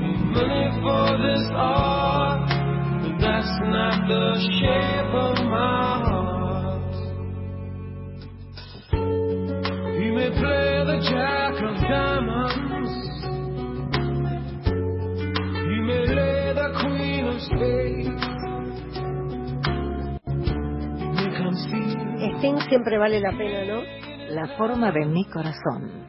need 0.00 0.20
money 0.32 0.66
for 0.82 1.06
this 1.24 1.44
art, 1.52 2.48
but 3.02 3.14
that's 3.20 3.54
not 3.62 3.96
the 4.08 4.24
shape 4.60 5.14
of 5.14 5.34
my 5.46 6.00
heart. 6.04 6.13
Play 10.40 10.84
the 10.84 10.98
jack 11.10 11.54
of 11.62 11.74
diamonds. 11.88 12.92
He 15.68 15.76
may 15.88 16.06
lay 16.06 16.52
the 16.54 16.68
queen 16.80 17.24
of 17.26 17.40
spades. 17.40 18.24
He 21.00 21.06
may 21.16 21.30
conceal 21.36 21.84
Sting 22.38 22.60
siempre 22.68 22.98
vale 22.98 23.20
la 23.20 23.32
pena, 23.36 23.64
¿no? 23.64 23.82
La 24.30 24.46
forma 24.56 24.90
de 24.92 25.06
mi 25.06 25.24
corazón. 25.26 26.04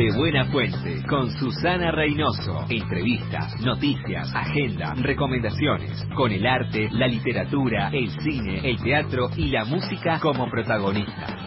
De 0.00 0.10
Buena 0.16 0.46
Fuente, 0.46 1.02
con 1.06 1.30
Susana 1.30 1.90
Reynoso. 1.90 2.64
Entrevistas, 2.70 3.60
noticias, 3.60 4.34
agenda, 4.34 4.94
recomendaciones. 4.94 6.06
Con 6.16 6.32
el 6.32 6.46
arte, 6.46 6.88
la 6.90 7.06
literatura, 7.06 7.90
el 7.92 8.08
cine, 8.22 8.62
el 8.64 8.82
teatro 8.82 9.28
y 9.36 9.48
la 9.48 9.66
música 9.66 10.18
como 10.18 10.48
protagonistas. 10.48 11.39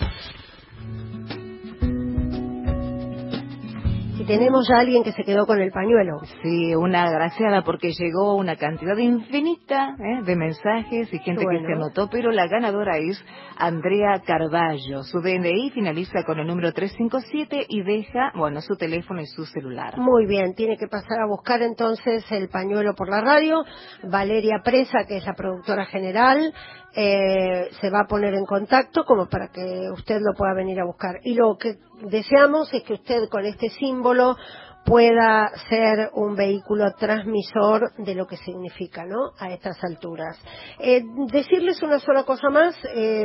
Y 4.24 4.26
tenemos 4.26 4.66
ya 4.70 4.78
a 4.78 4.80
alguien 4.80 5.04
que 5.04 5.12
se 5.12 5.26
quedó 5.26 5.46
con 5.46 5.60
el 5.60 5.70
pañuelo. 5.70 6.22
Sí, 6.42 6.74
una 6.76 7.04
agraciada 7.04 7.62
porque 7.64 7.92
llegó 7.92 8.38
una 8.38 8.56
cantidad 8.56 8.96
infinita 8.96 9.98
¿eh? 10.00 10.24
de 10.24 10.36
mensajes 10.38 11.14
y 11.14 11.20
gente 11.20 11.44
Bueno. 11.44 11.60
que 11.60 11.66
se 11.66 11.74
anotó, 11.74 12.08
pero 12.10 12.32
la 12.32 12.48
ganadora 12.48 13.00
es 13.00 13.22
Andrea 13.58 14.22
Carballo. 14.26 15.04
Su 15.04 15.20
DNI 15.20 15.72
finaliza 15.72 16.24
con 16.24 16.40
el 16.40 16.48
número 16.48 16.72
357 16.72 17.66
y 17.68 17.82
deja, 17.82 18.32
bueno, 18.34 18.62
su 18.62 18.78
teléfono 18.78 19.20
y 19.20 19.26
su 19.26 19.44
celular. 19.46 19.98
Muy 19.98 20.26
bien, 20.26 20.56
tiene 20.56 20.78
que 20.78 20.88
pasar 20.88 21.20
a 21.20 21.28
buscar 21.28 21.62
entonces 21.62 22.24
el 22.32 22.48
pañuelo 22.48 22.96
por 22.96 23.10
la 23.10 23.20
radio. 23.20 23.66
Valeria 24.10 24.62
Presa, 24.64 25.00
que 25.06 25.18
es 25.18 25.26
la 25.26 25.34
productora 25.34 25.86
general, 25.86 26.54
eh, 26.96 27.70
se 27.82 27.90
va 27.90 28.02
a 28.02 28.08
poner 28.08 28.36
en 28.36 28.46
contacto 28.46 29.04
como 29.04 29.28
para 29.28 29.48
que 29.48 29.90
usted 29.92 30.20
lo 30.22 30.34
pueda 30.38 30.54
venir 30.54 30.80
a 30.80 30.86
buscar. 30.86 31.20
Y 31.24 31.34
lo 31.34 31.58
que 31.58 31.78
deseamos 32.08 32.72
es 32.72 32.84
que 32.84 32.94
usted 32.94 33.30
con 33.32 33.46
este 33.46 33.70
símbolo 33.70 34.13
protocolo 34.14 34.38
pueda 34.86 35.52
ser 35.70 36.10
un 36.14 36.36
vehículo 36.36 36.92
transmisor 36.98 37.94
de 37.98 38.16
lo 38.16 38.28
que 38.28 38.38
significa, 38.38 39.06
¿no? 39.06 39.32
A 39.40 39.52
estas 39.52 39.82
alturas. 39.84 40.38
Eh, 40.80 41.02
decirles 41.32 41.82
una 41.82 42.00
sola 42.00 42.24
cosa 42.24 42.50
más, 42.50 42.76
eh, 42.94 43.24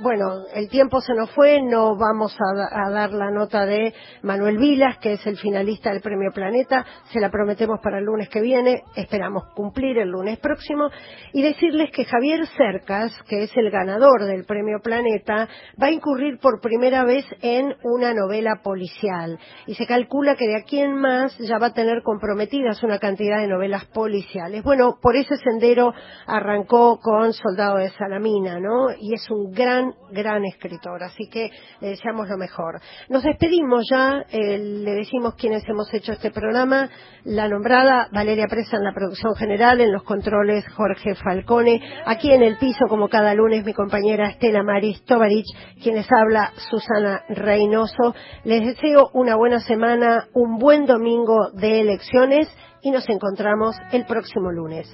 bueno, 0.00 0.44
el 0.54 0.68
tiempo 0.68 1.00
se 1.00 1.14
nos 1.14 1.30
fue, 1.32 1.60
no 1.60 1.96
vamos 1.96 2.36
a, 2.38 2.86
a 2.86 2.90
dar 2.90 3.10
la 3.12 3.30
nota 3.30 3.66
de 3.66 3.92
Manuel 4.22 4.58
Vilas, 4.58 4.98
que 4.98 5.14
es 5.14 5.26
el 5.26 5.36
finalista 5.38 5.90
del 5.90 6.00
Premio 6.00 6.30
Planeta, 6.32 6.84
se 7.12 7.20
la 7.20 7.30
prometemos 7.30 7.80
para 7.82 7.98
el 7.98 8.04
lunes 8.04 8.28
que 8.28 8.40
viene, 8.40 8.82
esperamos 8.94 9.44
cumplir 9.54 9.98
el 9.98 10.08
lunes 10.08 10.38
próximo, 10.38 10.88
y 11.32 11.42
decirles 11.42 11.90
que 11.90 12.04
Javier 12.04 12.46
Cercas, 12.56 13.12
que 13.28 13.42
es 13.44 13.56
el 13.56 13.70
ganador 13.70 14.24
del 14.24 14.44
Premio 14.44 14.78
Planeta, 14.82 15.48
va 15.82 15.88
a 15.88 15.92
incurrir 15.92 16.38
por 16.38 16.60
primera 16.60 17.04
vez 17.04 17.24
en 17.40 17.74
una 17.82 18.14
novela 18.14 18.60
policial, 18.62 19.38
y 19.66 19.74
se 19.74 19.86
calcula 19.86 20.36
que 20.36 20.46
de 20.46 20.56
aquí 20.56 20.78
en 20.78 20.91
más 20.94 21.36
ya 21.38 21.58
va 21.58 21.68
a 21.68 21.72
tener 21.72 22.02
comprometidas 22.02 22.82
una 22.82 22.98
cantidad 22.98 23.40
de 23.40 23.48
novelas 23.48 23.84
policiales. 23.86 24.62
Bueno, 24.62 24.98
por 25.00 25.16
ese 25.16 25.36
sendero 25.36 25.92
arrancó 26.26 26.98
con 27.00 27.32
Soldado 27.32 27.78
de 27.78 27.90
Salamina, 27.90 28.60
¿no? 28.60 28.88
Y 28.98 29.14
es 29.14 29.28
un 29.30 29.50
gran, 29.52 29.94
gran 30.10 30.44
escritor, 30.44 31.02
así 31.02 31.28
que 31.28 31.50
le 31.80 31.88
deseamos 31.88 32.28
lo 32.28 32.36
mejor. 32.36 32.80
Nos 33.08 33.22
despedimos 33.22 33.86
ya, 33.90 34.24
eh, 34.30 34.58
le 34.58 34.94
decimos 34.94 35.34
quienes 35.34 35.68
hemos 35.68 35.92
hecho 35.94 36.12
este 36.12 36.30
programa, 36.30 36.88
la 37.24 37.48
nombrada 37.48 38.08
Valeria 38.12 38.46
Presa 38.48 38.76
en 38.76 38.84
la 38.84 38.92
producción 38.92 39.34
general, 39.34 39.80
en 39.80 39.92
los 39.92 40.02
controles 40.02 40.64
Jorge 40.74 41.14
Falcone, 41.14 41.80
aquí 42.06 42.32
en 42.32 42.42
el 42.42 42.56
piso 42.58 42.86
como 42.88 43.08
cada 43.08 43.34
lunes 43.34 43.64
mi 43.64 43.72
compañera 43.72 44.30
Estela 44.30 44.62
Maris 44.62 45.04
Tovarich, 45.04 45.46
quienes 45.82 46.06
habla 46.12 46.52
Susana 46.70 47.22
Reynoso. 47.28 48.14
Les 48.44 48.64
deseo 48.64 49.10
una 49.12 49.36
buena 49.36 49.60
semana, 49.60 50.28
un 50.34 50.58
buen 50.58 50.81
buen 50.82 50.86
domingo 50.86 51.50
de 51.52 51.80
elecciones 51.80 52.48
y 52.82 52.90
nos 52.90 53.08
encontramos 53.08 53.76
el 53.92 54.04
próximo 54.04 54.50
lunes. 54.50 54.88